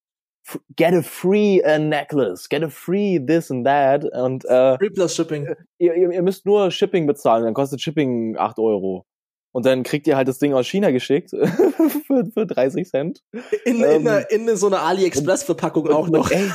get 0.77 0.93
a 0.93 1.03
free 1.03 1.61
uh, 1.65 1.79
necklace, 1.79 2.49
get 2.49 2.63
a 2.63 2.69
free 2.69 3.19
this 3.25 3.51
and 3.51 3.67
that 3.67 4.05
und 4.05 4.45
äh, 4.45 4.77
Free 4.79 4.91
plus 4.91 5.15
Shipping. 5.15 5.49
ihr, 5.79 5.95
ihr, 5.95 6.11
ihr 6.11 6.23
müsst 6.23 6.45
nur 6.47 6.71
Shipping 6.71 7.07
bezahlen, 7.07 7.45
dann 7.45 7.55
kostet 7.55 7.81
Shipping 7.81 8.37
8 8.37 8.59
Euro. 8.59 9.07
Und 9.53 9.67
dann 9.67 9.85
kriegt 9.85 10.09
ihr 10.09 10.17
halt 10.17 10.27
das 10.27 10.41
Ding 10.41 10.53
aus 10.53 10.67
China 10.67 10.91
geschickt 10.91 11.31
für, 12.07 12.25
für 12.35 12.45
30 12.47 12.89
Cent. 12.89 13.23
In, 13.65 13.77
Ähm, 13.85 14.01
in, 14.03 14.09
einer- 14.09 14.31
in 14.31 14.57
so 14.57 14.67
einer 14.67 14.83
AliExpress-Verpackung 14.83 15.89
auch 15.91 16.09
noch. 16.09 16.29
Ey, 16.33 16.51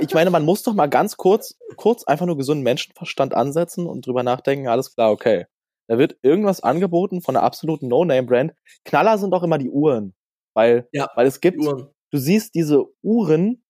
ich 0.00 0.14
meine, 0.14 0.30
man 0.30 0.44
muss 0.44 0.62
doch 0.62 0.72
mal 0.74 0.86
ganz 0.86 1.16
kurz, 1.16 1.56
kurz 1.76 2.04
einfach 2.04 2.26
nur 2.26 2.36
gesunden 2.36 2.62
Menschenverstand 2.62 3.34
ansetzen 3.34 3.86
und 3.86 4.06
drüber 4.06 4.22
nachdenken, 4.22 4.68
alles 4.68 4.94
klar, 4.94 5.10
okay. 5.10 5.46
Da 5.90 5.98
wird 5.98 6.18
irgendwas 6.22 6.62
angeboten 6.62 7.20
von 7.20 7.36
einer 7.36 7.44
absoluten 7.44 7.88
No-Name-Brand. 7.88 8.54
Knaller 8.84 9.18
sind 9.18 9.34
auch 9.34 9.42
immer 9.42 9.58
die 9.58 9.70
Uhren. 9.70 10.14
Weil, 10.54 10.88
Ja, 10.92 11.10
weil 11.16 11.26
es 11.26 11.40
gibt, 11.40 11.58
Uhren. 11.58 11.88
du 12.12 12.18
siehst 12.18 12.54
diese 12.54 12.84
Uhren, 13.02 13.64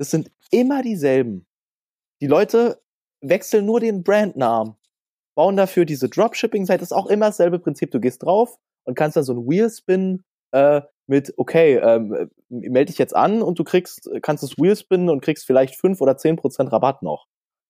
das 0.00 0.10
sind 0.10 0.32
immer 0.50 0.82
dieselben. 0.82 1.46
Die 2.20 2.26
Leute 2.26 2.82
wechseln 3.20 3.66
nur 3.66 3.78
den 3.78 4.02
Brandnamen, 4.02 4.74
bauen 5.36 5.56
dafür 5.56 5.84
diese 5.84 6.08
Dropshipping-Seite, 6.08 6.80
das 6.80 6.90
ist 6.90 6.96
auch 6.96 7.06
immer 7.06 7.26
dasselbe 7.26 7.60
Prinzip. 7.60 7.92
Du 7.92 8.00
gehst 8.00 8.24
drauf 8.24 8.58
und 8.82 8.96
kannst 8.96 9.16
da 9.16 9.22
so 9.22 9.34
ein 9.34 9.48
Wheelspin 9.48 10.24
äh, 10.50 10.82
mit, 11.06 11.34
okay, 11.36 11.76
ähm, 11.76 12.14
äh, 12.14 12.26
melde 12.48 12.86
dich 12.86 12.98
jetzt 12.98 13.14
an 13.14 13.42
und 13.42 13.60
du 13.60 13.64
kriegst, 13.64 14.10
kannst 14.22 14.42
das 14.42 14.58
Wheelspinnen 14.58 15.08
und 15.08 15.20
kriegst 15.20 15.46
vielleicht 15.46 15.76
fünf 15.76 16.00
oder 16.00 16.16
zehn 16.16 16.34
Prozent 16.34 16.72
Rabatt 16.72 17.02
noch. 17.02 17.26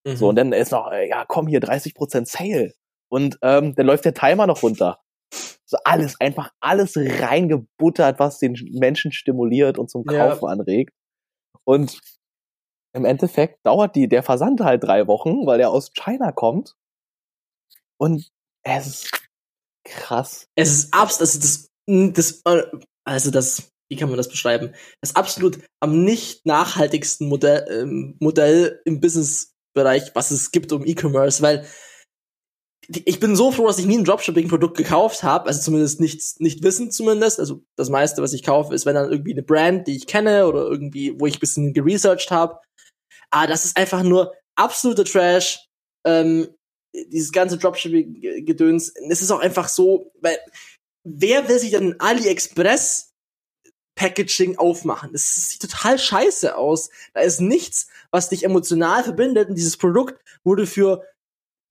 Mhm. 0.06 0.16
So, 0.16 0.30
und 0.30 0.36
dann 0.36 0.54
ist 0.54 0.72
noch, 0.72 0.90
äh, 0.90 1.06
ja, 1.06 1.26
komm 1.28 1.48
hier, 1.48 1.60
30% 1.60 2.24
Sale. 2.24 2.72
Und 3.12 3.38
ähm, 3.42 3.74
dann 3.74 3.86
läuft 3.86 4.06
der 4.06 4.14
Timer 4.14 4.46
noch 4.46 4.62
runter. 4.62 4.98
So 5.66 5.76
alles, 5.84 6.18
einfach 6.18 6.50
alles 6.60 6.96
reingebuttert, 6.96 8.18
was 8.18 8.38
den 8.38 8.54
Menschen 8.72 9.12
stimuliert 9.12 9.76
und 9.76 9.90
zum 9.90 10.02
Ja. 10.08 10.28
Kaufen 10.30 10.46
anregt. 10.46 10.94
Und 11.64 12.00
im 12.94 13.04
Endeffekt 13.04 13.58
dauert 13.64 13.96
die, 13.96 14.08
der 14.08 14.22
Versand 14.22 14.60
halt 14.60 14.84
drei 14.84 15.06
Wochen, 15.08 15.46
weil 15.46 15.58
der 15.58 15.70
aus 15.70 15.92
China 15.92 16.32
kommt. 16.32 16.74
Und 17.98 18.30
es 18.64 18.86
ist 18.86 19.22
krass. 19.84 20.46
Es 20.56 20.70
ist 20.70 20.94
absolut, 20.94 21.20
also 21.20 21.38
das, 21.38 21.70
das, 22.14 22.42
äh, 22.46 22.78
also 23.04 23.30
das, 23.30 23.68
wie 23.90 23.96
kann 23.96 24.08
man 24.08 24.16
das 24.16 24.30
beschreiben? 24.30 24.74
Das 25.02 25.16
absolut 25.16 25.58
am 25.80 26.02
nicht 26.02 26.46
nachhaltigsten 26.46 27.28
Modell, 27.28 27.66
ähm, 27.68 28.16
Modell 28.20 28.80
im 28.86 29.00
Businessbereich, 29.00 30.14
was 30.14 30.30
es 30.30 30.50
gibt 30.50 30.72
um 30.72 30.86
E-Commerce, 30.86 31.42
weil 31.42 31.66
ich 32.88 33.20
bin 33.20 33.36
so 33.36 33.52
froh, 33.52 33.66
dass 33.66 33.78
ich 33.78 33.86
nie 33.86 33.98
ein 33.98 34.04
Dropshipping-Produkt 34.04 34.76
gekauft 34.76 35.22
habe, 35.22 35.46
also 35.46 35.60
zumindest 35.60 36.00
nicht, 36.00 36.40
nicht 36.40 36.62
wissend 36.62 36.92
zumindest. 36.92 37.38
Also 37.38 37.62
das 37.76 37.90
meiste, 37.90 38.22
was 38.22 38.32
ich 38.32 38.42
kaufe, 38.42 38.74
ist 38.74 38.86
wenn 38.86 38.94
dann 38.94 39.10
irgendwie 39.10 39.32
eine 39.32 39.42
Brand, 39.42 39.86
die 39.86 39.96
ich 39.96 40.06
kenne 40.06 40.46
oder 40.46 40.66
irgendwie, 40.66 41.18
wo 41.18 41.26
ich 41.26 41.38
bisschen 41.38 41.72
geresearched 41.72 42.30
habe. 42.30 42.58
Ah, 43.30 43.46
das 43.46 43.64
ist 43.64 43.76
einfach 43.76 44.02
nur 44.02 44.34
absoluter 44.56 45.04
Trash. 45.04 45.68
Ähm, 46.04 46.48
dieses 46.94 47.32
ganze 47.32 47.56
Dropshipping-Gedöns. 47.56 48.92
Es 49.08 49.22
ist 49.22 49.30
auch 49.30 49.40
einfach 49.40 49.68
so, 49.68 50.12
weil 50.20 50.38
wer 51.04 51.48
will 51.48 51.58
sich 51.58 51.70
denn 51.70 51.98
AliExpress 52.00 53.12
Packaging 53.94 54.58
aufmachen? 54.58 55.12
Das 55.12 55.34
sieht 55.34 55.62
total 55.62 55.98
scheiße 55.98 56.56
aus. 56.56 56.90
Da 57.14 57.20
ist 57.20 57.40
nichts, 57.40 57.86
was 58.10 58.28
dich 58.28 58.44
emotional 58.44 59.04
verbindet 59.04 59.48
und 59.48 59.54
dieses 59.54 59.76
Produkt 59.76 60.20
wurde 60.44 60.66
für 60.66 61.02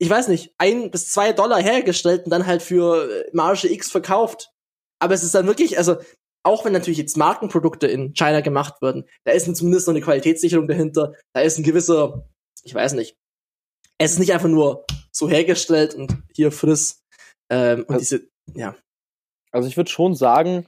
ich 0.01 0.09
weiß 0.09 0.29
nicht, 0.29 0.51
ein 0.57 0.89
bis 0.89 1.09
zwei 1.09 1.31
Dollar 1.31 1.61
hergestellt 1.61 2.25
und 2.25 2.31
dann 2.31 2.47
halt 2.47 2.63
für 2.63 3.07
äh, 3.07 3.29
Marge 3.33 3.71
X 3.71 3.91
verkauft. 3.91 4.51
Aber 4.97 5.13
es 5.13 5.21
ist 5.21 5.35
dann 5.35 5.45
wirklich, 5.45 5.77
also, 5.77 5.97
auch 6.43 6.65
wenn 6.65 6.73
natürlich 6.73 6.97
jetzt 6.97 7.17
Markenprodukte 7.17 7.85
in 7.85 8.15
China 8.15 8.41
gemacht 8.41 8.81
werden, 8.81 9.07
da 9.25 9.31
ist 9.31 9.55
zumindest 9.55 9.87
noch 9.87 9.93
eine 9.93 10.03
Qualitätssicherung 10.03 10.67
dahinter, 10.67 11.13
da 11.33 11.41
ist 11.41 11.59
ein 11.59 11.63
gewisser, 11.63 12.27
ich 12.63 12.73
weiß 12.73 12.93
nicht, 12.93 13.15
es 13.99 14.13
ist 14.13 14.17
nicht 14.19 14.33
einfach 14.33 14.49
nur 14.49 14.87
so 15.11 15.29
hergestellt 15.29 15.93
und 15.93 16.17
hier 16.33 16.51
friss. 16.51 17.03
Ähm, 17.51 17.81
und 17.81 17.91
Also- 17.91 18.17
diese, 18.17 18.27
ja. 18.55 18.75
Also 19.51 19.67
ich 19.67 19.77
würde 19.77 19.91
schon 19.91 20.15
sagen, 20.15 20.65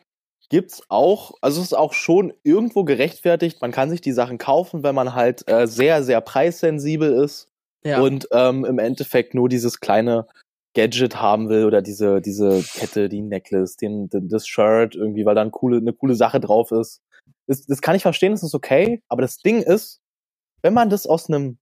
gibt's 0.50 0.84
auch, 0.90 1.34
also 1.42 1.60
es 1.60 1.68
ist 1.68 1.74
auch 1.74 1.94
schon 1.94 2.34
irgendwo 2.44 2.84
gerechtfertigt. 2.84 3.62
Man 3.62 3.72
kann 3.72 3.90
sich 3.90 4.02
die 4.02 4.12
Sachen 4.12 4.38
kaufen, 4.38 4.84
wenn 4.84 4.94
man 4.94 5.16
halt 5.16 5.48
äh, 5.48 5.66
sehr, 5.66 6.04
sehr 6.04 6.22
preissensibel 6.22 7.12
ist 7.24 7.48
Ja. 7.84 8.02
und 8.02 8.28
ähm, 8.32 8.66
im 8.66 8.80
Endeffekt 8.80 9.34
nur 9.34 9.50
dieses 9.50 9.80
kleine 9.80 10.28
Gadget 10.74 11.18
haben 11.22 11.50
will 11.50 11.66
oder 11.66 11.82
diese, 11.82 12.22
diese 12.22 12.64
Kette, 12.64 13.10
die 13.10 13.22
Necklace, 13.22 13.78
den, 13.78 14.10
den, 14.10 14.30
das 14.30 14.48
Shirt 14.48 14.96
irgendwie, 14.96 15.26
weil 15.26 15.36
da 15.36 15.42
eine 15.42 15.52
coole, 15.52 15.78
eine 15.78 15.94
coole 15.94 16.16
Sache 16.16 16.40
drauf 16.40 16.72
ist. 16.72 17.02
Das, 17.48 17.66
das 17.66 17.82
kann 17.82 17.96
ich 17.96 18.02
verstehen, 18.02 18.32
das 18.32 18.44
ist 18.44 18.56
okay, 18.56 19.02
aber 19.08 19.22
das 19.22 19.38
Ding 19.38 19.62
ist, 19.62 20.00
wenn 20.62 20.74
man 20.74 20.90
das 20.90 21.06
aus 21.06 21.30
einem 21.30 21.58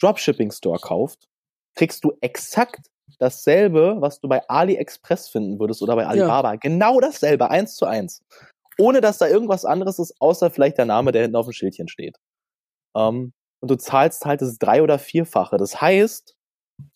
Dropshipping-Store 0.00 0.78
kauft, 0.80 1.28
kriegst 1.74 2.04
du 2.04 2.12
exakt 2.20 2.88
dasselbe, 3.18 3.96
was 4.00 4.20
du 4.20 4.28
bei 4.28 4.46
AliExpress 4.48 5.28
finden 5.28 5.58
würdest 5.58 5.82
oder 5.82 5.94
bei 5.96 6.06
Alibaba. 6.06 6.56
Genau 6.56 7.00
dasselbe, 7.00 7.50
eins 7.50 7.76
zu 7.76 7.86
eins. 7.86 8.22
Ohne 8.78 9.00
dass 9.00 9.18
da 9.18 9.28
irgendwas 9.28 9.64
anderes 9.64 9.98
ist, 9.98 10.14
außer 10.20 10.50
vielleicht 10.50 10.78
der 10.78 10.84
Name, 10.84 11.12
der 11.12 11.22
hinten 11.22 11.36
auf 11.36 11.46
dem 11.46 11.52
Schildchen 11.52 11.88
steht. 11.88 12.18
Ähm, 12.96 13.32
und 13.64 13.70
du 13.70 13.76
zahlst 13.78 14.26
halt 14.26 14.42
das 14.42 14.58
drei- 14.58 14.82
oder 14.82 14.98
vierfache. 14.98 15.56
Das 15.56 15.80
heißt, 15.80 16.36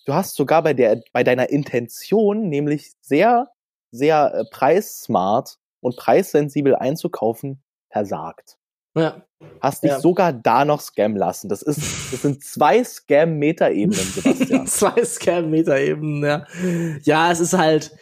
du 0.05 0.13
hast 0.13 0.35
sogar 0.35 0.63
bei 0.63 0.75
der, 0.75 1.01
bei 1.15 1.25
deiner 1.25 1.49
Intention, 1.49 2.51
nämlich 2.51 2.93
sehr, 3.01 3.49
sehr 3.91 4.35
äh, 4.35 4.45
preissmart 4.51 5.57
und 5.81 5.97
preissensibel 5.97 6.77
einzukaufen, 6.77 7.63
versagt. 7.91 8.59
ja. 8.95 9.23
Hast 9.63 9.83
dich 9.85 9.93
Ja. 9.93 10.01
sogar 10.01 10.33
da 10.35 10.67
noch 10.67 10.83
scammen 10.83 11.17
lassen. 11.17 11.49
Das 11.49 11.63
ist, 11.63 11.79
das 12.13 12.21
sind 12.21 12.45
zwei 12.45 12.85
Scam-Meta-Ebenen, 12.85 13.95
Sebastian. 13.99 14.67
Zwei 14.67 15.05
Scam-Meter-Ebenen, 15.05 16.23
ja. 16.23 16.47
Ja, 17.05 17.33
es 17.33 17.41
ist 17.41 17.55
halt, 17.57 17.97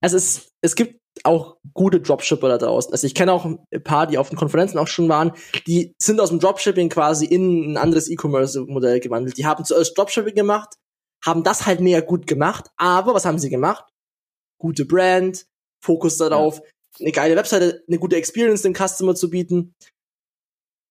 es 0.00 0.12
ist, 0.12 0.52
es 0.60 0.76
gibt 0.76 1.00
auch 1.24 1.56
gute 1.74 2.00
Dropshipper 2.00 2.48
da 2.48 2.58
draußen. 2.58 2.92
Also 2.92 3.06
ich 3.06 3.14
kenne 3.14 3.32
auch 3.32 3.44
ein 3.44 3.58
paar, 3.84 4.06
die 4.06 4.18
auf 4.18 4.30
den 4.30 4.38
Konferenzen 4.38 4.78
auch 4.78 4.88
schon 4.88 5.08
waren, 5.08 5.32
die 5.66 5.94
sind 5.98 6.20
aus 6.20 6.30
dem 6.30 6.40
Dropshipping 6.40 6.88
quasi 6.88 7.26
in 7.26 7.72
ein 7.72 7.76
anderes 7.76 8.08
E-Commerce-Modell 8.08 9.00
gewandelt. 9.00 9.36
Die 9.36 9.46
haben 9.46 9.64
zuerst 9.64 9.96
Dropshipping 9.96 10.34
gemacht, 10.34 10.76
haben 11.24 11.42
das 11.42 11.66
halt 11.66 11.80
mega 11.80 12.00
gut 12.00 12.26
gemacht, 12.26 12.70
aber 12.76 13.14
was 13.14 13.24
haben 13.24 13.38
sie 13.38 13.50
gemacht? 13.50 13.84
Gute 14.58 14.84
Brand, 14.84 15.46
Fokus 15.84 16.16
darauf, 16.16 16.62
eine 17.00 17.12
geile 17.12 17.36
Webseite, 17.36 17.82
eine 17.86 17.98
gute 17.98 18.16
Experience 18.16 18.62
dem 18.62 18.74
Customer 18.74 19.14
zu 19.14 19.30
bieten. 19.30 19.74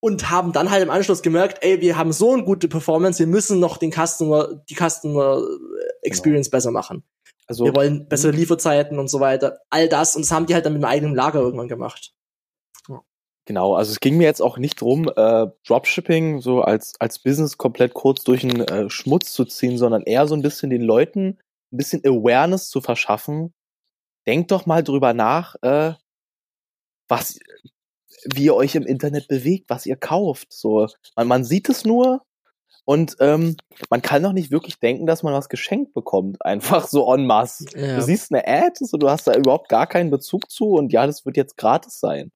und 0.04 0.30
haben 0.32 0.52
dann 0.52 0.72
halt 0.72 0.84
im 0.84 0.90
Anschluss 0.90 1.22
gemerkt, 1.22 1.60
ey, 1.64 1.80
wir 1.80 1.96
haben 1.96 2.12
so 2.12 2.34
eine 2.34 2.44
gute 2.44 2.68
Performance, 2.68 3.20
wir 3.20 3.28
müssen 3.28 3.60
noch 3.60 3.78
den 3.78 3.92
Customer, 3.92 4.64
die 4.70 4.76
Customer 4.76 5.42
Experience 6.02 6.48
genau. 6.48 6.58
besser 6.58 6.72
machen. 6.72 7.04
Also, 7.52 7.66
wir 7.66 7.76
wollen 7.76 8.08
bessere 8.08 8.32
mhm. 8.32 8.40
Lieferzeiten 8.40 8.98
und 8.98 9.10
so 9.10 9.20
weiter. 9.20 9.60
All 9.70 9.90
das. 9.90 10.16
Und 10.16 10.24
das 10.24 10.32
haben 10.32 10.46
die 10.46 10.54
halt 10.54 10.66
dann 10.66 10.74
mit 10.74 10.82
dem 10.82 10.86
eigenen 10.86 11.16
Lager 11.16 11.40
irgendwann 11.40 11.68
gemacht. 11.68 12.14
Genau, 13.46 13.74
also 13.74 13.92
es 13.92 14.00
ging 14.00 14.18
mir 14.18 14.26
jetzt 14.26 14.42
auch 14.42 14.58
nicht 14.58 14.80
drum, 14.80 15.12
äh, 15.16 15.48
Dropshipping 15.68 16.42
so 16.42 16.62
als, 16.62 16.94
als 17.00 17.20
Business 17.20 17.58
komplett 17.58 17.94
kurz 17.94 18.24
durch 18.24 18.42
den 18.42 18.62
äh, 18.62 18.90
Schmutz 18.90 19.34
zu 19.34 19.46
ziehen, 19.46 19.78
sondern 19.78 20.04
eher 20.04 20.28
so 20.28 20.36
ein 20.36 20.44
bisschen 20.44 20.70
den 20.70 20.84
Leuten 20.84 21.40
ein 21.74 21.78
bisschen 21.78 22.02
Awareness 22.06 22.70
zu 22.70 22.82
verschaffen. 22.82 23.54
Denkt 24.28 24.52
doch 24.52 24.68
mal 24.68 24.84
drüber 24.84 25.14
nach, 25.14 25.56
äh, 25.64 25.94
was, 27.08 27.40
wie 28.32 28.46
ihr 28.46 28.56
euch 28.56 28.76
im 28.76 28.86
Internet 28.86 29.28
bewegt, 29.28 29.70
was 29.70 29.88
ihr 29.88 29.98
kauft. 29.98 30.54
So, 30.54 30.88
man, 31.16 31.28
man 31.28 31.44
sieht 31.44 31.68
es 31.68 31.84
nur 31.84 32.24
und 32.86 33.16
ähm, 33.20 33.56
man 33.90 34.02
kann 34.02 34.24
doch 34.24 34.34
nicht 34.34 34.52
wirklich 34.52 34.80
denken, 34.80 35.06
dass 35.06 35.24
man 35.24 35.34
was 35.34 35.50
geschenkt 35.50 35.94
bekommt, 35.94 36.38
einfach 36.46 36.88
so 36.88 37.14
en 37.14 37.26
masse. 37.26 37.66
Ja. 37.76 37.98
Du 37.98 38.02
siehst 38.02 38.32
eine 38.32 38.48
Ad, 38.48 38.78
so, 38.80 38.98
du 38.98 39.10
hast 39.10 39.28
da 39.28 39.36
überhaupt 39.36 39.70
gar 39.70 39.88
keinen 39.88 40.10
Bezug 40.10 40.50
zu 40.50 40.72
und 40.72 40.92
ja, 40.92 41.06
das 41.06 41.26
wird 41.26 41.38
jetzt 41.38 41.58
gratis 41.58 42.00
sein. 42.00 42.32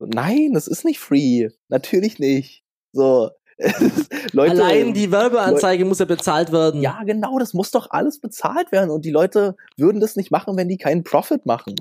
Nein, 0.00 0.52
das 0.54 0.68
ist 0.68 0.84
nicht 0.84 1.00
free. 1.00 1.48
Natürlich 1.68 2.18
nicht. 2.18 2.62
So. 2.92 3.30
Leute, 4.32 4.52
Allein 4.52 4.94
die 4.94 5.10
Werbeanzeige 5.10 5.82
Leute, 5.82 5.88
muss 5.88 5.98
ja 5.98 6.04
bezahlt 6.04 6.52
werden. 6.52 6.80
Ja, 6.80 7.02
genau, 7.04 7.40
das 7.40 7.54
muss 7.54 7.72
doch 7.72 7.90
alles 7.90 8.20
bezahlt 8.20 8.70
werden. 8.70 8.90
Und 8.90 9.04
die 9.04 9.10
Leute 9.10 9.56
würden 9.76 10.00
das 10.00 10.14
nicht 10.14 10.30
machen, 10.30 10.56
wenn 10.56 10.68
die 10.68 10.76
keinen 10.76 11.02
Profit 11.02 11.44
machen. 11.44 11.74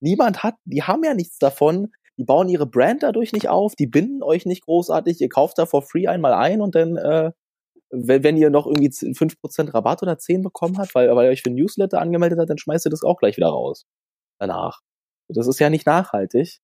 Niemand 0.00 0.42
hat, 0.42 0.56
die 0.64 0.82
haben 0.82 1.04
ja 1.04 1.14
nichts 1.14 1.38
davon. 1.38 1.92
Die 2.20 2.24
bauen 2.24 2.50
ihre 2.50 2.66
Brand 2.66 3.02
dadurch 3.02 3.32
nicht 3.32 3.48
auf, 3.48 3.74
die 3.74 3.86
binden 3.86 4.22
euch 4.22 4.44
nicht 4.44 4.66
großartig, 4.66 5.22
ihr 5.22 5.30
kauft 5.30 5.56
da 5.56 5.64
for 5.64 5.80
free 5.80 6.06
einmal 6.06 6.34
ein 6.34 6.60
und 6.60 6.74
dann, 6.74 6.98
äh, 6.98 7.32
wenn, 7.88 8.22
wenn 8.22 8.36
ihr 8.36 8.50
noch 8.50 8.66
irgendwie 8.66 8.90
5% 8.90 9.72
Rabatt 9.72 10.02
oder 10.02 10.18
10 10.18 10.42
bekommen 10.42 10.76
habt, 10.76 10.94
weil, 10.94 11.08
weil 11.16 11.24
ihr 11.24 11.30
euch 11.30 11.40
für 11.40 11.48
ein 11.48 11.54
Newsletter 11.54 11.98
angemeldet 11.98 12.38
habt, 12.38 12.50
dann 12.50 12.58
schmeißt 12.58 12.86
ihr 12.86 12.90
das 12.90 13.04
auch 13.04 13.16
gleich 13.16 13.38
wieder 13.38 13.48
raus. 13.48 13.86
Danach. 14.38 14.82
Das 15.28 15.46
ist 15.46 15.60
ja 15.60 15.70
nicht 15.70 15.86
nachhaltig. 15.86 16.58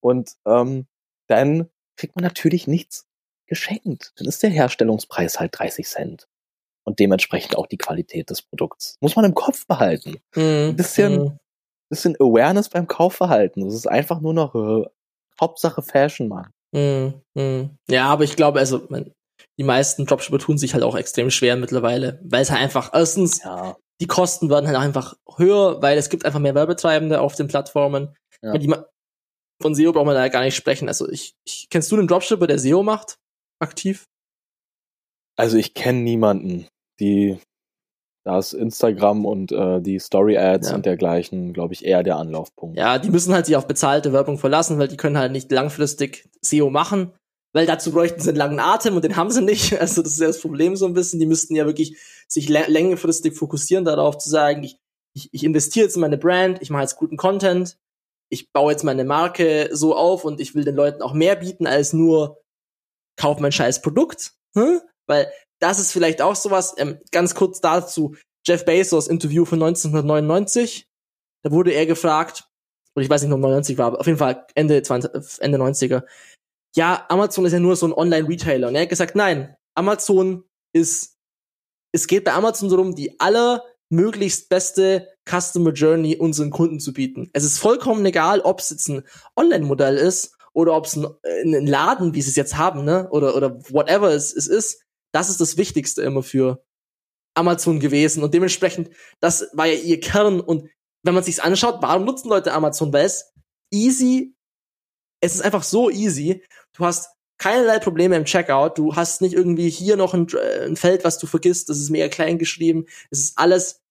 Und 0.00 0.34
ähm, 0.46 0.86
dann 1.26 1.68
kriegt 1.96 2.14
man 2.14 2.22
natürlich 2.22 2.68
nichts 2.68 3.08
geschenkt. 3.48 4.12
Dann 4.14 4.28
ist 4.28 4.40
der 4.44 4.50
Herstellungspreis 4.50 5.40
halt 5.40 5.58
30 5.58 5.84
Cent. 5.84 6.28
Und 6.84 7.00
dementsprechend 7.00 7.56
auch 7.56 7.66
die 7.66 7.76
Qualität 7.76 8.30
des 8.30 8.42
Produkts. 8.42 8.98
Muss 9.00 9.16
man 9.16 9.24
im 9.24 9.34
Kopf 9.34 9.66
behalten. 9.66 10.18
Mm, 10.36 10.70
Ein 10.70 10.76
bisschen, 10.76 11.24
mm. 11.24 11.38
Bisschen 11.92 12.16
Awareness 12.18 12.70
beim 12.70 12.88
Kaufverhalten. 12.88 13.64
Das 13.64 13.74
ist 13.74 13.86
einfach 13.86 14.20
nur 14.20 14.32
noch 14.32 14.54
äh, 14.54 14.86
Hauptsache 15.40 15.82
Fashion, 15.82 16.28
Mann. 16.28 16.50
Mm, 16.72 17.20
mm. 17.38 17.70
Ja, 17.90 18.06
aber 18.06 18.24
ich 18.24 18.34
glaube, 18.34 18.58
also 18.58 18.86
man, 18.88 19.12
die 19.58 19.64
meisten 19.64 20.06
Dropshipper 20.06 20.38
tun 20.38 20.56
sich 20.56 20.72
halt 20.72 20.82
auch 20.82 20.96
extrem 20.96 21.30
schwer 21.30 21.56
mittlerweile, 21.56 22.18
weil 22.24 22.42
es 22.42 22.50
halt 22.50 22.62
einfach 22.62 22.90
erstens 22.94 23.42
ja. 23.42 23.76
die 24.00 24.06
Kosten 24.06 24.48
werden 24.48 24.66
halt 24.66 24.78
einfach 24.78 25.14
höher, 25.36 25.82
weil 25.82 25.98
es 25.98 26.08
gibt 26.08 26.24
einfach 26.24 26.40
mehr 26.40 26.54
Werbetreibende 26.54 27.20
auf 27.20 27.34
den 27.34 27.48
Plattformen. 27.48 28.16
Ja. 28.42 28.56
Die, 28.56 28.74
von 29.60 29.74
SEO 29.74 29.92
braucht 29.92 30.06
man 30.06 30.14
da 30.14 30.28
gar 30.28 30.42
nicht 30.42 30.56
sprechen. 30.56 30.88
Also 30.88 31.08
ich, 31.08 31.34
ich 31.44 31.68
kennst 31.70 31.92
du 31.92 31.96
den 31.96 32.08
Dropshipper, 32.08 32.46
der 32.46 32.58
SEO 32.58 32.82
macht? 32.82 33.18
Aktiv? 33.60 34.06
Also 35.36 35.58
ich 35.58 35.74
kenne 35.74 36.00
niemanden, 36.00 36.66
die 37.00 37.38
da 38.24 38.38
ist 38.38 38.52
Instagram 38.52 39.26
und 39.26 39.50
äh, 39.50 39.80
die 39.80 39.98
Story-Ads 39.98 40.70
ja. 40.70 40.74
und 40.76 40.86
dergleichen, 40.86 41.52
glaube 41.52 41.74
ich, 41.74 41.84
eher 41.84 42.02
der 42.02 42.16
Anlaufpunkt. 42.16 42.78
Ja, 42.78 42.98
die 42.98 43.10
müssen 43.10 43.34
halt 43.34 43.46
sich 43.46 43.56
auf 43.56 43.66
bezahlte 43.66 44.12
Werbung 44.12 44.38
verlassen, 44.38 44.78
weil 44.78 44.88
die 44.88 44.96
können 44.96 45.18
halt 45.18 45.32
nicht 45.32 45.50
langfristig 45.50 46.28
SEO 46.40 46.70
machen, 46.70 47.12
weil 47.52 47.66
dazu 47.66 47.90
bräuchten 47.90 48.20
sie 48.20 48.28
einen 48.28 48.38
langen 48.38 48.60
Atem 48.60 48.94
und 48.94 49.04
den 49.04 49.16
haben 49.16 49.30
sie 49.30 49.42
nicht. 49.42 49.72
Also 49.80 50.02
das 50.02 50.12
ist 50.12 50.20
ja 50.20 50.28
das 50.28 50.40
Problem 50.40 50.76
so 50.76 50.86
ein 50.86 50.94
bisschen. 50.94 51.18
Die 51.18 51.26
müssten 51.26 51.56
ja 51.56 51.66
wirklich 51.66 51.98
sich 52.28 52.48
längerfristig 52.48 53.34
fokussieren 53.34 53.84
darauf 53.84 54.18
zu 54.18 54.30
sagen, 54.30 54.62
ich, 54.62 54.78
ich, 55.14 55.28
ich 55.32 55.44
investiere 55.44 55.86
jetzt 55.86 55.96
in 55.96 56.00
meine 56.00 56.18
Brand, 56.18 56.62
ich 56.62 56.70
mache 56.70 56.82
jetzt 56.82 56.96
guten 56.96 57.16
Content, 57.16 57.76
ich 58.30 58.52
baue 58.52 58.72
jetzt 58.72 58.84
meine 58.84 59.04
Marke 59.04 59.68
so 59.72 59.96
auf 59.96 60.24
und 60.24 60.40
ich 60.40 60.54
will 60.54 60.64
den 60.64 60.76
Leuten 60.76 61.02
auch 61.02 61.12
mehr 61.12 61.36
bieten 61.36 61.66
als 61.66 61.92
nur 61.92 62.40
kauf 63.16 63.40
mein 63.40 63.52
scheiß 63.52 63.82
Produkt. 63.82 64.32
Hm? 64.56 64.80
Weil 65.06 65.30
das 65.62 65.78
ist 65.78 65.92
vielleicht 65.92 66.20
auch 66.20 66.34
sowas, 66.34 66.74
ähm, 66.78 66.98
ganz 67.12 67.34
kurz 67.34 67.60
dazu, 67.60 68.16
Jeff 68.44 68.64
Bezos 68.64 69.06
Interview 69.06 69.44
von 69.44 69.62
1999, 69.62 70.88
da 71.44 71.52
wurde 71.52 71.72
er 71.72 71.86
gefragt, 71.86 72.48
oder 72.94 73.04
ich 73.04 73.10
weiß 73.10 73.22
nicht, 73.22 73.32
ob 73.32 73.40
99 73.40 73.78
war, 73.78 73.86
aber 73.86 74.00
auf 74.00 74.06
jeden 74.06 74.18
Fall 74.18 74.46
Ende 74.54 74.82
20, 74.82 75.40
Ende 75.40 75.58
90er. 75.58 76.02
Ja, 76.74 77.06
Amazon 77.08 77.44
ist 77.44 77.52
ja 77.52 77.60
nur 77.60 77.76
so 77.76 77.86
ein 77.86 77.92
Online-Retailer. 77.92 78.68
Und 78.68 78.74
er 78.74 78.82
hat 78.82 78.88
gesagt, 78.88 79.14
nein, 79.14 79.54
Amazon 79.74 80.44
ist, 80.74 81.16
es 81.92 82.06
geht 82.06 82.24
bei 82.24 82.32
Amazon 82.32 82.68
darum, 82.68 82.94
die 82.94 83.18
allermöglichst 83.20 84.48
beste 84.48 85.08
Customer 85.28 85.72
Journey 85.72 86.16
unseren 86.16 86.50
Kunden 86.50 86.80
zu 86.80 86.92
bieten. 86.92 87.30
Es 87.32 87.44
ist 87.44 87.58
vollkommen 87.58 88.04
egal, 88.04 88.40
ob 88.40 88.60
es 88.60 88.70
jetzt 88.70 88.88
ein 88.88 89.04
Online-Modell 89.36 89.96
ist 89.96 90.36
oder 90.54 90.74
ob 90.74 90.86
es 90.86 90.96
ein, 90.96 91.06
äh, 91.22 91.42
ein, 91.42 91.66
Laden, 91.66 92.14
wie 92.14 92.22
sie 92.22 92.30
es 92.30 92.36
jetzt 92.36 92.56
haben, 92.56 92.84
ne, 92.84 93.08
oder, 93.10 93.36
oder 93.36 93.60
whatever 93.70 94.10
es, 94.10 94.34
es 94.34 94.48
ist. 94.48 94.82
Das 95.12 95.30
ist 95.30 95.40
das 95.40 95.56
Wichtigste 95.56 96.02
immer 96.02 96.22
für 96.22 96.64
Amazon 97.34 97.80
gewesen 97.80 98.22
und 98.22 98.34
dementsprechend, 98.34 98.90
das 99.20 99.48
war 99.52 99.66
ja 99.66 99.74
ihr 99.74 100.00
Kern 100.00 100.40
und 100.40 100.68
wenn 101.02 101.14
man 101.14 101.24
sich's 101.24 101.40
anschaut, 101.40 101.78
warum 101.80 102.04
nutzen 102.04 102.28
Leute 102.28 102.52
Amazon? 102.52 102.92
Weil 102.92 103.06
es 103.06 103.32
easy, 103.72 104.36
es 105.20 105.34
ist 105.34 105.42
einfach 105.42 105.62
so 105.62 105.90
easy. 105.90 106.44
Du 106.72 106.84
hast 106.84 107.10
keinerlei 107.38 107.78
Probleme 107.78 108.16
im 108.16 108.24
Checkout. 108.24 108.78
Du 108.78 108.94
hast 108.94 109.20
nicht 109.20 109.34
irgendwie 109.34 109.68
hier 109.68 109.96
noch 109.96 110.14
ein, 110.14 110.28
äh, 110.28 110.66
ein 110.66 110.76
Feld, 110.76 111.04
was 111.04 111.18
du 111.18 111.26
vergisst. 111.26 111.68
Das 111.68 111.78
ist 111.78 111.90
mega 111.90 112.08
klein 112.08 112.38
geschrieben. 112.38 112.86
Es 113.10 113.20
ist 113.20 113.38
alles 113.38 113.82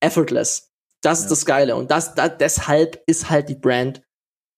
effortless. 0.00 0.70
Das 1.02 1.20
ist 1.20 1.24
ja. 1.24 1.30
das 1.30 1.46
Geile. 1.46 1.76
Und 1.76 1.90
das, 1.90 2.14
da, 2.14 2.28
deshalb 2.28 3.02
ist 3.06 3.30
halt 3.30 3.48
die 3.48 3.54
Brand 3.54 4.02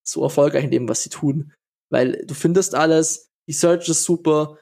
so 0.04 0.22
erfolgreich 0.24 0.64
in 0.64 0.70
dem, 0.70 0.88
was 0.88 1.02
sie 1.02 1.10
tun. 1.10 1.52
Weil 1.90 2.24
du 2.26 2.34
findest 2.34 2.74
alles, 2.74 3.30
die 3.48 3.52
Search 3.52 3.88
ist 3.88 4.04
super, 4.04 4.58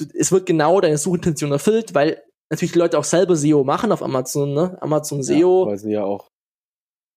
es 0.00 0.32
wird 0.32 0.46
genau 0.46 0.80
deine 0.80 0.98
Suchintention 0.98 1.52
erfüllt, 1.52 1.94
weil 1.94 2.22
natürlich 2.50 2.72
die 2.72 2.78
Leute 2.78 2.98
auch 2.98 3.04
selber 3.04 3.36
SEO 3.36 3.64
machen 3.64 3.92
auf 3.92 4.02
Amazon, 4.02 4.52
ne? 4.54 4.76
Amazon 4.80 5.22
SEO. 5.22 5.64
Ja, 5.64 5.70
weil 5.70 5.78
sie 5.78 5.92
ja 5.92 6.04
auch, 6.04 6.28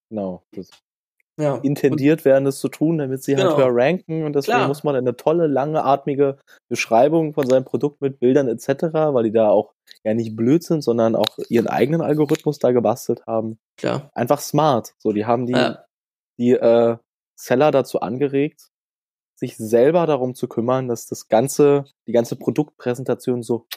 genau, 0.10 0.44
das 0.52 0.70
ja. 1.40 1.56
intendiert 1.58 2.22
und, 2.22 2.26
werden, 2.26 2.46
das 2.46 2.60
zu 2.60 2.70
tun, 2.70 2.98
damit 2.98 3.24
sie 3.24 3.36
halt 3.36 3.46
genau. 3.46 3.58
halt 3.58 3.66
höher 3.66 3.76
ranken 3.76 4.24
und 4.24 4.36
deswegen 4.36 4.58
Klar. 4.58 4.68
muss 4.68 4.84
man 4.84 4.96
eine 4.96 5.16
tolle, 5.16 5.48
langeatmige 5.48 6.38
Beschreibung 6.70 7.34
von 7.34 7.48
seinem 7.48 7.66
Produkt 7.66 8.02
mit 8.02 8.20
Bildern 8.20 8.48
etc., 8.48 8.94
weil 8.94 9.24
die 9.24 9.32
da 9.32 9.50
auch 9.50 9.74
ja 10.04 10.14
nicht 10.14 10.36
blöd 10.36 10.64
sind, 10.64 10.84
sondern 10.84 11.16
auch 11.16 11.38
ihren 11.50 11.68
eigenen 11.68 12.02
Algorithmus 12.02 12.60
da 12.60 12.72
gebastelt 12.72 13.26
haben. 13.26 13.58
Klar. 13.78 14.12
Einfach 14.14 14.40
smart. 14.40 14.94
So, 15.00 15.12
die 15.12 15.26
haben 15.26 15.46
die, 15.46 15.54
ja. 15.54 15.84
die 16.38 16.52
äh, 16.52 16.98
Seller 17.40 17.72
dazu 17.72 18.00
angeregt, 18.02 18.70
sich 19.44 19.58
selber 19.58 20.06
darum 20.06 20.36
zu 20.36 20.48
kümmern, 20.48 20.88
dass 20.88 21.06
das 21.06 21.28
ganze, 21.28 21.86
die 22.08 22.14
ganze 22.14 22.38
Produktpräsentation 22.38 23.44
so 23.44 23.68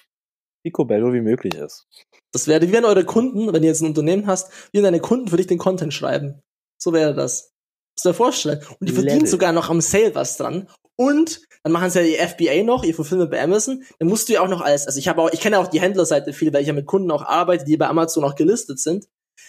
picobello 0.64 1.12
wie 1.12 1.20
möglich 1.20 1.54
ist. 1.54 1.86
Das 2.32 2.46
wäre, 2.46 2.62
wie 2.62 2.72
wenn 2.72 2.84
eure 2.84 3.04
Kunden, 3.04 3.52
wenn 3.52 3.62
ihr 3.62 3.70
jetzt 3.70 3.82
ein 3.82 3.88
Unternehmen 3.88 4.26
hast, 4.26 4.50
wie 4.72 4.80
deine 4.80 5.00
Kunden 5.00 5.28
für 5.28 5.36
dich 5.36 5.48
den 5.48 5.58
Content 5.58 5.92
schreiben. 5.92 6.40
So 6.80 6.92
wäre 6.92 7.14
das. 7.14 7.52
Muss 7.96 8.02
dir 8.02 8.14
vorstellen. 8.14 8.60
Und 8.78 8.88
die 8.88 8.92
verdienen 8.92 9.26
sogar 9.26 9.52
noch 9.52 9.70
am 9.70 9.80
Sale 9.80 10.14
was 10.14 10.36
dran. 10.36 10.68
Und 10.96 11.42
dann 11.62 11.72
machen 11.72 11.90
sie 11.90 12.00
ja 12.00 12.04
die 12.04 12.34
FBA 12.34 12.62
noch, 12.62 12.84
ihr 12.84 12.94
Fulfillment 12.94 13.30
bei 13.30 13.42
Amazon. 13.42 13.82
Dann 13.98 14.08
musst 14.08 14.28
du 14.28 14.34
ja 14.34 14.42
auch 14.42 14.48
noch 14.48 14.60
alles, 14.60 14.86
also 14.86 14.98
ich 14.98 15.08
habe 15.08 15.20
auch, 15.20 15.32
ich 15.32 15.40
kenne 15.40 15.58
auch 15.58 15.66
die 15.66 15.80
Händlerseite 15.80 16.32
viel, 16.32 16.52
weil 16.52 16.62
ich 16.62 16.68
ja 16.68 16.72
mit 16.72 16.86
Kunden 16.86 17.10
auch 17.10 17.22
arbeite, 17.22 17.64
die 17.64 17.76
bei 17.76 17.88
Amazon 17.88 18.24
auch 18.24 18.36
gelistet 18.36 18.78
sind. 18.78 19.08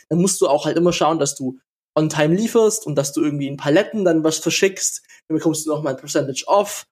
Dann 0.10 0.20
musst 0.20 0.42
du 0.42 0.48
auch 0.48 0.66
halt 0.66 0.78
immer 0.78 0.94
schauen, 0.94 1.20
dass 1.20 1.36
du 1.36 1.60
on 1.98 2.10
time 2.10 2.36
lieferst 2.36 2.86
und 2.86 2.96
dass 2.96 3.12
du 3.12 3.24
irgendwie 3.24 3.48
in 3.48 3.58
Paletten 3.58 4.06
dann 4.06 4.24
was 4.24 4.38
verschickst. 4.38 5.04
Dann 5.28 5.38
bekommst 5.38 5.66
du 5.66 5.72
noch 5.72 5.82
mal 5.82 5.92
ein 5.92 5.98
Percentage 5.98 6.44
off. 6.48 6.86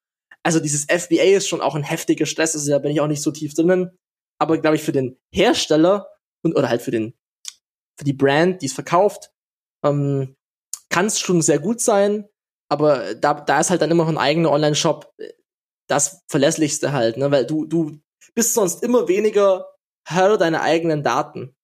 Also 0.43 0.59
dieses 0.59 0.85
FBA 0.85 1.37
ist 1.37 1.47
schon 1.47 1.61
auch 1.61 1.75
ein 1.75 1.83
heftiger 1.83 2.25
Stress, 2.25 2.55
also 2.55 2.69
da 2.71 2.79
bin 2.79 2.91
ich 2.91 3.01
auch 3.01 3.07
nicht 3.07 3.21
so 3.21 3.31
tief 3.31 3.53
drinnen. 3.53 3.97
Aber 4.39 4.57
glaube 4.57 4.75
ich 4.75 4.83
für 4.83 4.91
den 4.91 5.17
Hersteller 5.31 6.07
und 6.43 6.55
oder 6.55 6.69
halt 6.69 6.81
für 6.81 6.91
den 6.91 7.13
für 7.97 8.03
die 8.03 8.13
Brand, 8.13 8.61
die 8.61 8.65
es 8.65 8.73
verkauft, 8.73 9.31
ähm, 9.83 10.35
kann 10.89 11.05
es 11.05 11.19
schon 11.19 11.41
sehr 11.41 11.59
gut 11.59 11.79
sein, 11.79 12.27
aber 12.69 13.15
da, 13.15 13.35
da 13.35 13.59
ist 13.59 13.69
halt 13.69 13.81
dann 13.81 13.91
immer 13.91 14.03
noch 14.03 14.11
ein 14.11 14.17
eigener 14.17 14.51
Online-Shop 14.51 15.13
äh, 15.17 15.31
das 15.87 16.23
verlässlichste 16.27 16.93
halt, 16.93 17.17
ne? 17.17 17.29
Weil 17.31 17.45
du, 17.45 17.65
du 17.65 17.99
bist 18.33 18.53
sonst 18.53 18.83
immer 18.83 19.07
weniger 19.07 19.67
Herr 20.07 20.37
deiner 20.37 20.61
eigenen 20.61 21.03
Daten. 21.03 21.54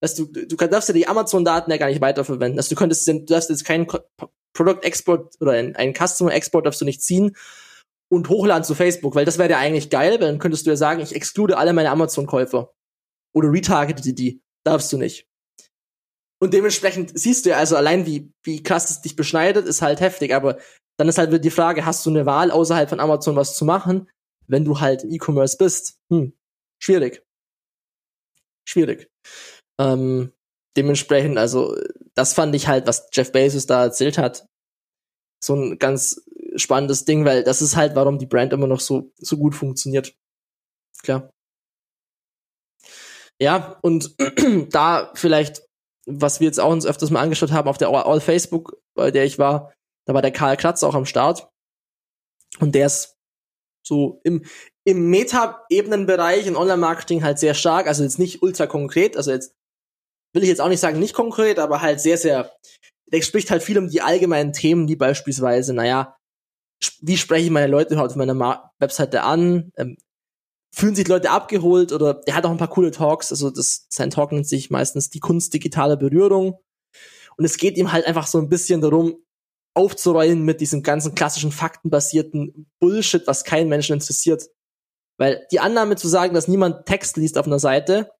Dass 0.00 0.14
du, 0.14 0.26
du 0.26 0.56
darfst 0.56 0.88
ja 0.88 0.94
die 0.94 1.08
Amazon-Daten 1.08 1.70
ja 1.70 1.76
gar 1.76 1.88
nicht 1.88 2.00
weiterverwenden. 2.00 2.58
Also 2.58 2.70
du 2.70 2.78
könntest, 2.78 3.06
du 3.06 3.24
darfst 3.26 3.50
jetzt 3.50 3.64
keinen 3.64 3.86
Product 4.54 4.80
Export 4.82 5.34
oder 5.40 5.52
einen 5.52 5.94
Customer 5.94 6.32
Export 6.32 6.66
darfst 6.66 6.80
du 6.80 6.84
nicht 6.84 7.02
ziehen 7.02 7.36
und 8.10 8.28
hochladen 8.28 8.64
zu 8.64 8.74
Facebook, 8.74 9.14
weil 9.14 9.24
das 9.24 9.38
wäre 9.38 9.50
ja 9.50 9.58
eigentlich 9.58 9.90
geil, 9.90 10.12
weil 10.12 10.28
dann 10.28 10.38
könntest 10.38 10.66
du 10.66 10.70
ja 10.70 10.76
sagen, 10.76 11.00
ich 11.00 11.14
exclude 11.14 11.56
alle 11.56 11.72
meine 11.72 11.90
Amazon-Käufer. 11.90 12.72
Oder 13.32 13.52
retargete 13.52 14.12
die. 14.12 14.42
Darfst 14.64 14.92
du 14.92 14.98
nicht. 14.98 15.28
Und 16.42 16.54
dementsprechend 16.54 17.18
siehst 17.18 17.44
du 17.44 17.50
ja 17.50 17.58
also 17.58 17.76
allein, 17.76 18.06
wie, 18.06 18.32
wie 18.42 18.62
krass 18.62 18.90
es 18.90 19.02
dich 19.02 19.14
beschneidet, 19.14 19.66
ist 19.66 19.82
halt 19.82 20.00
heftig. 20.00 20.34
Aber 20.34 20.58
dann 20.96 21.08
ist 21.08 21.18
halt 21.18 21.30
wieder 21.30 21.38
die 21.38 21.50
Frage, 21.50 21.84
hast 21.84 22.04
du 22.04 22.10
eine 22.10 22.26
Wahl 22.26 22.50
außerhalb 22.50 22.88
von 22.88 23.00
Amazon 23.00 23.36
was 23.36 23.54
zu 23.54 23.64
machen, 23.64 24.10
wenn 24.46 24.64
du 24.64 24.80
halt 24.80 25.04
im 25.04 25.12
E-Commerce 25.12 25.56
bist? 25.56 25.98
Hm, 26.10 26.32
schwierig. 26.82 27.22
Schwierig. 28.66 29.10
Ähm, 29.80 30.32
dementsprechend, 30.76 31.38
also 31.38 31.76
das 32.14 32.34
fand 32.34 32.54
ich 32.54 32.68
halt, 32.68 32.86
was 32.86 33.08
Jeff 33.12 33.32
Bezos 33.32 33.66
da 33.66 33.84
erzählt 33.84 34.18
hat, 34.18 34.46
so 35.42 35.54
ein 35.54 35.78
ganz 35.78 36.22
spannendes 36.56 37.04
Ding, 37.04 37.24
weil 37.24 37.42
das 37.44 37.62
ist 37.62 37.76
halt, 37.76 37.94
warum 37.94 38.18
die 38.18 38.26
Brand 38.26 38.52
immer 38.52 38.66
noch 38.66 38.80
so, 38.80 39.10
so 39.16 39.38
gut 39.38 39.54
funktioniert. 39.54 40.14
Klar. 41.02 41.30
Ja, 43.40 43.78
und 43.80 44.14
da 44.70 45.12
vielleicht, 45.14 45.62
was 46.06 46.40
wir 46.40 46.46
jetzt 46.46 46.60
auch 46.60 46.70
uns 46.70 46.84
öfters 46.84 47.10
mal 47.10 47.22
angeschaut 47.22 47.52
haben 47.52 47.68
auf 47.68 47.78
der 47.78 47.88
All 47.88 48.20
Facebook, 48.20 48.76
bei 48.94 49.10
der 49.10 49.24
ich 49.24 49.38
war, 49.38 49.72
da 50.06 50.12
war 50.12 50.22
der 50.22 50.32
Karl 50.32 50.56
Kratz 50.56 50.82
auch 50.82 50.94
am 50.94 51.06
Start. 51.06 51.48
Und 52.58 52.74
der 52.74 52.86
ist 52.86 53.16
so 53.86 54.20
im, 54.24 54.44
im 54.84 55.08
Meta-Ebenen-Bereich 55.08 56.46
in 56.46 56.56
Online-Marketing 56.56 57.22
halt 57.22 57.38
sehr 57.38 57.54
stark, 57.54 57.86
also 57.86 58.02
jetzt 58.02 58.18
nicht 58.18 58.42
ultra 58.42 58.66
konkret, 58.66 59.16
also 59.16 59.30
jetzt 59.30 59.54
will 60.32 60.42
ich 60.42 60.48
jetzt 60.48 60.60
auch 60.60 60.68
nicht 60.68 60.80
sagen 60.80 60.98
nicht 60.98 61.14
konkret, 61.14 61.58
aber 61.58 61.80
halt 61.80 62.00
sehr, 62.00 62.18
sehr, 62.18 62.52
der 63.06 63.22
spricht 63.22 63.50
halt 63.50 63.62
viel 63.62 63.78
um 63.78 63.88
die 63.88 64.02
allgemeinen 64.02 64.52
Themen, 64.52 64.88
wie 64.88 64.96
beispielsweise, 64.96 65.74
naja, 65.74 66.16
wie 67.00 67.16
spreche 67.16 67.44
ich 67.44 67.50
meine 67.50 67.66
Leute 67.66 67.94
überhaupt 67.94 68.10
auf 68.10 68.16
meiner 68.16 68.34
Ma 68.34 68.72
Webseite 68.78 69.22
an? 69.22 69.70
Ähm, 69.76 69.96
fühlen 70.72 70.94
sich 70.94 71.08
Leute 71.08 71.30
abgeholt 71.30 71.92
oder 71.92 72.14
der 72.14 72.34
hat 72.36 72.46
auch 72.46 72.50
ein 72.50 72.56
paar 72.56 72.70
coole 72.70 72.92
Talks, 72.92 73.32
also 73.32 73.50
das, 73.50 73.86
sein 73.88 74.10
Talk 74.10 74.32
nennt 74.32 74.46
sich 74.46 74.70
meistens 74.70 75.10
die 75.10 75.20
Kunst 75.20 75.52
digitaler 75.52 75.96
Berührung. 75.96 76.58
Und 77.36 77.44
es 77.44 77.56
geht 77.56 77.76
ihm 77.76 77.92
halt 77.92 78.06
einfach 78.06 78.26
so 78.26 78.38
ein 78.38 78.48
bisschen 78.48 78.80
darum, 78.80 79.16
aufzuräumen 79.74 80.44
mit 80.44 80.60
diesem 80.60 80.82
ganzen 80.82 81.14
klassischen 81.14 81.52
faktenbasierten 81.52 82.70
Bullshit, 82.80 83.26
was 83.26 83.44
keinen 83.44 83.68
Menschen 83.68 83.94
interessiert. 83.94 84.48
Weil 85.18 85.46
die 85.50 85.60
Annahme 85.60 85.96
zu 85.96 86.08
sagen, 86.08 86.34
dass 86.34 86.48
niemand 86.48 86.86
Text 86.86 87.16
liest 87.16 87.38
auf 87.38 87.46
einer 87.46 87.58
Seite, 87.58 88.10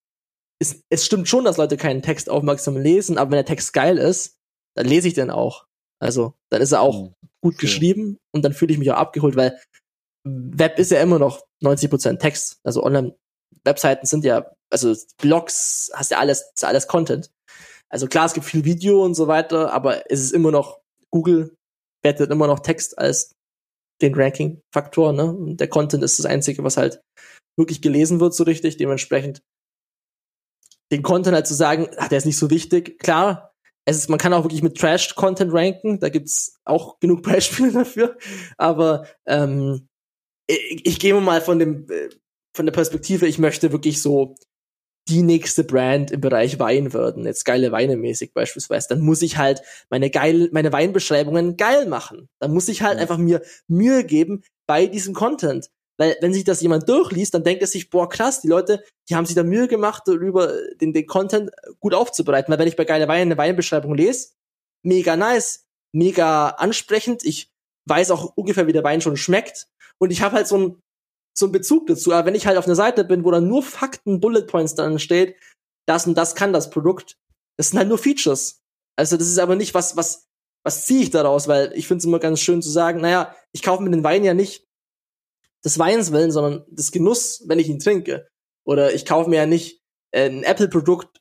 ist, 0.60 0.84
es 0.90 1.06
stimmt 1.06 1.28
schon, 1.28 1.44
dass 1.44 1.56
Leute 1.56 1.76
keinen 1.76 2.02
Text 2.02 2.28
aufmerksam 2.28 2.76
lesen, 2.76 3.18
aber 3.18 3.30
wenn 3.30 3.38
der 3.38 3.46
Text 3.46 3.72
geil 3.72 3.98
ist, 3.98 4.36
dann 4.76 4.86
lese 4.86 5.08
ich 5.08 5.14
den 5.14 5.30
auch. 5.30 5.66
Also, 6.00 6.34
dann 6.50 6.62
ist 6.62 6.72
er 6.72 6.80
auch 6.80 7.04
mhm. 7.04 7.14
gut 7.42 7.54
okay. 7.54 7.66
geschrieben 7.66 8.18
und 8.32 8.44
dann 8.44 8.52
fühle 8.52 8.72
ich 8.72 8.78
mich 8.78 8.90
auch 8.90 8.96
abgeholt, 8.96 9.36
weil 9.36 9.58
Web 10.24 10.78
ist 10.78 10.90
ja 10.90 11.00
immer 11.00 11.18
noch 11.18 11.46
90% 11.62 12.18
Text. 12.18 12.60
Also 12.62 12.82
Online-Webseiten 12.84 14.06
sind 14.06 14.24
ja, 14.24 14.50
also 14.70 14.94
Blogs 15.18 15.90
hast 15.94 16.10
ja 16.10 16.18
alles, 16.18 16.50
ist 16.54 16.64
alles 16.64 16.86
Content. 16.86 17.30
Also 17.88 18.06
klar, 18.06 18.26
es 18.26 18.34
gibt 18.34 18.46
viel 18.46 18.64
Video 18.64 19.04
und 19.04 19.14
so 19.14 19.26
weiter, 19.26 19.72
aber 19.72 20.10
es 20.10 20.20
ist 20.20 20.32
immer 20.32 20.50
noch, 20.50 20.80
Google 21.10 21.56
wertet 22.02 22.30
immer 22.30 22.46
noch 22.46 22.60
Text 22.60 22.98
als 22.98 23.32
den 24.00 24.14
Ranking-Faktor, 24.14 25.12
ne? 25.12 25.34
Und 25.34 25.58
der 25.58 25.68
Content 25.68 26.02
ist 26.02 26.18
das 26.18 26.26
Einzige, 26.26 26.64
was 26.64 26.76
halt 26.76 27.02
wirklich 27.58 27.82
gelesen 27.82 28.20
wird 28.20 28.34
so 28.34 28.44
richtig. 28.44 28.76
Dementsprechend 28.76 29.42
den 30.90 31.02
Content 31.02 31.34
halt 31.34 31.46
zu 31.46 31.54
sagen, 31.54 31.88
ach, 31.96 32.08
der 32.08 32.18
ist 32.18 32.26
nicht 32.26 32.38
so 32.38 32.50
wichtig. 32.50 32.98
Klar, 32.98 33.54
es 33.84 33.96
ist, 33.96 34.10
man 34.10 34.18
kann 34.18 34.32
auch 34.32 34.44
wirklich 34.44 34.62
mit 34.62 34.78
Trash-Content 34.78 35.52
ranken, 35.52 36.00
da 36.00 36.08
gibt's 36.08 36.58
auch 36.64 36.98
genug 37.00 37.22
Beispiele 37.22 37.72
dafür. 37.72 38.16
Aber 38.56 39.06
ähm, 39.26 39.88
ich, 40.46 40.86
ich 40.86 40.98
gehe 40.98 41.14
mal 41.14 41.40
von 41.40 41.58
dem 41.58 41.88
äh, 41.90 42.08
von 42.54 42.66
der 42.66 42.72
Perspektive, 42.72 43.26
ich 43.26 43.38
möchte 43.38 43.72
wirklich 43.72 44.02
so 44.02 44.34
die 45.08 45.22
nächste 45.22 45.64
Brand 45.64 46.10
im 46.10 46.20
Bereich 46.20 46.58
Wein 46.58 46.92
werden, 46.92 47.24
jetzt 47.24 47.44
geile 47.44 47.72
Weine 47.72 47.96
mäßig 47.96 48.32
beispielsweise, 48.34 48.88
dann 48.90 49.00
muss 49.00 49.22
ich 49.22 49.38
halt 49.38 49.62
meine 49.88 50.10
geil, 50.10 50.48
meine 50.52 50.72
Weinbeschreibungen 50.72 51.56
geil 51.56 51.86
machen. 51.86 52.28
Dann 52.38 52.52
muss 52.52 52.68
ich 52.68 52.82
halt 52.82 52.96
ja. 52.96 53.02
einfach 53.02 53.18
mir 53.18 53.42
Mühe 53.66 54.04
geben 54.04 54.42
bei 54.66 54.86
diesem 54.86 55.14
Content. 55.14 55.70
Weil 56.00 56.16
wenn 56.22 56.32
sich 56.32 56.44
das 56.44 56.62
jemand 56.62 56.88
durchliest, 56.88 57.34
dann 57.34 57.44
denkt 57.44 57.60
er 57.60 57.66
sich, 57.66 57.90
boah, 57.90 58.08
krass, 58.08 58.40
die 58.40 58.48
Leute, 58.48 58.82
die 59.10 59.16
haben 59.16 59.26
sich 59.26 59.34
da 59.34 59.42
Mühe 59.42 59.68
gemacht, 59.68 60.04
darüber 60.06 60.50
den, 60.80 60.94
den 60.94 61.06
Content 61.06 61.50
gut 61.78 61.92
aufzubereiten. 61.92 62.50
Weil 62.50 62.58
wenn 62.58 62.68
ich 62.68 62.76
bei 62.76 62.86
geile 62.86 63.06
Weine 63.06 63.22
eine 63.22 63.36
Weinbeschreibung 63.36 63.94
lese, 63.94 64.30
mega 64.82 65.14
nice, 65.16 65.66
mega 65.92 66.48
ansprechend. 66.48 67.22
Ich 67.22 67.50
weiß 67.86 68.12
auch 68.12 68.32
ungefähr, 68.34 68.66
wie 68.66 68.72
der 68.72 68.82
Wein 68.82 69.02
schon 69.02 69.18
schmeckt. 69.18 69.68
Und 69.98 70.10
ich 70.10 70.22
habe 70.22 70.36
halt 70.36 70.48
so 70.48 70.56
einen 70.56 70.82
so 71.36 71.44
einen 71.44 71.52
Bezug 71.52 71.86
dazu. 71.86 72.12
Aber 72.12 72.26
wenn 72.26 72.34
ich 72.34 72.46
halt 72.46 72.56
auf 72.56 72.64
einer 72.64 72.76
Seite 72.76 73.04
bin, 73.04 73.22
wo 73.22 73.30
dann 73.30 73.46
nur 73.46 73.62
Fakten, 73.62 74.20
Bullet 74.20 74.46
Points 74.46 74.74
dann 74.74 74.98
steht, 74.98 75.36
das 75.86 76.06
und 76.06 76.16
das 76.16 76.34
kann 76.34 76.54
das 76.54 76.70
Produkt, 76.70 77.18
das 77.58 77.68
sind 77.68 77.78
halt 77.78 77.88
nur 77.88 77.98
Features. 77.98 78.62
Also 78.96 79.18
das 79.18 79.28
ist 79.28 79.38
aber 79.38 79.54
nicht 79.54 79.74
was, 79.74 79.98
was, 79.98 80.28
was 80.64 80.86
ziehe 80.86 81.02
ich 81.02 81.10
daraus, 81.10 81.46
weil 81.46 81.72
ich 81.74 81.86
finde 81.86 81.98
es 81.98 82.04
immer 82.06 82.20
ganz 82.20 82.40
schön 82.40 82.62
zu 82.62 82.70
sagen, 82.70 83.02
naja, 83.02 83.34
ich 83.52 83.62
kaufe 83.62 83.82
mir 83.82 83.90
den 83.90 84.04
Wein 84.04 84.24
ja 84.24 84.32
nicht 84.32 84.66
des 85.64 85.78
Weins 85.78 86.12
willen, 86.12 86.30
sondern 86.30 86.64
des 86.68 86.92
Genuss, 86.92 87.44
wenn 87.46 87.58
ich 87.58 87.68
ihn 87.68 87.78
trinke. 87.78 88.28
Oder 88.64 88.94
ich 88.94 89.04
kaufe 89.04 89.28
mir 89.28 89.36
ja 89.36 89.46
nicht 89.46 89.80
äh, 90.12 90.28
ein 90.28 90.42
Apple-Produkt, 90.42 91.20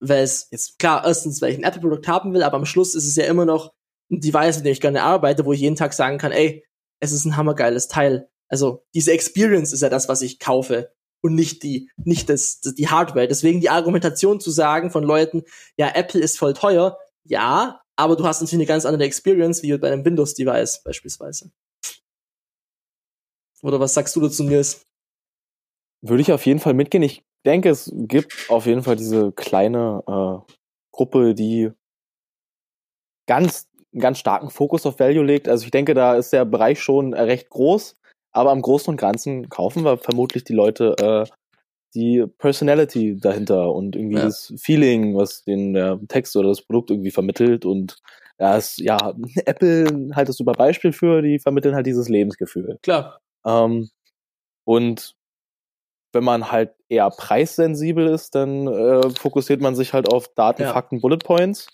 weil 0.00 0.22
es 0.22 0.48
jetzt 0.50 0.78
klar, 0.78 1.04
erstens, 1.04 1.40
weil 1.42 1.52
ich 1.52 1.58
ein 1.58 1.64
Apple-Produkt 1.64 2.08
haben 2.08 2.32
will, 2.32 2.42
aber 2.42 2.56
am 2.56 2.66
Schluss 2.66 2.94
ist 2.94 3.06
es 3.06 3.16
ja 3.16 3.24
immer 3.24 3.44
noch 3.44 3.72
ein 4.10 4.20
Device, 4.20 4.56
mit 4.56 4.66
dem 4.66 4.72
ich 4.72 4.80
gerne 4.80 5.02
arbeite, 5.02 5.44
wo 5.44 5.52
ich 5.52 5.60
jeden 5.60 5.76
Tag 5.76 5.92
sagen 5.92 6.18
kann, 6.18 6.32
ey, 6.32 6.64
es 7.00 7.12
ist 7.12 7.24
ein 7.24 7.36
hammergeiles 7.36 7.88
Teil. 7.88 8.28
Also 8.48 8.84
diese 8.94 9.12
Experience 9.12 9.72
ist 9.72 9.82
ja 9.82 9.88
das, 9.88 10.08
was 10.08 10.22
ich 10.22 10.38
kaufe 10.38 10.92
und 11.22 11.34
nicht 11.34 11.62
die, 11.62 11.90
nicht 11.96 12.28
das, 12.28 12.60
die 12.60 12.88
Hardware. 12.88 13.28
Deswegen 13.28 13.60
die 13.60 13.70
Argumentation 13.70 14.40
zu 14.40 14.50
sagen 14.50 14.90
von 14.90 15.04
Leuten, 15.04 15.44
ja, 15.76 15.90
Apple 15.94 16.20
ist 16.20 16.38
voll 16.38 16.54
teuer, 16.54 16.98
ja, 17.24 17.80
aber 17.96 18.16
du 18.16 18.24
hast 18.24 18.40
natürlich 18.40 18.60
eine 18.60 18.74
ganz 18.74 18.86
andere 18.86 19.04
Experience 19.04 19.62
wie 19.62 19.76
bei 19.76 19.92
einem 19.92 20.04
Windows-Device 20.04 20.82
beispielsweise. 20.82 21.50
Oder 23.62 23.80
was 23.80 23.94
sagst 23.94 24.16
du 24.16 24.20
dazu, 24.20 24.44
Nils? 24.44 24.82
Würde 26.02 26.22
ich 26.22 26.32
auf 26.32 26.46
jeden 26.46 26.60
Fall 26.60 26.74
mitgehen. 26.74 27.02
Ich 27.02 27.22
denke, 27.44 27.70
es 27.70 27.92
gibt 27.94 28.46
auf 28.48 28.66
jeden 28.66 28.82
Fall 28.82 28.96
diese 28.96 29.32
kleine 29.32 30.02
äh, 30.06 30.52
Gruppe, 30.92 31.34
die 31.34 31.70
ganz 33.26 33.68
einen 33.92 34.00
ganz 34.00 34.18
starken 34.18 34.50
Fokus 34.50 34.86
auf 34.86 35.00
Value 35.00 35.24
legt. 35.24 35.48
Also 35.48 35.64
ich 35.64 35.70
denke, 35.70 35.94
da 35.94 36.14
ist 36.14 36.32
der 36.32 36.44
Bereich 36.44 36.80
schon 36.80 37.12
recht 37.12 37.50
groß, 37.50 37.96
aber 38.32 38.50
am 38.50 38.62
Großen 38.62 38.90
und 38.90 38.96
Ganzen 38.96 39.48
kaufen 39.48 39.84
wir 39.84 39.98
vermutlich 39.98 40.44
die 40.44 40.52
Leute 40.52 40.94
äh, 40.98 41.30
die 41.94 42.24
Personality 42.38 43.18
dahinter 43.18 43.72
und 43.74 43.96
irgendwie 43.96 44.18
ja. 44.18 44.24
das 44.24 44.52
Feeling, 44.58 45.16
was 45.16 45.42
den 45.42 45.72
der 45.72 45.98
Text 46.06 46.36
oder 46.36 46.48
das 46.48 46.62
Produkt 46.62 46.90
irgendwie 46.90 47.10
vermittelt 47.10 47.64
und 47.64 47.96
ist, 48.38 48.78
ja, 48.78 49.12
Apple 49.44 50.10
halt 50.14 50.28
das 50.28 50.36
super 50.36 50.52
Beispiel 50.52 50.92
für, 50.92 51.20
die 51.20 51.38
vermitteln 51.38 51.74
halt 51.74 51.86
dieses 51.86 52.08
Lebensgefühl. 52.08 52.78
Klar. 52.82 53.20
Ähm, 53.46 53.90
und 54.64 55.16
wenn 56.12 56.24
man 56.24 56.50
halt 56.50 56.74
eher 56.88 57.08
preissensibel 57.10 58.08
ist, 58.08 58.34
dann 58.34 58.66
äh, 58.66 59.10
fokussiert 59.10 59.60
man 59.60 59.74
sich 59.74 59.92
halt 59.92 60.12
auf 60.12 60.28
Daten, 60.34 60.62
ja. 60.62 60.72
Fakten, 60.72 61.00
Bullet 61.00 61.18
Points. 61.18 61.68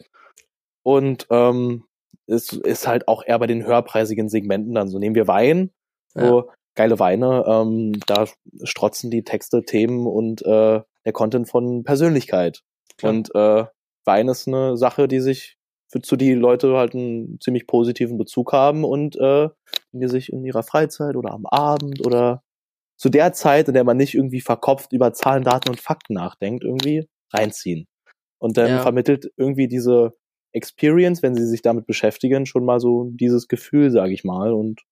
Und 0.83 1.27
ähm, 1.31 1.85
ist, 2.27 2.53
ist 2.53 2.87
halt 2.87 3.09
auch 3.09 3.25
eher 3.25 3.39
bei 3.39 3.47
den 3.47 3.65
höherpreisigen 3.65 4.29
Segmenten 4.29 4.75
dann 4.75 4.89
so. 4.89 4.99
Nehmen 4.99 5.15
wir 5.15 5.29
Wein, 5.29 5.71
so 6.15 6.41
ja. 6.41 6.55
geile 6.75 6.99
Weine, 6.99 7.45
ähm, 7.47 7.99
da 8.07 8.27
strotzen 8.63 9.11
die 9.11 9.25
Texte, 9.25 9.65
Themen 9.65 10.07
und 10.07 10.43
äh, 10.43 10.83
der 11.05 11.13
Content 11.13 11.49
von 11.49 11.85
Persönlichkeit. 11.85 12.63
Klar. 12.99 13.13
Und 13.13 13.35
äh, 13.35 13.65
Wein 14.05 14.29
ist 14.29 14.49
eine 14.49 14.77
Sache, 14.77 15.09
die 15.09 15.21
sich 15.21 15.57
für 15.89 16.01
zu 16.01 16.17
die 16.17 16.35
Leute 16.35 16.77
halt 16.77 16.95
einen 16.95 17.41
ziemlich 17.41 17.67
positiven 17.67 18.19
Bezug 18.19 18.53
haben 18.53 18.85
und 18.85 19.17
äh, 19.17 19.49
die 20.01 20.09
sich 20.09 20.33
in 20.33 20.45
ihrer 20.45 20.63
Freizeit 20.63 21.17
oder 21.17 21.33
am 21.33 21.47
Abend 21.47 22.05
oder 22.07 22.43
zu 22.97 23.09
der 23.09 23.33
Zeit, 23.33 23.69
in 23.69 23.75
der 23.75 23.85
man 23.85 23.97
nicht 23.97 24.15
irgendwie 24.15 24.41
verkopft 24.41 24.93
über 24.93 25.13
Zahlen, 25.13 25.45
Daten 25.45 25.69
und 25.69 25.81
Fakten 25.81 26.15
nachdenkt, 26.15 26.65
irgendwie 26.65 27.09
reinziehen. 27.33 27.87
Und 28.39 28.57
dann 28.57 28.69
ja. 28.69 28.83
vermittelt 28.83 29.31
irgendwie 29.37 29.69
diese 29.69 30.15
Experience, 30.53 31.23
wenn 31.23 31.35
sie 31.35 31.47
sich 31.47 31.63
damit 31.63 31.87
beschäftigen, 31.87 32.47
schon 32.47 32.65
mal 32.65 32.81
so 32.81 33.11
dieses 33.13 33.49
Gefühl, 33.49 33.91
sage 33.91 34.13
ich 34.13 34.25
mal. 34.25 34.53
Und 34.53 34.83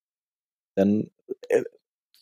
dann 0.77 1.11
äh, 1.49 1.63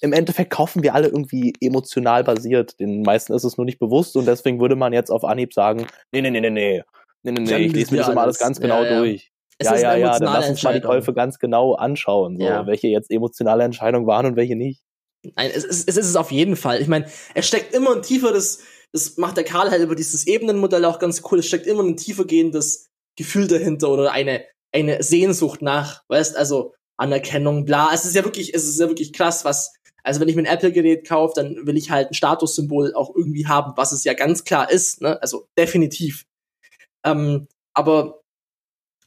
im 0.01 0.13
Endeffekt 0.13 0.51
kaufen 0.51 0.83
wir 0.83 0.95
alle 0.95 1.09
irgendwie 1.09 1.53
emotional 1.61 2.25
basiert. 2.25 2.79
Den 2.81 3.03
meisten 3.03 3.33
ist 3.33 3.45
es 3.45 3.57
nur 3.57 3.65
nicht 3.65 3.79
bewusst 3.79 4.17
und 4.17 4.27
deswegen 4.27 4.61
würde 4.61 4.77
man 4.77 4.93
jetzt 4.93 5.11
auf 5.11 5.25
Anhieb 5.25 5.53
sagen, 5.53 5.87
nee, 6.13 6.21
nee, 6.21 6.31
nee, 6.31 6.41
nee, 6.41 6.51
nee. 6.51 6.83
Nee, 7.25 7.33
nee, 7.33 7.43
nee, 7.43 7.67
ich 7.67 7.73
lese 7.73 7.93
mir 7.93 7.99
das 7.99 8.09
immer 8.09 8.23
alles 8.23 8.39
ganz 8.39 8.61
genau 8.61 8.83
ja, 8.83 8.91
ja. 8.91 8.99
durch. 8.99 9.32
Ja, 9.61 9.77
ja, 9.77 9.97
ja, 9.97 10.19
dann 10.19 10.33
lass 10.33 10.49
uns 10.49 10.63
mal 10.63 10.75
die 10.75 10.81
Käufe 10.81 11.13
ganz 11.13 11.39
genau 11.39 11.75
anschauen, 11.75 12.37
so, 12.37 12.45
ja. 12.45 12.67
welche 12.67 12.89
jetzt 12.89 13.11
emotionale 13.11 13.65
Entscheidungen 13.65 14.07
waren 14.07 14.27
und 14.27 14.37
welche 14.37 14.57
nicht. 14.57 14.83
Nein, 15.37 15.51
es, 15.55 15.65
es, 15.65 15.85
es 15.85 15.97
ist 15.97 16.09
es 16.09 16.17
auf 16.17 16.33
jeden 16.33 16.57
Fall. 16.57 16.81
Ich 16.81 16.89
meine, 16.89 17.07
es 17.35 17.47
steckt 17.47 17.75
immer 17.75 17.95
ein 17.95 18.03
tieferes, 18.03 18.63
das 18.93 19.17
macht 19.19 19.37
der 19.37 19.45
Karl 19.45 19.71
halt 19.71 19.83
über 19.83 19.95
dieses 19.95 20.27
Ebenenmodell 20.27 20.85
auch 20.85 20.99
ganz 20.99 21.23
cool, 21.31 21.39
es 21.39 21.47
steckt 21.47 21.67
immer 21.67 21.83
ein 21.83 21.97
tiefer 21.97 22.25
gehendes 22.25 22.91
Gefühl 23.17 23.47
dahinter 23.47 23.91
oder 23.91 24.13
eine, 24.13 24.45
eine 24.73 25.03
Sehnsucht 25.03 25.63
nach, 25.63 26.03
weißt, 26.09 26.37
also 26.37 26.75
Anerkennung, 26.97 27.65
bla. 27.65 27.91
Es 27.93 28.05
ist 28.05 28.15
ja 28.15 28.25
wirklich, 28.25 28.55
es 28.55 28.65
ist 28.69 28.81
ja 28.81 28.89
wirklich 28.89 29.13
krass, 29.13 29.45
was, 29.45 29.73
also 30.03 30.21
wenn 30.21 30.29
ich 30.29 30.37
mir 30.37 30.43
ein 30.43 30.55
Apple-Gerät 30.55 31.07
kaufe, 31.07 31.35
dann 31.37 31.67
will 31.67 31.77
ich 31.77 31.91
halt 31.91 32.11
ein 32.11 32.15
Statussymbol 32.15 32.95
auch 32.95 33.15
irgendwie 33.15 33.47
haben, 33.47 33.73
was 33.77 33.93
es 33.93 34.05
ja 34.05 34.15
ganz 34.15 34.45
klar 34.45 34.71
ist, 34.71 35.01
ne? 35.01 35.21
Also 35.23 35.47
definitiv. 35.57 36.25
Ähm, 37.05 37.49
aber 37.75 38.22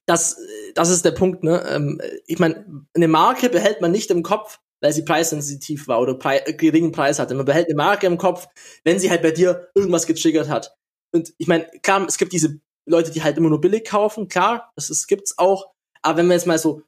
das, 0.06 0.38
das 0.76 0.90
ist 0.90 1.06
der 1.06 1.12
Punkt, 1.12 1.44
ne? 1.44 1.66
Ähm, 1.70 2.02
ich 2.28 2.40
meine, 2.40 2.86
eine 2.94 3.08
Marke 3.08 3.50
behält 3.50 3.82
man 3.82 3.92
nicht 3.92 4.12
im 4.12 4.24
Kopf, 4.24 4.60
weil 4.82 4.94
sie 4.94 5.04
preissensitiv 5.04 5.88
war 5.88 6.00
oder 6.00 6.16
prei 6.16 6.40
geringen 6.40 6.92
Preis 6.92 7.20
hatte. 7.20 7.34
Man 7.34 7.46
behält 7.46 7.68
eine 7.68 7.76
Marke 7.76 8.06
im 8.08 8.18
Kopf, 8.18 8.48
wenn 8.84 9.00
sie 9.00 9.10
halt 9.10 9.22
bei 9.22 9.32
dir 9.32 9.70
irgendwas 9.74 10.06
getriggert 10.06 10.50
hat. 10.50 10.76
Und 11.12 11.34
ich 11.38 11.48
meine, 11.48 11.66
klar, 11.82 12.06
es 12.08 12.18
gibt 12.18 12.34
diese 12.34 12.60
Leute, 12.86 13.12
die 13.12 13.24
halt 13.24 13.38
immer 13.38 13.50
nur 13.50 13.62
billig 13.62 13.86
kaufen, 13.86 14.28
klar, 14.28 14.72
das 14.76 14.90
ist, 14.90 15.08
gibt's 15.08 15.38
auch. 15.38 15.72
Aber 16.02 16.18
wenn 16.18 16.28
man 16.28 16.38
jetzt 16.38 16.46
mal 16.46 16.60
so 16.60 16.84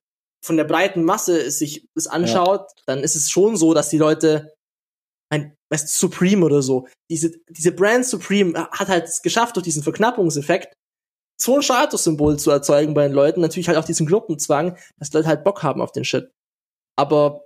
von 0.45 0.57
der 0.57 0.65
breiten 0.65 1.03
Masse 1.03 1.49
sich 1.49 1.87
das 1.95 2.07
anschaut, 2.07 2.61
ja. 2.61 2.83
dann 2.85 2.99
ist 2.99 3.15
es 3.15 3.31
schon 3.31 3.57
so, 3.57 3.73
dass 3.73 3.89
die 3.89 3.97
Leute 3.97 4.53
ein 5.29 5.57
weißt, 5.69 5.89
Supreme 5.89 6.45
oder 6.45 6.61
so, 6.61 6.87
diese, 7.09 7.31
diese 7.49 7.71
Brand 7.71 8.05
Supreme 8.05 8.53
hat 8.71 8.87
halt 8.87 9.09
geschafft 9.23 9.55
durch 9.55 9.65
diesen 9.65 9.83
Verknappungseffekt, 9.83 10.73
so 11.39 11.55
ein 11.55 11.61
Statussymbol 11.61 12.39
zu 12.39 12.51
erzeugen 12.51 12.93
bei 12.93 13.07
den 13.07 13.13
Leuten, 13.13 13.41
natürlich 13.41 13.67
halt 13.67 13.77
auch 13.77 13.85
diesen 13.85 14.07
Gruppenzwang, 14.07 14.77
dass 14.97 15.13
Leute 15.13 15.27
halt 15.27 15.43
Bock 15.43 15.63
haben 15.63 15.81
auf 15.81 15.91
den 15.91 16.03
Shit. 16.03 16.31
Aber 16.97 17.45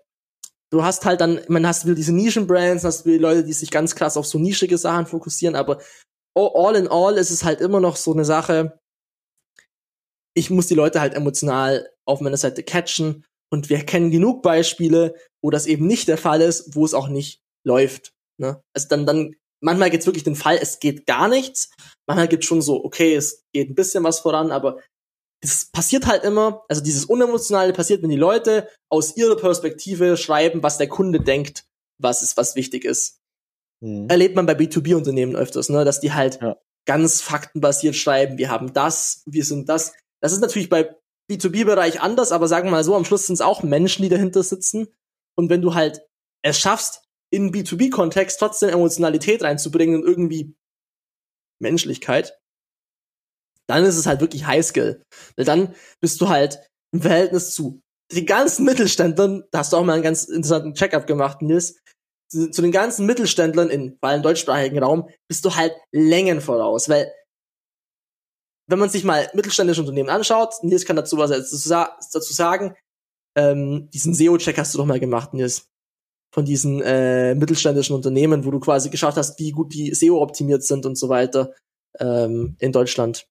du 0.71 0.83
hast 0.83 1.05
halt 1.05 1.19
dann, 1.21 1.41
man 1.49 1.67
hast 1.67 1.85
wieder 1.85 1.95
diese 1.95 2.13
Nischenbrands, 2.13 2.83
hast 2.83 3.05
wieder 3.05 3.19
Leute, 3.19 3.43
die 3.43 3.53
sich 3.53 3.69
ganz 3.69 3.95
krass 3.95 4.17
auf 4.17 4.25
so 4.25 4.39
nischige 4.39 4.77
Sachen 4.77 5.05
fokussieren, 5.05 5.55
aber 5.55 5.79
all 6.35 6.75
in 6.75 6.87
all 6.87 7.17
ist 7.17 7.31
es 7.31 7.43
halt 7.43 7.59
immer 7.59 7.81
noch 7.81 7.97
so 7.97 8.13
eine 8.13 8.23
Sache, 8.23 8.79
ich 10.33 10.49
muss 10.49 10.67
die 10.67 10.75
Leute 10.75 11.01
halt 11.01 11.13
emotional 11.13 11.89
auf 12.05 12.21
meiner 12.21 12.37
Seite 12.37 12.63
catchen 12.63 13.25
und 13.51 13.69
wir 13.69 13.85
kennen 13.85 14.11
genug 14.11 14.41
Beispiele, 14.41 15.13
wo 15.43 15.49
das 15.49 15.65
eben 15.65 15.85
nicht 15.85 16.07
der 16.07 16.17
Fall 16.17 16.39
ist, 16.39 16.73
wo 16.75 16.85
es 16.85 16.93
auch 16.93 17.09
nicht 17.09 17.41
läuft. 17.65 18.13
Ne? 18.39 18.63
Also 18.73 18.87
dann, 18.87 19.05
dann, 19.05 19.35
manchmal 19.61 19.89
geht's 19.89 20.05
wirklich 20.05 20.23
den 20.23 20.35
Fall, 20.35 20.57
es 20.61 20.79
geht 20.79 21.05
gar 21.05 21.27
nichts. 21.27 21.71
Manchmal 22.07 22.27
gibt's 22.27 22.47
schon 22.47 22.61
so, 22.61 22.83
okay, 22.83 23.15
es 23.15 23.45
geht 23.53 23.69
ein 23.69 23.75
bisschen 23.75 24.03
was 24.03 24.19
voran, 24.19 24.51
aber 24.51 24.79
es 25.43 25.71
passiert 25.71 26.05
halt 26.05 26.23
immer, 26.23 26.63
also 26.67 26.83
dieses 26.83 27.05
Unemotionale 27.05 27.73
passiert, 27.73 28.03
wenn 28.03 28.09
die 28.09 28.15
Leute 28.15 28.67
aus 28.89 29.17
ihrer 29.17 29.35
Perspektive 29.35 30.17
schreiben, 30.17 30.61
was 30.61 30.77
der 30.77 30.87
Kunde 30.87 31.19
denkt, 31.19 31.65
was 31.99 32.21
ist, 32.21 32.37
was 32.37 32.55
wichtig 32.55 32.85
ist. 32.85 33.19
Mhm. 33.81 34.07
Erlebt 34.09 34.35
man 34.35 34.45
bei 34.45 34.53
B2B-Unternehmen 34.53 35.35
öfters, 35.35 35.69
ne, 35.69 35.83
dass 35.83 35.99
die 35.99 36.13
halt 36.13 36.39
ja. 36.41 36.57
ganz 36.85 37.21
faktenbasiert 37.21 37.95
schreiben, 37.95 38.37
wir 38.37 38.49
haben 38.49 38.73
das, 38.73 39.23
wir 39.25 39.43
sind 39.43 39.67
das. 39.67 39.93
Das 40.21 40.31
ist 40.31 40.41
natürlich 40.41 40.69
bei 40.69 40.95
B2B-Bereich 41.29 42.01
anders, 42.01 42.31
aber 42.31 42.47
sagen 42.47 42.67
wir 42.67 42.71
mal 42.71 42.83
so, 42.83 42.95
am 42.95 43.05
Schluss 43.05 43.25
sind 43.25 43.35
es 43.35 43.41
auch 43.41 43.63
Menschen, 43.63 44.03
die 44.03 44.09
dahinter 44.09 44.43
sitzen. 44.43 44.89
Und 45.35 45.49
wenn 45.49 45.61
du 45.61 45.73
halt 45.73 46.05
es 46.43 46.59
schaffst, 46.59 47.03
in 47.31 47.51
B2B-Kontext 47.51 48.39
trotzdem 48.39 48.69
Emotionalität 48.69 49.43
reinzubringen 49.43 49.95
und 49.95 50.07
irgendwie 50.07 50.55
Menschlichkeit, 51.59 52.37
dann 53.67 53.85
ist 53.85 53.97
es 53.97 54.05
halt 54.05 54.21
wirklich 54.21 54.45
Highskill. 54.45 55.03
Weil 55.35 55.45
dann 55.45 55.75
bist 56.01 56.19
du 56.19 56.29
halt 56.29 56.59
im 56.93 57.01
Verhältnis 57.01 57.53
zu 57.53 57.81
den 58.11 58.25
ganzen 58.25 58.65
Mittelständlern, 58.65 59.43
da 59.51 59.59
hast 59.59 59.71
du 59.71 59.77
auch 59.77 59.85
mal 59.85 59.93
einen 59.93 60.03
ganz 60.03 60.25
interessanten 60.25 60.73
Check-up 60.73 61.07
gemacht, 61.07 61.41
Nils, 61.41 61.79
zu, 62.29 62.51
zu 62.51 62.61
den 62.61 62.71
ganzen 62.71 63.05
Mittelständlern 63.05 63.69
in 63.69 63.97
vor 63.99 64.09
allem 64.09 64.21
deutschsprachigen 64.21 64.79
Raum 64.79 65.09
bist 65.29 65.45
du 65.45 65.55
halt 65.55 65.73
Längen 65.91 66.41
voraus, 66.41 66.89
weil 66.89 67.13
wenn 68.69 68.79
man 68.79 68.89
sich 68.89 69.03
mal 69.03 69.29
mittelständische 69.33 69.81
Unternehmen 69.81 70.09
anschaut, 70.09 70.55
Nils 70.63 70.85
kann 70.85 70.95
dazu 70.95 71.17
was 71.17 71.29
dazu 71.29 72.33
sagen, 72.33 72.75
ähm, 73.37 73.89
diesen 73.91 74.13
SEO-Check 74.13 74.57
hast 74.57 74.73
du 74.73 74.77
doch 74.77 74.85
mal 74.85 74.99
gemacht, 74.99 75.33
Nils. 75.33 75.70
Von 76.33 76.45
diesen 76.45 76.81
äh, 76.81 77.35
mittelständischen 77.35 77.95
Unternehmen, 77.95 78.45
wo 78.45 78.51
du 78.51 78.59
quasi 78.59 78.89
geschafft 78.89 79.17
hast, 79.17 79.37
wie 79.39 79.51
gut 79.51 79.73
die 79.73 79.93
SEO 79.93 80.21
optimiert 80.21 80.63
sind 80.63 80.85
und 80.85 80.97
so 80.97 81.09
weiter 81.09 81.53
ähm, 81.99 82.55
in 82.59 82.71
Deutschland. 82.71 83.27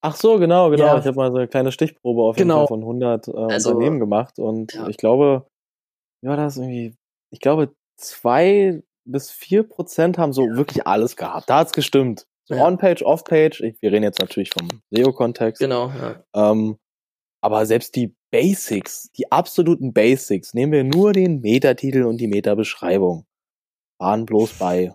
Ach 0.00 0.16
so, 0.16 0.38
genau, 0.38 0.70
genau. 0.70 0.86
Ja. 0.86 0.98
Ich 0.98 1.06
habe 1.06 1.16
mal 1.16 1.30
so 1.30 1.38
eine 1.38 1.48
kleine 1.48 1.72
Stichprobe 1.72 2.22
auf 2.22 2.36
jeden 2.36 2.48
genau. 2.48 2.66
Fall 2.66 2.78
von 2.78 2.80
100 2.80 3.28
äh, 3.28 3.32
also, 3.32 3.70
Unternehmen 3.70 4.00
gemacht 4.00 4.38
und 4.38 4.74
ja. 4.74 4.88
ich 4.88 4.96
glaube, 4.96 5.46
war 6.22 6.36
das 6.36 6.56
irgendwie? 6.56 6.96
Ich 7.30 7.40
glaube, 7.40 7.74
zwei 7.96 8.82
bis 9.04 9.30
vier 9.30 9.62
Prozent 9.62 10.18
haben 10.18 10.32
so 10.32 10.42
wirklich 10.42 10.86
alles 10.86 11.16
gehabt. 11.16 11.48
Da 11.48 11.58
hat's 11.58 11.72
gestimmt. 11.72 12.26
So 12.46 12.54
ja. 12.54 12.66
On-Page, 12.66 13.02
Off-Page. 13.02 13.62
Wir 13.80 13.92
reden 13.92 14.02
jetzt 14.02 14.18
natürlich 14.18 14.50
vom 14.50 14.68
SEO-Kontext. 14.90 15.60
Genau. 15.60 15.88
Ja. 15.88 16.24
Ähm, 16.34 16.76
aber 17.42 17.66
selbst 17.66 17.96
die 17.96 18.14
Basics, 18.34 19.12
die 19.12 19.30
absoluten 19.30 19.92
Basics, 19.92 20.54
nehmen 20.54 20.72
wir 20.72 20.82
nur 20.82 21.12
den 21.12 21.40
Metatitel 21.40 22.02
und 22.02 22.16
die 22.16 22.26
Meta-Beschreibung, 22.26 23.26
waren 24.00 24.26
bloß 24.26 24.54
bei. 24.54 24.92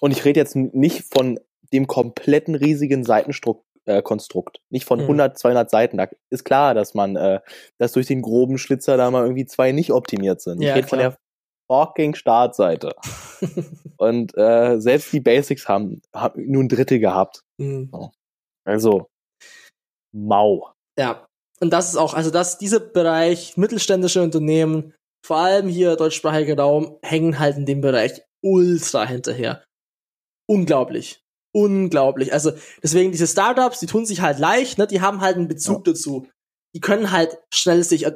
Und 0.00 0.12
ich 0.12 0.24
rede 0.24 0.40
jetzt 0.40 0.56
nicht 0.56 1.04
von 1.12 1.38
dem 1.70 1.86
kompletten 1.86 2.54
riesigen 2.54 3.04
Seitenkonstrukt, 3.04 4.56
äh, 4.56 4.60
nicht 4.70 4.86
von 4.86 5.00
100, 5.00 5.34
mhm. 5.34 5.36
200 5.36 5.70
Seiten. 5.70 5.98
Da 5.98 6.08
ist 6.30 6.44
klar, 6.44 6.72
dass 6.72 6.94
man, 6.94 7.16
äh, 7.16 7.40
dass 7.76 7.92
durch 7.92 8.06
den 8.06 8.22
groben 8.22 8.56
Schlitzer 8.56 8.96
da 8.96 9.10
mal 9.10 9.24
irgendwie 9.24 9.44
zwei 9.44 9.72
nicht 9.72 9.92
optimiert 9.92 10.40
sind. 10.40 10.62
Ja, 10.62 10.70
ich 10.70 10.76
rede 10.76 10.88
von 10.88 10.98
der 10.98 11.18
fucking 11.70 12.14
Startseite. 12.14 12.94
und 13.98 14.34
äh, 14.38 14.80
selbst 14.80 15.12
die 15.12 15.20
Basics 15.20 15.68
haben, 15.68 16.00
haben 16.14 16.42
nur 16.50 16.62
ein 16.62 16.70
Drittel 16.70 17.00
gehabt. 17.00 17.42
Mhm. 17.58 17.90
Also, 18.64 19.10
mau. 20.12 20.72
Ja, 20.98 21.26
und 21.62 21.70
das 21.70 21.90
ist 21.90 21.96
auch, 21.96 22.14
also 22.14 22.30
dass 22.30 22.58
dieser 22.58 22.80
Bereich 22.80 23.56
mittelständische 23.56 24.22
Unternehmen, 24.22 24.94
vor 25.24 25.38
allem 25.38 25.68
hier 25.68 25.96
deutschsprachiger 25.96 26.56
Raum, 26.56 26.98
hängen 27.02 27.38
halt 27.38 27.56
in 27.56 27.66
dem 27.66 27.80
Bereich 27.80 28.22
ultra 28.42 29.06
hinterher. 29.06 29.64
Unglaublich 30.48 31.22
unglaublich. 31.52 32.32
Also 32.32 32.52
deswegen 32.82 33.12
diese 33.12 33.26
Startups, 33.26 33.80
die 33.80 33.86
tun 33.86 34.06
sich 34.06 34.20
halt 34.20 34.38
leicht, 34.38 34.78
ne? 34.78 34.86
Die 34.86 35.00
haben 35.00 35.20
halt 35.20 35.36
einen 35.36 35.48
Bezug 35.48 35.86
ja. 35.86 35.92
dazu. 35.92 36.28
Die 36.74 36.80
können 36.80 37.10
halt 37.10 37.38
schnell 37.52 37.82
sich 37.82 38.06
äh, 38.06 38.12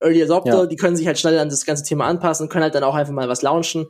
Early 0.00 0.22
Adopter, 0.22 0.60
ja. 0.60 0.66
die 0.66 0.76
können 0.76 0.96
sich 0.96 1.06
halt 1.06 1.18
schnell 1.18 1.38
an 1.38 1.48
das 1.48 1.64
ganze 1.64 1.82
Thema 1.82 2.06
anpassen 2.06 2.44
und 2.44 2.48
können 2.50 2.62
halt 2.62 2.74
dann 2.74 2.84
auch 2.84 2.94
einfach 2.94 3.12
mal 3.12 3.28
was 3.28 3.42
launchen. 3.42 3.86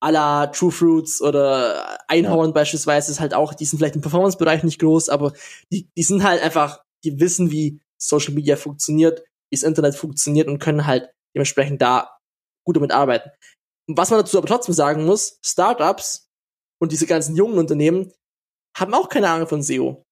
A 0.00 0.10
la 0.10 0.46
True 0.48 0.70
Fruits 0.70 1.22
oder 1.22 1.98
Einhorn 2.08 2.48
ja. 2.48 2.52
beispielsweise 2.52 3.10
ist 3.10 3.20
halt 3.20 3.32
auch, 3.32 3.54
die 3.54 3.64
sind 3.64 3.78
vielleicht 3.78 3.94
im 3.96 4.02
Performance-Bereich 4.02 4.62
nicht 4.62 4.78
groß, 4.78 5.08
aber 5.08 5.32
die, 5.72 5.88
die 5.96 6.02
sind 6.02 6.22
halt 6.22 6.42
einfach, 6.42 6.83
die 7.04 7.20
wissen, 7.20 7.50
wie 7.50 7.80
Social 8.00 8.34
Media 8.34 8.56
funktioniert, 8.56 9.20
wie 9.50 9.56
das 9.56 9.62
Internet 9.62 9.94
funktioniert 9.94 10.48
und 10.48 10.58
können 10.58 10.86
halt 10.86 11.10
dementsprechend 11.34 11.82
da 11.82 12.18
gut 12.64 12.76
damit 12.76 12.92
arbeiten. 12.92 13.30
Was 13.86 14.10
man 14.10 14.20
dazu 14.20 14.38
aber 14.38 14.46
trotzdem 14.46 14.74
sagen 14.74 15.04
muss, 15.04 15.38
Startups 15.44 16.28
und 16.80 16.92
diese 16.92 17.06
ganzen 17.06 17.36
jungen 17.36 17.58
Unternehmen 17.58 18.12
haben 18.76 18.94
auch 18.94 19.08
keine 19.08 19.28
Ahnung 19.28 19.48
von 19.48 19.62
SEO. 19.62 20.02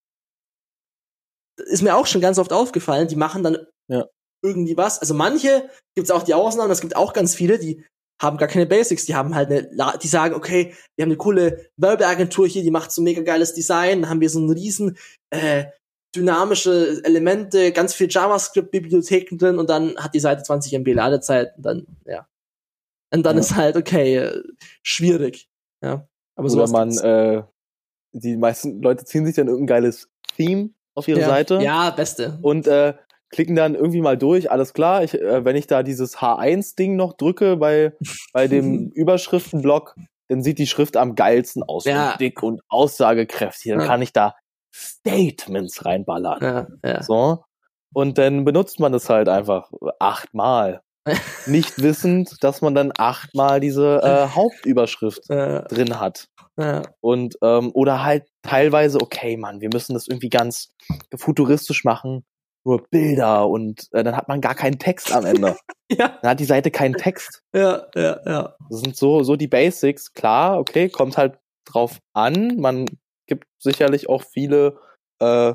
ist 1.57 1.82
mir 1.82 1.97
auch 1.97 2.07
schon 2.07 2.20
ganz 2.20 2.38
oft 2.38 2.53
aufgefallen, 2.53 3.09
die 3.09 3.16
machen 3.16 3.43
dann 3.43 3.59
ja. 3.88 4.07
irgendwie 4.43 4.76
was. 4.76 4.99
Also 4.99 5.14
manche 5.14 5.68
gibt 5.95 6.07
es 6.07 6.11
auch 6.11 6.22
die 6.22 6.34
Ausnahmen, 6.34 6.70
es 6.70 6.80
gibt 6.80 6.97
auch 6.97 7.12
ganz 7.12 7.34
viele, 7.34 7.59
die 7.59 7.84
haben 8.20 8.36
gar 8.36 8.49
keine 8.49 8.66
Basics, 8.66 9.05
die 9.05 9.16
haben 9.16 9.34
halt 9.34 9.51
eine, 9.51 9.99
die 9.99 10.09
sagen, 10.09 10.34
okay, 10.34 10.74
wir 10.97 11.03
haben 11.03 11.11
eine 11.11 11.16
coole 11.16 11.70
Werbeagentur 11.76 12.47
hier, 12.47 12.62
die 12.62 12.70
macht 12.70 12.93
so 12.93 13.03
mega 13.03 13.22
geiles 13.22 13.53
Design, 13.53 14.03
dann 14.03 14.11
haben 14.11 14.20
wir 14.20 14.30
so 14.30 14.38
einen 14.38 14.51
riesen 14.51 14.97
äh, 15.30 15.64
dynamische 16.14 17.00
Elemente, 17.04 17.72
ganz 17.72 17.94
viel 17.94 18.08
JavaScript-Bibliotheken 18.10 19.38
drin 19.38 19.58
und 19.58 19.70
dann 19.70 19.96
hat 19.96 20.14
die 20.14 20.20
Seite 20.20 20.42
20 20.42 20.74
MB 20.74 20.94
Ladezeit 20.94 21.56
und 21.56 21.64
dann, 21.64 21.86
ja. 22.04 22.26
Und 23.12 23.24
dann 23.24 23.36
ja. 23.36 23.40
ist 23.40 23.54
halt, 23.56 23.76
okay, 23.76 24.16
äh, 24.16 24.42
schwierig. 24.82 25.48
Ja. 25.82 26.06
Aber 26.34 26.50
Oder 26.50 26.68
man, 26.68 26.96
äh, 26.98 27.42
die 28.12 28.36
meisten 28.36 28.80
Leute 28.80 29.04
ziehen 29.04 29.26
sich 29.26 29.36
dann 29.36 29.48
irgendein 29.48 29.82
geiles 29.82 30.08
Theme 30.36 30.70
auf 30.94 31.08
ihre 31.08 31.20
ja. 31.20 31.26
Seite. 31.26 31.60
Ja, 31.62 31.90
beste. 31.90 32.38
Und 32.42 32.66
äh, 32.66 32.94
klicken 33.30 33.56
dann 33.56 33.74
irgendwie 33.74 34.00
mal 34.00 34.16
durch, 34.16 34.50
alles 34.50 34.72
klar. 34.74 35.02
Ich, 35.02 35.14
äh, 35.14 35.44
wenn 35.44 35.56
ich 35.56 35.66
da 35.66 35.82
dieses 35.82 36.18
H1-Ding 36.18 36.96
noch 36.96 37.14
drücke 37.14 37.56
bei, 37.56 37.92
bei 38.32 38.48
dem 38.48 38.90
Überschriftenblock, 38.94 39.96
dann 40.28 40.42
sieht 40.42 40.58
die 40.58 40.66
Schrift 40.66 40.96
am 40.96 41.14
geilsten 41.14 41.62
aus. 41.62 41.84
Ja. 41.84 42.12
Und 42.12 42.20
dick 42.20 42.42
und 42.42 42.62
aussagekräftig. 42.68 43.72
Dann 43.72 43.80
ja. 43.80 43.86
kann 43.86 44.00
ich 44.02 44.12
da 44.12 44.34
Statements 44.73 45.85
reinballern. 45.85 46.39
Ja, 46.41 46.66
ja. 46.85 47.03
So. 47.03 47.45
Und 47.95 48.18
dann 48.18 48.45
benutzt 48.45 48.81
man 48.81 48.95
es 48.95 49.11
halt 49.11 49.29
einfach 49.29 49.70
achtmal 49.99 50.83
nicht 51.47 51.83
wissend, 51.83 52.43
dass 52.43 52.62
man 52.62 52.75
dann 52.75 52.93
achtmal 52.97 53.61
diese 53.61 54.01
äh, 54.03 54.29
Hauptüberschrift 54.35 55.29
ja. 55.29 55.62
drin 55.62 55.99
hat. 55.99 56.29
Ja. 56.57 56.83
Und 57.01 57.37
ähm, 57.43 57.70
oder 57.75 58.05
halt 58.05 58.25
teilweise, 58.43 59.01
okay, 59.01 59.37
Mann, 59.37 59.61
wir 59.61 59.70
müssen 59.73 59.95
das 59.95 60.07
irgendwie 60.07 60.29
ganz 60.29 60.75
futuristisch 61.16 61.85
machen, 61.85 62.25
nur 62.64 62.85
Bilder 62.91 63.49
und 63.49 63.89
äh, 63.93 64.05
dann 64.05 64.16
hat 64.16 64.29
man 64.29 64.41
gar 64.41 64.55
keinen 64.55 64.79
Text 64.79 65.12
am 65.12 65.27
Ende. 65.27 65.57
ja. 65.91 66.18
Dann 66.23 66.31
hat 66.31 66.41
die 66.41 66.45
Seite 66.45 66.70
keinen 66.70 66.95
Text. 66.95 67.43
Ja, 67.55 67.87
ja, 67.95 68.20
ja. 68.25 68.55
Das 68.70 68.81
sind 68.81 68.97
so 68.97 69.23
so 69.25 69.37
die 69.37 69.49
Basics. 69.49 70.12
Klar, 70.12 70.59
okay, 70.59 70.89
kommt 70.89 71.16
halt 71.16 71.39
drauf 71.64 71.99
an. 72.12 72.57
Man 72.59 72.87
sicherlich 73.62 74.08
auch 74.08 74.22
viele 74.22 74.78
äh, 75.20 75.54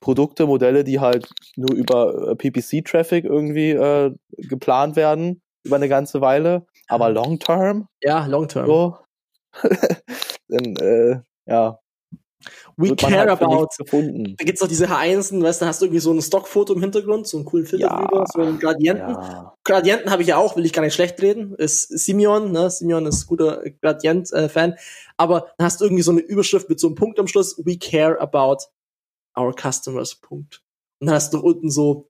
Produkte, 0.00 0.46
Modelle, 0.46 0.84
die 0.84 1.00
halt 1.00 1.28
nur 1.56 1.74
über 1.74 2.30
äh, 2.30 2.36
PPC-Traffic 2.36 3.24
irgendwie 3.24 3.70
äh, 3.70 4.12
geplant 4.36 4.96
werden, 4.96 5.40
über 5.64 5.76
eine 5.76 5.88
ganze 5.88 6.20
Weile. 6.20 6.66
Aber 6.88 7.10
long 7.10 7.38
term? 7.38 7.86
Ja, 8.02 8.26
long 8.26 8.48
term. 8.48 8.66
So, 8.66 8.98
dann, 10.48 10.76
äh, 10.76 11.20
ja, 11.46 11.78
We 12.76 12.94
care 12.96 13.30
halt 13.30 13.42
about. 13.42 13.68
gefunden. 13.78 14.34
Da 14.38 14.44
gibt's 14.44 14.60
noch 14.60 14.68
diese 14.68 14.86
H1, 14.88 15.42
weißt 15.42 15.60
du, 15.60 15.64
da 15.64 15.68
hast 15.68 15.80
du 15.80 15.86
irgendwie 15.86 16.00
so 16.00 16.12
ein 16.12 16.22
Stockfoto 16.22 16.74
im 16.74 16.80
Hintergrund, 16.80 17.26
so 17.26 17.36
einen 17.36 17.46
coolen 17.46 17.66
Filter 17.66 17.86
Ja. 17.88 18.00
drüber, 18.00 18.24
so 18.32 18.40
einen 18.40 18.58
Gradienten. 18.58 19.10
Ja. 19.14 19.54
Gradienten 19.64 20.10
habe 20.10 20.22
ich 20.22 20.28
ja 20.28 20.36
auch, 20.36 20.56
will 20.56 20.64
ich 20.64 20.72
gar 20.72 20.82
nicht 20.82 20.94
schlecht 20.94 21.20
reden. 21.22 21.54
Ist 21.54 21.88
Simeon, 21.88 22.52
ne? 22.52 22.70
Simeon 22.70 23.06
ist 23.06 23.26
guter 23.26 23.62
Gradient-Fan. 23.80 24.74
Aber 25.16 25.52
dann 25.58 25.64
hast 25.66 25.80
du 25.80 25.84
irgendwie 25.84 26.02
so 26.02 26.10
eine 26.12 26.20
Überschrift 26.20 26.68
mit 26.68 26.80
so 26.80 26.88
einem 26.88 26.96
Punkt 26.96 27.18
am 27.18 27.26
Schluss. 27.26 27.60
We 27.64 27.78
care 27.78 28.20
about 28.20 28.64
our 29.38 29.54
customers. 29.54 30.14
Punkt. 30.16 30.62
Und 31.00 31.06
dann 31.06 31.14
hast 31.14 31.32
du 31.34 31.40
unten 31.40 31.70
so 31.70 32.08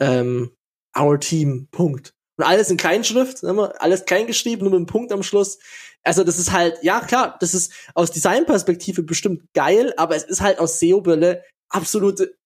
ähm, 0.00 0.50
our 0.98 1.18
team. 1.20 1.68
Punkt. 1.70 2.14
Und 2.36 2.44
alles 2.44 2.70
in 2.70 2.76
Kleinschrift, 2.76 3.42
ne? 3.42 3.80
alles 3.80 4.06
klein 4.06 4.26
geschrieben, 4.26 4.62
nur 4.62 4.70
mit 4.70 4.78
einem 4.78 4.86
Punkt 4.86 5.12
am 5.12 5.22
Schluss. 5.22 5.58
Also 6.02 6.24
das 6.24 6.38
ist 6.38 6.52
halt, 6.52 6.78
ja 6.82 7.00
klar, 7.00 7.36
das 7.40 7.54
ist 7.54 7.72
aus 7.94 8.10
Designperspektive 8.10 9.02
bestimmt 9.02 9.42
geil, 9.54 9.94
aber 9.96 10.16
es 10.16 10.24
ist 10.24 10.40
halt 10.40 10.58
aus 10.58 10.78
SEO-Brille 10.80 11.44
absolute, 11.68 12.36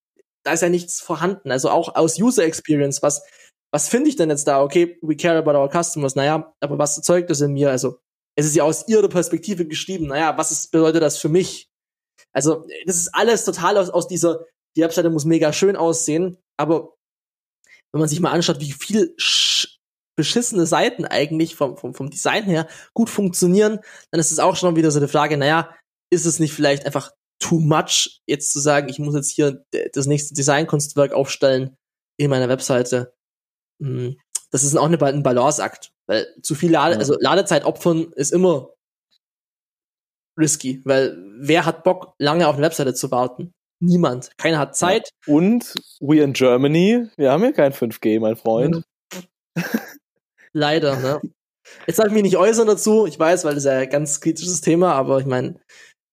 da 0.44 0.52
ist 0.52 0.62
ja 0.62 0.68
nichts 0.68 1.00
vorhanden. 1.00 1.50
Also 1.50 1.70
auch 1.70 1.94
aus 1.94 2.20
User 2.20 2.44
Experience, 2.44 3.02
was 3.02 3.22
was 3.70 3.88
finde 3.88 4.08
ich 4.08 4.16
denn 4.16 4.30
jetzt 4.30 4.46
da? 4.48 4.62
Okay, 4.62 4.98
we 5.02 5.16
care 5.16 5.38
about 5.38 5.52
our 5.52 5.68
customers. 5.70 6.14
Naja, 6.14 6.54
aber 6.60 6.78
was 6.78 6.96
erzeugt 6.96 7.30
das 7.30 7.40
in 7.40 7.52
mir? 7.52 7.70
Also, 7.70 8.00
es 8.36 8.46
ist 8.46 8.56
ja 8.56 8.64
aus 8.64 8.88
ihrer 8.88 9.08
Perspektive 9.08 9.66
geschrieben. 9.66 10.06
Naja, 10.06 10.36
was 10.38 10.52
ist, 10.52 10.70
bedeutet 10.70 11.02
das 11.02 11.18
für 11.18 11.28
mich? 11.28 11.68
Also, 12.32 12.66
das 12.86 12.96
ist 12.96 13.14
alles 13.14 13.44
total 13.44 13.76
aus, 13.76 13.90
aus 13.90 14.08
dieser, 14.08 14.44
die 14.76 14.82
Webseite 14.82 15.10
muss 15.10 15.24
mega 15.24 15.52
schön 15.52 15.76
aussehen, 15.76 16.38
aber 16.56 16.94
wenn 17.92 18.00
man 18.00 18.08
sich 18.08 18.20
mal 18.20 18.32
anschaut, 18.32 18.60
wie 18.60 18.72
viel 18.72 19.14
beschissene 20.18 20.66
Seiten 20.66 21.06
eigentlich 21.06 21.54
vom, 21.54 21.76
vom, 21.78 21.94
vom 21.94 22.10
Design 22.10 22.44
her 22.44 22.66
gut 22.92 23.08
funktionieren, 23.08 23.78
dann 24.10 24.20
ist 24.20 24.32
es 24.32 24.40
auch 24.40 24.56
schon 24.56 24.76
wieder 24.76 24.90
so 24.90 24.98
eine 24.98 25.08
Frage, 25.08 25.38
naja, 25.38 25.74
ist 26.12 26.26
es 26.26 26.40
nicht 26.40 26.52
vielleicht 26.52 26.84
einfach 26.84 27.12
too 27.40 27.60
much, 27.60 28.20
jetzt 28.26 28.52
zu 28.52 28.58
sagen, 28.58 28.88
ich 28.88 28.98
muss 28.98 29.14
jetzt 29.14 29.30
hier 29.30 29.64
das 29.92 30.06
nächste 30.06 30.34
Designkunstwerk 30.34 31.12
aufstellen 31.12 31.76
in 32.18 32.30
meiner 32.30 32.48
Webseite? 32.48 33.14
Hm, 33.80 34.18
das 34.50 34.64
ist 34.64 34.76
auch 34.76 34.86
eine, 34.86 35.00
ein 35.00 35.22
Balanceakt, 35.22 35.92
weil 36.08 36.26
zu 36.42 36.54
viel 36.56 36.72
Lade, 36.72 36.94
Ja. 36.94 36.98
also 36.98 37.16
Ladezeit 37.20 37.64
opfern 37.64 38.12
ist 38.16 38.32
immer 38.32 38.74
risky, 40.38 40.82
weil 40.84 41.16
wer 41.38 41.64
hat 41.64 41.84
Bock, 41.84 42.14
lange 42.18 42.48
auf 42.48 42.56
eine 42.56 42.64
Webseite 42.64 42.92
zu 42.94 43.10
warten? 43.10 43.52
Niemand. 43.80 44.32
Keiner 44.38 44.58
hat 44.58 44.76
Zeit. 44.76 45.10
Und 45.26 45.74
we 46.00 46.20
in 46.20 46.32
Germany, 46.32 47.08
wir 47.16 47.30
haben 47.30 47.44
hier 47.44 47.52
kein 47.52 47.72
5G, 47.72 48.18
mein 48.18 48.34
Freund. 48.34 48.82
Leider, 50.52 50.96
ne? 50.96 51.20
Jetzt 51.86 51.98
darf 51.98 52.06
ich 52.06 52.12
mich 52.12 52.22
nicht 52.22 52.36
äußern 52.36 52.66
dazu. 52.66 53.06
Ich 53.06 53.18
weiß, 53.18 53.44
weil 53.44 53.54
das 53.54 53.64
ist 53.64 53.70
ja 53.70 53.78
ein 53.78 53.90
ganz 53.90 54.20
kritisches 54.20 54.60
Thema, 54.60 54.94
aber 54.94 55.18
ich 55.18 55.26
meine, 55.26 55.60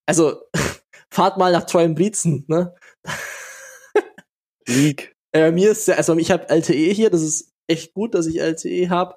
also 0.06 0.42
fahrt 1.12 1.38
mal 1.38 1.52
nach 1.52 1.66
Treuem 1.66 1.96
Brietzen, 1.96 2.46
ne? 2.48 2.76
League. 4.68 5.14
Äh, 5.34 5.52
mir 5.52 5.72
ist 5.72 5.88
ja, 5.88 5.96
also 5.96 6.16
ich 6.18 6.32
habe 6.32 6.50
LTE 6.50 6.94
hier, 6.94 7.10
das 7.10 7.22
ist 7.22 7.52
echt 7.68 7.94
gut, 7.94 8.16
dass 8.16 8.28
ich 8.28 8.40
LTE 8.40 8.90
habe. 8.90 9.16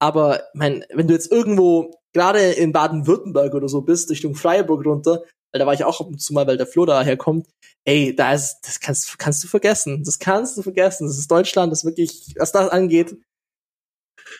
Aber 0.00 0.42
mein, 0.54 0.84
wenn 0.92 1.08
du 1.08 1.14
jetzt 1.14 1.30
irgendwo 1.32 1.98
gerade 2.14 2.40
in 2.52 2.72
Baden-Württemberg 2.72 3.54
oder 3.54 3.68
so 3.68 3.82
bist, 3.82 4.10
Richtung 4.10 4.34
Freiburg 4.34 4.84
runter, 4.86 5.24
weil 5.52 5.58
da 5.58 5.66
war 5.66 5.74
ich 5.74 5.84
auch 5.84 6.00
ab 6.00 6.06
und 6.06 6.20
zu 6.20 6.32
mal, 6.32 6.46
weil 6.46 6.56
der 6.56 6.66
Flo 6.66 6.86
da 6.86 7.02
herkommt, 7.02 7.48
ey, 7.84 8.14
da 8.14 8.32
ist, 8.32 8.60
das 8.62 8.80
kannst, 8.80 9.18
kannst 9.18 9.42
du 9.42 9.48
vergessen. 9.48 10.02
Das 10.04 10.18
kannst 10.18 10.56
du 10.56 10.62
vergessen. 10.62 11.06
Das 11.06 11.18
ist 11.18 11.30
Deutschland, 11.30 11.72
das 11.72 11.84
wirklich, 11.84 12.34
was 12.38 12.52
das 12.52 12.68
angeht, 12.70 13.16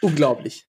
unglaublich. 0.02 0.66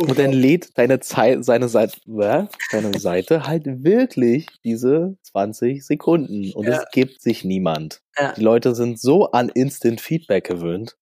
Und 0.00 0.18
dann 0.18 0.32
lädt 0.32 0.76
deine 0.76 0.98
Zeit, 1.00 1.44
seine 1.44 1.68
Seite, 1.68 1.98
was? 2.06 2.48
deine 2.72 2.98
Seite 2.98 3.46
halt 3.46 3.64
wirklich 3.84 4.46
diese 4.64 5.16
20 5.22 5.86
Sekunden. 5.86 6.52
Und 6.52 6.66
Ja. 6.66 6.78
es 6.82 6.84
gibt 6.90 7.22
sich 7.22 7.44
niemand. 7.44 8.00
Ja. 8.18 8.32
Die 8.32 8.40
Leute 8.42 8.74
sind 8.74 8.98
so 9.00 9.30
an 9.30 9.48
Instant 9.50 10.00
Feedback 10.00 10.48
gewöhnt, 10.48 10.96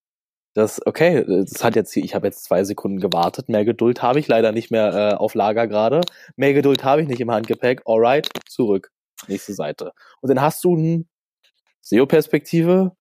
dass, 0.54 0.84
okay, 0.86 1.24
das 1.26 1.64
hat 1.64 1.74
jetzt, 1.76 1.94
hier- 1.94 2.04
ich 2.04 2.14
habe 2.14 2.26
jetzt 2.26 2.44
zwei 2.44 2.64
Sekunden 2.64 3.00
gewartet, 3.00 3.48
mehr 3.48 3.64
Geduld 3.64 4.02
habe 4.02 4.18
ich 4.20 4.28
leider 4.28 4.52
nicht 4.52 4.70
mehr 4.70 4.92
äh, 5.12 5.14
auf 5.14 5.34
Lager 5.34 5.66
gerade. 5.68 6.02
Mehr 6.36 6.52
Geduld 6.52 6.84
habe 6.84 7.00
ich 7.00 7.08
nicht 7.08 7.20
im 7.20 7.30
Handgepäck. 7.30 7.80
Alright, 7.86 8.28
zurück. 8.46 8.90
Nächste 9.26 9.54
Seite. 9.54 9.92
Und 10.20 10.28
dann 10.28 10.42
hast 10.42 10.62
du 10.64 10.76
ein 10.76 11.08
SEO-Perspektive, 11.80 12.92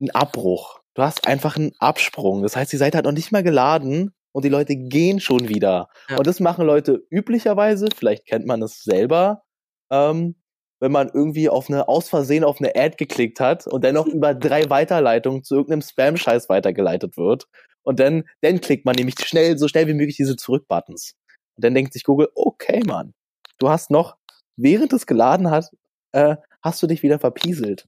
einen 0.00 0.10
Abbruch. 0.10 0.79
Du 0.94 1.02
hast 1.02 1.26
einfach 1.26 1.56
einen 1.56 1.72
Absprung. 1.78 2.42
Das 2.42 2.56
heißt, 2.56 2.72
die 2.72 2.76
Seite 2.76 2.98
hat 2.98 3.04
noch 3.04 3.12
nicht 3.12 3.32
mal 3.32 3.42
geladen 3.42 4.12
und 4.32 4.44
die 4.44 4.48
Leute 4.48 4.76
gehen 4.76 5.20
schon 5.20 5.48
wieder. 5.48 5.88
Ja. 6.08 6.18
Und 6.18 6.26
das 6.26 6.40
machen 6.40 6.66
Leute 6.66 7.02
üblicherweise, 7.10 7.88
vielleicht 7.94 8.26
kennt 8.26 8.46
man 8.46 8.62
es 8.62 8.82
selber, 8.82 9.42
ähm, 9.90 10.36
wenn 10.80 10.92
man 10.92 11.10
irgendwie 11.12 11.48
auf 11.48 11.68
eine, 11.68 11.88
aus 11.88 12.08
Versehen 12.08 12.42
auf 12.42 12.58
eine 12.58 12.74
Ad 12.74 12.96
geklickt 12.96 13.38
hat 13.38 13.66
und 13.66 13.84
dann 13.84 13.94
noch 13.94 14.06
über 14.06 14.34
drei 14.34 14.68
Weiterleitungen 14.70 15.44
zu 15.44 15.54
irgendeinem 15.54 15.82
Spam-Scheiß 15.82 16.48
weitergeleitet 16.48 17.16
wird. 17.16 17.46
Und 17.82 18.00
dann, 18.00 18.24
dann 18.40 18.60
klickt 18.60 18.84
man 18.84 18.94
nämlich 18.94 19.14
schnell, 19.24 19.58
so 19.58 19.68
schnell 19.68 19.86
wie 19.86 19.94
möglich 19.94 20.16
diese 20.16 20.36
Zurück-Buttons. 20.36 21.14
Und 21.56 21.64
dann 21.64 21.74
denkt 21.74 21.92
sich 21.92 22.04
Google, 22.04 22.28
okay, 22.34 22.82
Mann, 22.86 23.14
du 23.58 23.68
hast 23.68 23.90
noch, 23.90 24.16
während 24.56 24.92
es 24.92 25.06
geladen 25.06 25.50
hat, 25.50 25.70
äh, 26.12 26.36
hast 26.62 26.82
du 26.82 26.86
dich 26.86 27.02
wieder 27.02 27.18
verpieselt. 27.18 27.86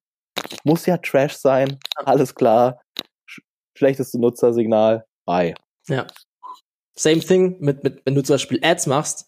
Muss 0.65 0.87
ja 0.87 0.97
Trash 0.99 1.35
sein, 1.35 1.79
alles 1.97 2.35
klar. 2.35 2.82
Sch 3.75 3.79
schlechteste 3.79 4.19
Nutzersignal, 4.19 5.07
bye. 5.27 5.55
Ja. 5.89 6.07
Same 6.95 7.21
thing 7.21 7.57
mit, 7.61 7.83
mit, 7.85 8.03
wenn 8.05 8.15
du 8.15 8.23
zum 8.23 8.35
Beispiel 8.35 8.61
Ads 8.63 8.87
machst. 8.87 9.27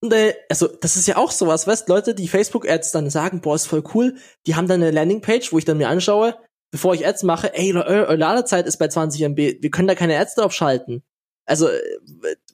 Und, 0.00 0.12
äh, 0.12 0.34
also, 0.48 0.68
das 0.68 0.96
ist 0.96 1.08
ja 1.08 1.16
auch 1.16 1.30
sowas, 1.30 1.66
weißt 1.66 1.88
Leute, 1.88 2.14
die 2.14 2.28
Facebook-Ads 2.28 2.92
dann 2.92 3.10
sagen, 3.10 3.40
boah, 3.40 3.54
ist 3.54 3.66
voll 3.66 3.82
cool, 3.94 4.16
die 4.46 4.54
haben 4.54 4.68
dann 4.68 4.82
eine 4.82 4.92
Landingpage, 4.92 5.52
wo 5.52 5.58
ich 5.58 5.64
dann 5.64 5.78
mir 5.78 5.88
anschaue, 5.88 6.36
bevor 6.70 6.94
ich 6.94 7.06
Ads 7.06 7.24
mache, 7.24 7.54
ey, 7.54 7.74
eure, 7.74 8.06
eure 8.06 8.16
Ladezeit 8.16 8.66
ist 8.66 8.78
bei 8.78 8.88
20 8.88 9.22
MB, 9.22 9.60
wir 9.60 9.70
können 9.70 9.88
da 9.88 9.94
keine 9.94 10.18
Ads 10.18 10.36
drauf 10.36 10.52
schalten. 10.52 11.02
Also, 11.46 11.68
äh, 11.68 11.80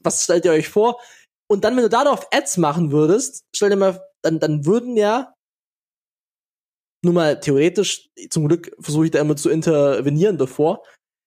was 0.02 0.24
stellt 0.24 0.44
ihr 0.44 0.52
euch 0.52 0.68
vor? 0.68 1.00
Und 1.46 1.64
dann, 1.64 1.76
wenn 1.76 1.82
du 1.82 1.90
darauf 1.90 2.26
Ads 2.32 2.56
machen 2.56 2.90
würdest, 2.90 3.44
stell 3.54 3.70
dir 3.70 3.76
mal, 3.76 4.00
dann, 4.22 4.40
dann 4.40 4.64
würden 4.64 4.96
ja, 4.96 5.33
nur 7.04 7.14
mal 7.14 7.40
theoretisch, 7.40 8.10
zum 8.30 8.48
Glück 8.48 8.74
versuche 8.80 9.06
ich 9.06 9.10
da 9.10 9.20
immer 9.20 9.36
zu 9.36 9.50
intervenieren 9.50 10.38
davor, 10.38 10.82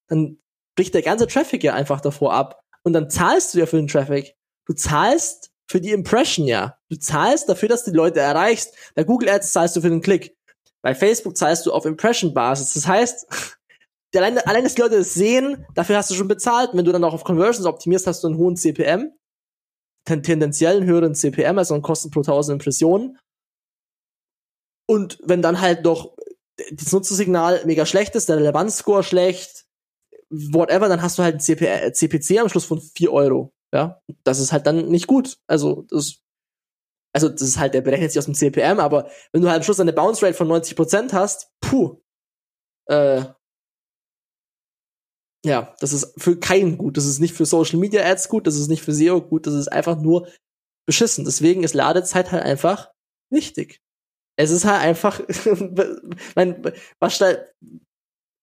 dann 0.07 0.39
bricht 0.75 0.93
der 0.93 1.01
ganze 1.01 1.27
Traffic 1.27 1.63
ja 1.63 1.73
einfach 1.73 2.01
davor 2.01 2.33
ab. 2.33 2.61
Und 2.83 2.93
dann 2.93 3.09
zahlst 3.09 3.53
du 3.53 3.59
ja 3.59 3.65
für 3.65 3.77
den 3.77 3.87
Traffic. 3.87 4.35
Du 4.65 4.73
zahlst 4.73 5.51
für 5.69 5.81
die 5.81 5.91
Impression 5.91 6.47
ja. 6.47 6.77
Du 6.89 6.97
zahlst 6.97 7.49
dafür, 7.49 7.69
dass 7.69 7.83
du 7.83 7.91
die 7.91 7.97
Leute 7.97 8.19
erreichst. 8.19 8.73
Bei 8.95 9.03
Google 9.03 9.29
Ads 9.29 9.51
zahlst 9.51 9.75
du 9.75 9.81
für 9.81 9.89
den 9.89 10.01
Klick. 10.01 10.35
Bei 10.81 10.95
Facebook 10.95 11.35
zahlst 11.35 11.65
du 11.65 11.73
auf 11.73 11.85
Impression-Basis. 11.85 12.73
Das 12.73 12.87
heißt, 12.87 13.57
allein, 14.15 14.37
allein, 14.37 14.63
dass 14.63 14.75
die 14.75 14.81
Leute 14.81 14.95
es 14.95 15.13
sehen, 15.13 15.65
dafür 15.75 15.97
hast 15.97 16.09
du 16.09 16.15
schon 16.15 16.27
bezahlt. 16.27 16.69
Wenn 16.73 16.85
du 16.85 16.91
dann 16.91 17.03
auch 17.03 17.13
auf 17.13 17.23
Conversions 17.23 17.65
optimierst, 17.65 18.07
hast 18.07 18.23
du 18.23 18.27
einen 18.27 18.37
hohen 18.37 18.55
CPM. 18.55 19.11
Ten 20.05 20.23
tendenziell 20.23 20.77
einen 20.77 20.85
höheren 20.85 21.15
CPM, 21.15 21.57
also 21.57 21.73
einen 21.73 21.83
Kosten 21.83 22.11
pro 22.11 22.21
1000 22.21 22.53
Impressionen. 22.53 23.17
Und 24.89 25.19
wenn 25.23 25.41
dann 25.41 25.59
halt 25.61 25.83
noch 25.83 26.15
das 26.71 26.91
Nutzersignal 26.91 27.65
mega 27.65 27.85
schlecht 27.85 28.15
ist, 28.15 28.29
der 28.29 28.37
Relevanzscore 28.37 29.03
schlecht, 29.03 29.65
whatever, 30.29 30.89
dann 30.89 31.01
hast 31.01 31.17
du 31.17 31.23
halt 31.23 31.35
ein 31.35 31.39
CP, 31.39 31.65
äh, 31.65 31.93
CPC 31.93 32.39
am 32.39 32.49
Schluss 32.49 32.65
von 32.65 32.81
4 32.81 33.11
Euro. 33.11 33.53
Ja, 33.73 34.01
das 34.23 34.39
ist 34.39 34.51
halt 34.51 34.65
dann 34.65 34.87
nicht 34.89 35.07
gut. 35.07 35.37
Also, 35.47 35.85
das, 35.89 36.21
also, 37.13 37.29
das 37.29 37.41
ist 37.41 37.57
halt, 37.57 37.73
der 37.73 37.81
berechnet 37.81 38.11
sich 38.11 38.19
aus 38.19 38.25
dem 38.25 38.33
CPM, 38.33 38.79
aber 38.79 39.09
wenn 39.31 39.41
du 39.41 39.49
halt 39.49 39.57
am 39.57 39.63
Schluss 39.63 39.79
eine 39.79 39.93
Bounce 39.93 40.25
Rate 40.25 40.35
von 40.35 40.47
90% 40.47 41.13
hast, 41.13 41.51
puh, 41.61 42.01
äh, 42.87 43.25
ja, 45.45 45.75
das 45.79 45.93
ist 45.93 46.13
für 46.21 46.37
keinen 46.39 46.77
gut. 46.77 46.97
Das 46.97 47.05
ist 47.05 47.19
nicht 47.19 47.33
für 47.33 47.45
Social 47.45 47.79
Media 47.79 48.03
Ads 48.03 48.29
gut, 48.29 48.47
das 48.47 48.55
ist 48.55 48.67
nicht 48.67 48.81
für 48.81 48.93
SEO 48.93 49.21
gut, 49.21 49.47
das 49.47 49.53
ist 49.53 49.67
einfach 49.67 49.99
nur 49.99 50.27
beschissen. 50.85 51.25
Deswegen 51.25 51.63
ist 51.63 51.73
Ladezeit 51.73 52.31
halt 52.31 52.43
einfach 52.43 52.91
wichtig. 53.29 53.81
Es 54.37 54.51
ist 54.51 54.65
halt 54.65 54.81
einfach, 54.81 55.21
mein, 56.35 56.73
was 56.99 57.15
stellt, 57.15 57.53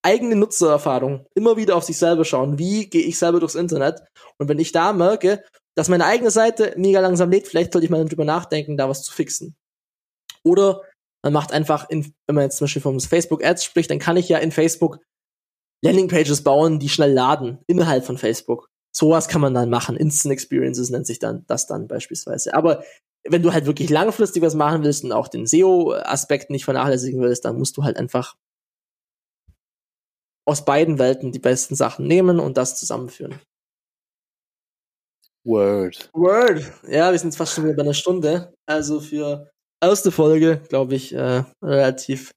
eigene 0.02 0.36
Nutzererfahrung, 0.36 1.26
immer 1.34 1.56
wieder 1.56 1.76
auf 1.76 1.84
sich 1.84 1.96
selber 1.96 2.24
schauen, 2.24 2.58
wie 2.58 2.90
gehe 2.90 3.04
ich 3.04 3.18
selber 3.18 3.40
durchs 3.40 3.54
Internet 3.54 4.02
und 4.38 4.48
wenn 4.48 4.58
ich 4.58 4.72
da 4.72 4.92
merke, 4.92 5.42
dass 5.76 5.88
meine 5.88 6.04
eigene 6.04 6.30
Seite 6.30 6.74
mega 6.76 7.00
langsam 7.00 7.30
lädt, 7.30 7.48
vielleicht 7.48 7.72
sollte 7.72 7.86
ich 7.86 7.90
mal 7.90 8.04
drüber 8.04 8.24
nachdenken, 8.24 8.76
da 8.76 8.88
was 8.88 9.02
zu 9.02 9.12
fixen. 9.12 9.56
Oder 10.44 10.82
man 11.22 11.32
macht 11.32 11.52
einfach, 11.52 11.88
in, 11.88 12.12
wenn 12.26 12.34
man 12.34 12.44
jetzt 12.44 12.58
zum 12.58 12.66
Beispiel 12.66 12.82
vom 12.82 13.00
Facebook 13.00 13.42
Ads 13.42 13.64
spricht, 13.64 13.90
dann 13.90 13.98
kann 13.98 14.16
ich 14.16 14.28
ja 14.28 14.38
in 14.38 14.52
Facebook 14.52 14.98
Landingpages 15.82 16.44
bauen, 16.44 16.78
die 16.78 16.88
schnell 16.88 17.12
laden, 17.12 17.58
innerhalb 17.66 18.04
von 18.04 18.18
Facebook. 18.18 18.68
Sowas 18.94 19.26
kann 19.26 19.40
man 19.40 19.54
dann 19.54 19.70
machen. 19.70 19.96
Instant 19.96 20.32
Experiences 20.32 20.90
nennt 20.90 21.06
sich 21.06 21.18
dann 21.18 21.44
das 21.46 21.66
dann 21.66 21.88
beispielsweise. 21.88 22.54
Aber 22.54 22.84
wenn 23.26 23.42
du 23.42 23.52
halt 23.52 23.66
wirklich 23.66 23.90
langfristig 23.90 24.42
was 24.42 24.54
machen 24.54 24.82
willst 24.84 25.04
und 25.04 25.12
auch 25.12 25.28
den 25.28 25.46
SEO-Aspekt 25.46 26.50
nicht 26.50 26.64
vernachlässigen 26.64 27.20
willst, 27.20 27.44
dann 27.44 27.58
musst 27.58 27.76
du 27.76 27.84
halt 27.84 27.96
einfach 27.96 28.36
aus 30.46 30.64
beiden 30.64 30.98
Welten 30.98 31.32
die 31.32 31.38
besten 31.38 31.74
Sachen 31.74 32.06
nehmen 32.06 32.38
und 32.38 32.56
das 32.56 32.78
zusammenführen. 32.78 33.40
Word. 35.44 36.10
Word. 36.12 36.72
Ja, 36.88 37.12
wir 37.12 37.18
sind 37.18 37.28
jetzt 37.28 37.36
fast 37.36 37.54
schon 37.54 37.64
wieder 37.64 37.76
bei 37.76 37.82
einer 37.82 37.94
Stunde. 37.94 38.54
Also 38.66 39.00
für 39.00 39.50
erste 39.82 40.10
Folge, 40.10 40.62
glaube 40.68 40.94
ich, 40.94 41.14
äh, 41.14 41.44
relativ 41.62 42.32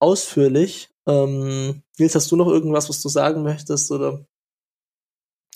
ausführlich. 0.00 0.90
Ähm, 1.06 1.82
Nils, 1.98 2.14
hast 2.14 2.30
du 2.30 2.36
noch 2.36 2.48
irgendwas, 2.48 2.88
was 2.88 3.02
du 3.02 3.08
sagen 3.08 3.42
möchtest? 3.42 3.90
Oder? 3.90 4.24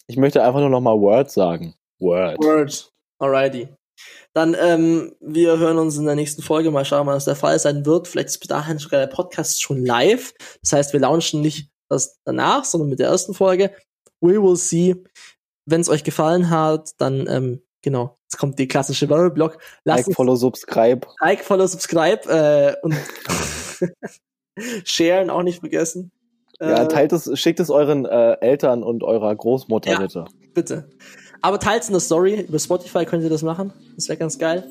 Ich 0.07 0.17
möchte 0.17 0.43
einfach 0.43 0.61
nur 0.61 0.69
noch 0.69 0.81
mal 0.81 0.99
Word 1.01 1.31
sagen. 1.31 1.75
Word. 1.99 2.39
Word. 2.39 2.91
Alrighty. 3.19 3.69
Dann, 4.33 4.57
ähm, 4.59 5.15
wir 5.21 5.59
hören 5.59 5.79
uns 5.79 5.97
in 5.97 6.07
der 6.07 6.15
nächsten 6.17 6.43
Folge. 6.43 6.71
Mal 6.71 6.85
schauen, 6.85 7.07
was 7.07 7.25
der 7.25 7.37
Fall 7.37 7.59
sein 7.59 7.87
wird. 7.87 8.09
Vielleicht 8.09 8.29
ist 8.31 8.39
bis 8.39 8.49
dahin 8.49 8.79
sogar 8.79 9.01
der 9.01 9.07
Podcast 9.07 9.63
schon 9.63 9.85
live. 9.85 10.33
Das 10.63 10.73
heißt, 10.73 10.93
wir 10.93 11.01
launchen 11.01 11.41
nicht 11.41 11.71
das 11.89 12.19
danach, 12.25 12.65
sondern 12.65 12.89
mit 12.91 12.99
der 12.99 13.09
ersten 13.09 13.35
Folge. 13.35 13.71
We 14.21 14.43
will 14.43 14.57
see. 14.57 14.97
Wenn 15.67 15.81
es 15.81 15.89
euch 15.89 16.05
gefallen 16.05 16.51
hat, 16.51 16.91
dann, 16.99 17.27
ähm, 17.29 17.63
genau, 17.83 18.19
jetzt 18.25 18.39
kommt 18.39 18.59
die 18.59 18.69
klassische 18.69 19.09
Werbeblock. 19.09 19.59
Like, 19.85 20.07
follow, 20.15 20.35
subscribe. 20.37 21.07
Like, 21.21 21.45
follow, 21.45 21.67
subscribe 21.67 22.29
äh, 22.29 22.75
und 22.83 22.95
sharen 24.85 25.31
auch 25.31 25.43
nicht 25.43 25.61
vergessen. 25.61 26.11
Ja, 26.61 26.83
Äh, 26.85 26.89
teilt 26.89 27.13
es, 27.13 27.31
schickt 27.39 27.61
es 27.61 27.71
euren 27.71 28.05
äh, 28.07 28.35
Eltern 28.41 28.83
und 28.83 29.03
eurer 29.03 29.35
Großmutter 29.35 29.93
Ja. 29.93 29.99
bitte. 30.01 30.25
bitte. 30.55 30.89
Aber 31.45 31.61
teils 31.61 31.89
in 31.89 31.93
der 31.93 32.01
Story, 32.01 32.47
über 32.49 32.59
Spotify 32.59 33.05
könnt 33.05 33.23
ihr 33.23 33.29
das 33.29 33.43
machen. 33.43 33.71
Das 33.97 34.09
wäre 34.09 34.17
ganz 34.17 34.39
geil. 34.39 34.65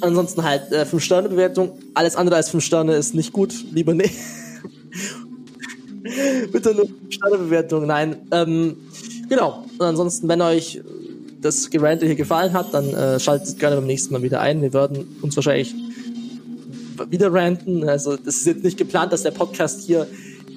Ansonsten 0.00 0.42
halt 0.42 0.72
äh, 0.72 0.82
5-Sterne-Bewertung. 0.82 1.78
Alles 1.94 2.16
andere 2.16 2.34
als 2.34 2.48
5 2.48 2.64
Sterne 2.64 2.96
ist 2.96 3.14
nicht 3.14 3.32
gut. 3.32 3.54
Lieber 3.70 3.94
nicht. 3.94 4.12
Bitte 6.52 6.74
nur 6.74 6.86
5-Sterne-Bewertung. 6.86 7.86
Nein. 7.86 8.16
Ähm, 8.32 8.78
genau. 9.28 9.64
Und 9.78 9.86
ansonsten, 9.86 10.26
wenn 10.26 10.42
euch 10.42 10.82
das 11.40 11.70
Gerante 11.70 12.04
hier 12.06 12.16
gefallen 12.16 12.52
hat, 12.52 12.74
dann 12.74 12.92
äh, 12.92 13.20
schaltet 13.20 13.60
gerne 13.60 13.76
beim 13.76 13.86
nächsten 13.86 14.12
Mal 14.12 14.24
wieder 14.24 14.40
ein. 14.40 14.60
Wir 14.60 14.72
werden 14.72 15.06
uns 15.22 15.36
wahrscheinlich 15.36 15.72
wieder 17.10 17.32
ranten. 17.32 17.88
Also 17.88 18.16
das 18.16 18.38
ist 18.38 18.46
jetzt 18.46 18.64
nicht 18.64 18.76
geplant, 18.76 19.12
dass 19.12 19.22
der 19.22 19.30
Podcast 19.30 19.82
hier 19.82 20.08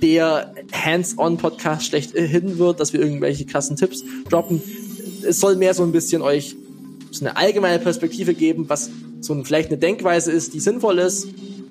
der 0.01 0.55
Hands-on-Podcast 0.71 1.85
schlechthin 1.85 2.57
wird, 2.57 2.79
dass 2.79 2.93
wir 2.93 2.99
irgendwelche 2.99 3.45
krassen 3.45 3.75
Tipps 3.75 4.03
droppen. 4.27 4.63
Es 5.27 5.39
soll 5.39 5.55
mehr 5.55 5.73
so 5.73 5.83
ein 5.83 5.91
bisschen 5.91 6.21
euch 6.21 6.55
so 7.11 7.25
eine 7.25 7.37
allgemeine 7.37 7.79
Perspektive 7.79 8.33
geben, 8.33 8.65
was 8.67 8.89
so 9.21 9.33
ein, 9.33 9.45
vielleicht 9.45 9.69
eine 9.69 9.77
Denkweise 9.77 10.31
ist, 10.31 10.53
die 10.53 10.59
sinnvoll 10.59 10.99
ist. 10.99 11.27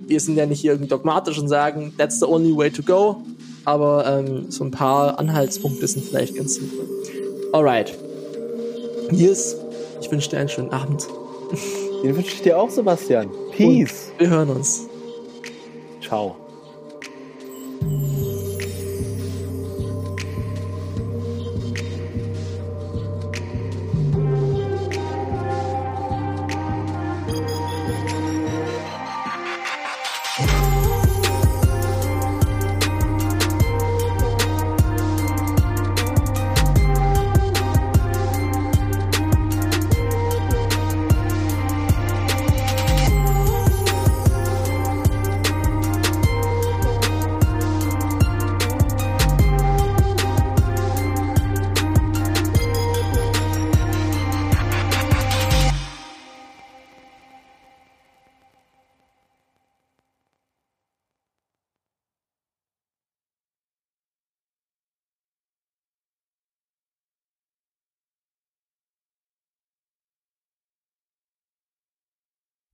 Wir 0.07 0.21
sind 0.21 0.37
ja 0.37 0.47
nicht 0.47 0.61
hier 0.61 0.73
irgendwie 0.73 0.89
dogmatisch 0.89 1.39
und 1.39 1.49
sagen, 1.49 1.93
that's 1.97 2.19
the 2.19 2.27
only 2.27 2.55
way 2.57 2.71
to 2.71 2.83
go. 2.83 3.23
Aber 3.65 4.07
ähm, 4.07 4.51
so 4.51 4.65
ein 4.65 4.71
paar 4.71 5.19
Anhaltspunkte 5.19 5.87
sind 5.87 6.05
vielleicht 6.05 6.37
ganz 6.37 6.57
sinnvoll. 6.57 6.89
Alright. 7.53 7.95
Nils, 9.11 9.57
ich 10.01 10.11
wünsche 10.11 10.31
dir 10.31 10.39
einen 10.39 10.49
schönen 10.49 10.71
Abend. 10.71 11.07
Den 12.03 12.17
wünsche 12.17 12.35
ich 12.35 12.43
dir 12.43 12.59
auch, 12.59 12.69
Sebastian. 12.69 13.31
Peace. 13.53 14.11
Wir 14.19 14.29
hören 14.29 14.51
uns. 14.51 14.83
Ciao. 16.03 16.37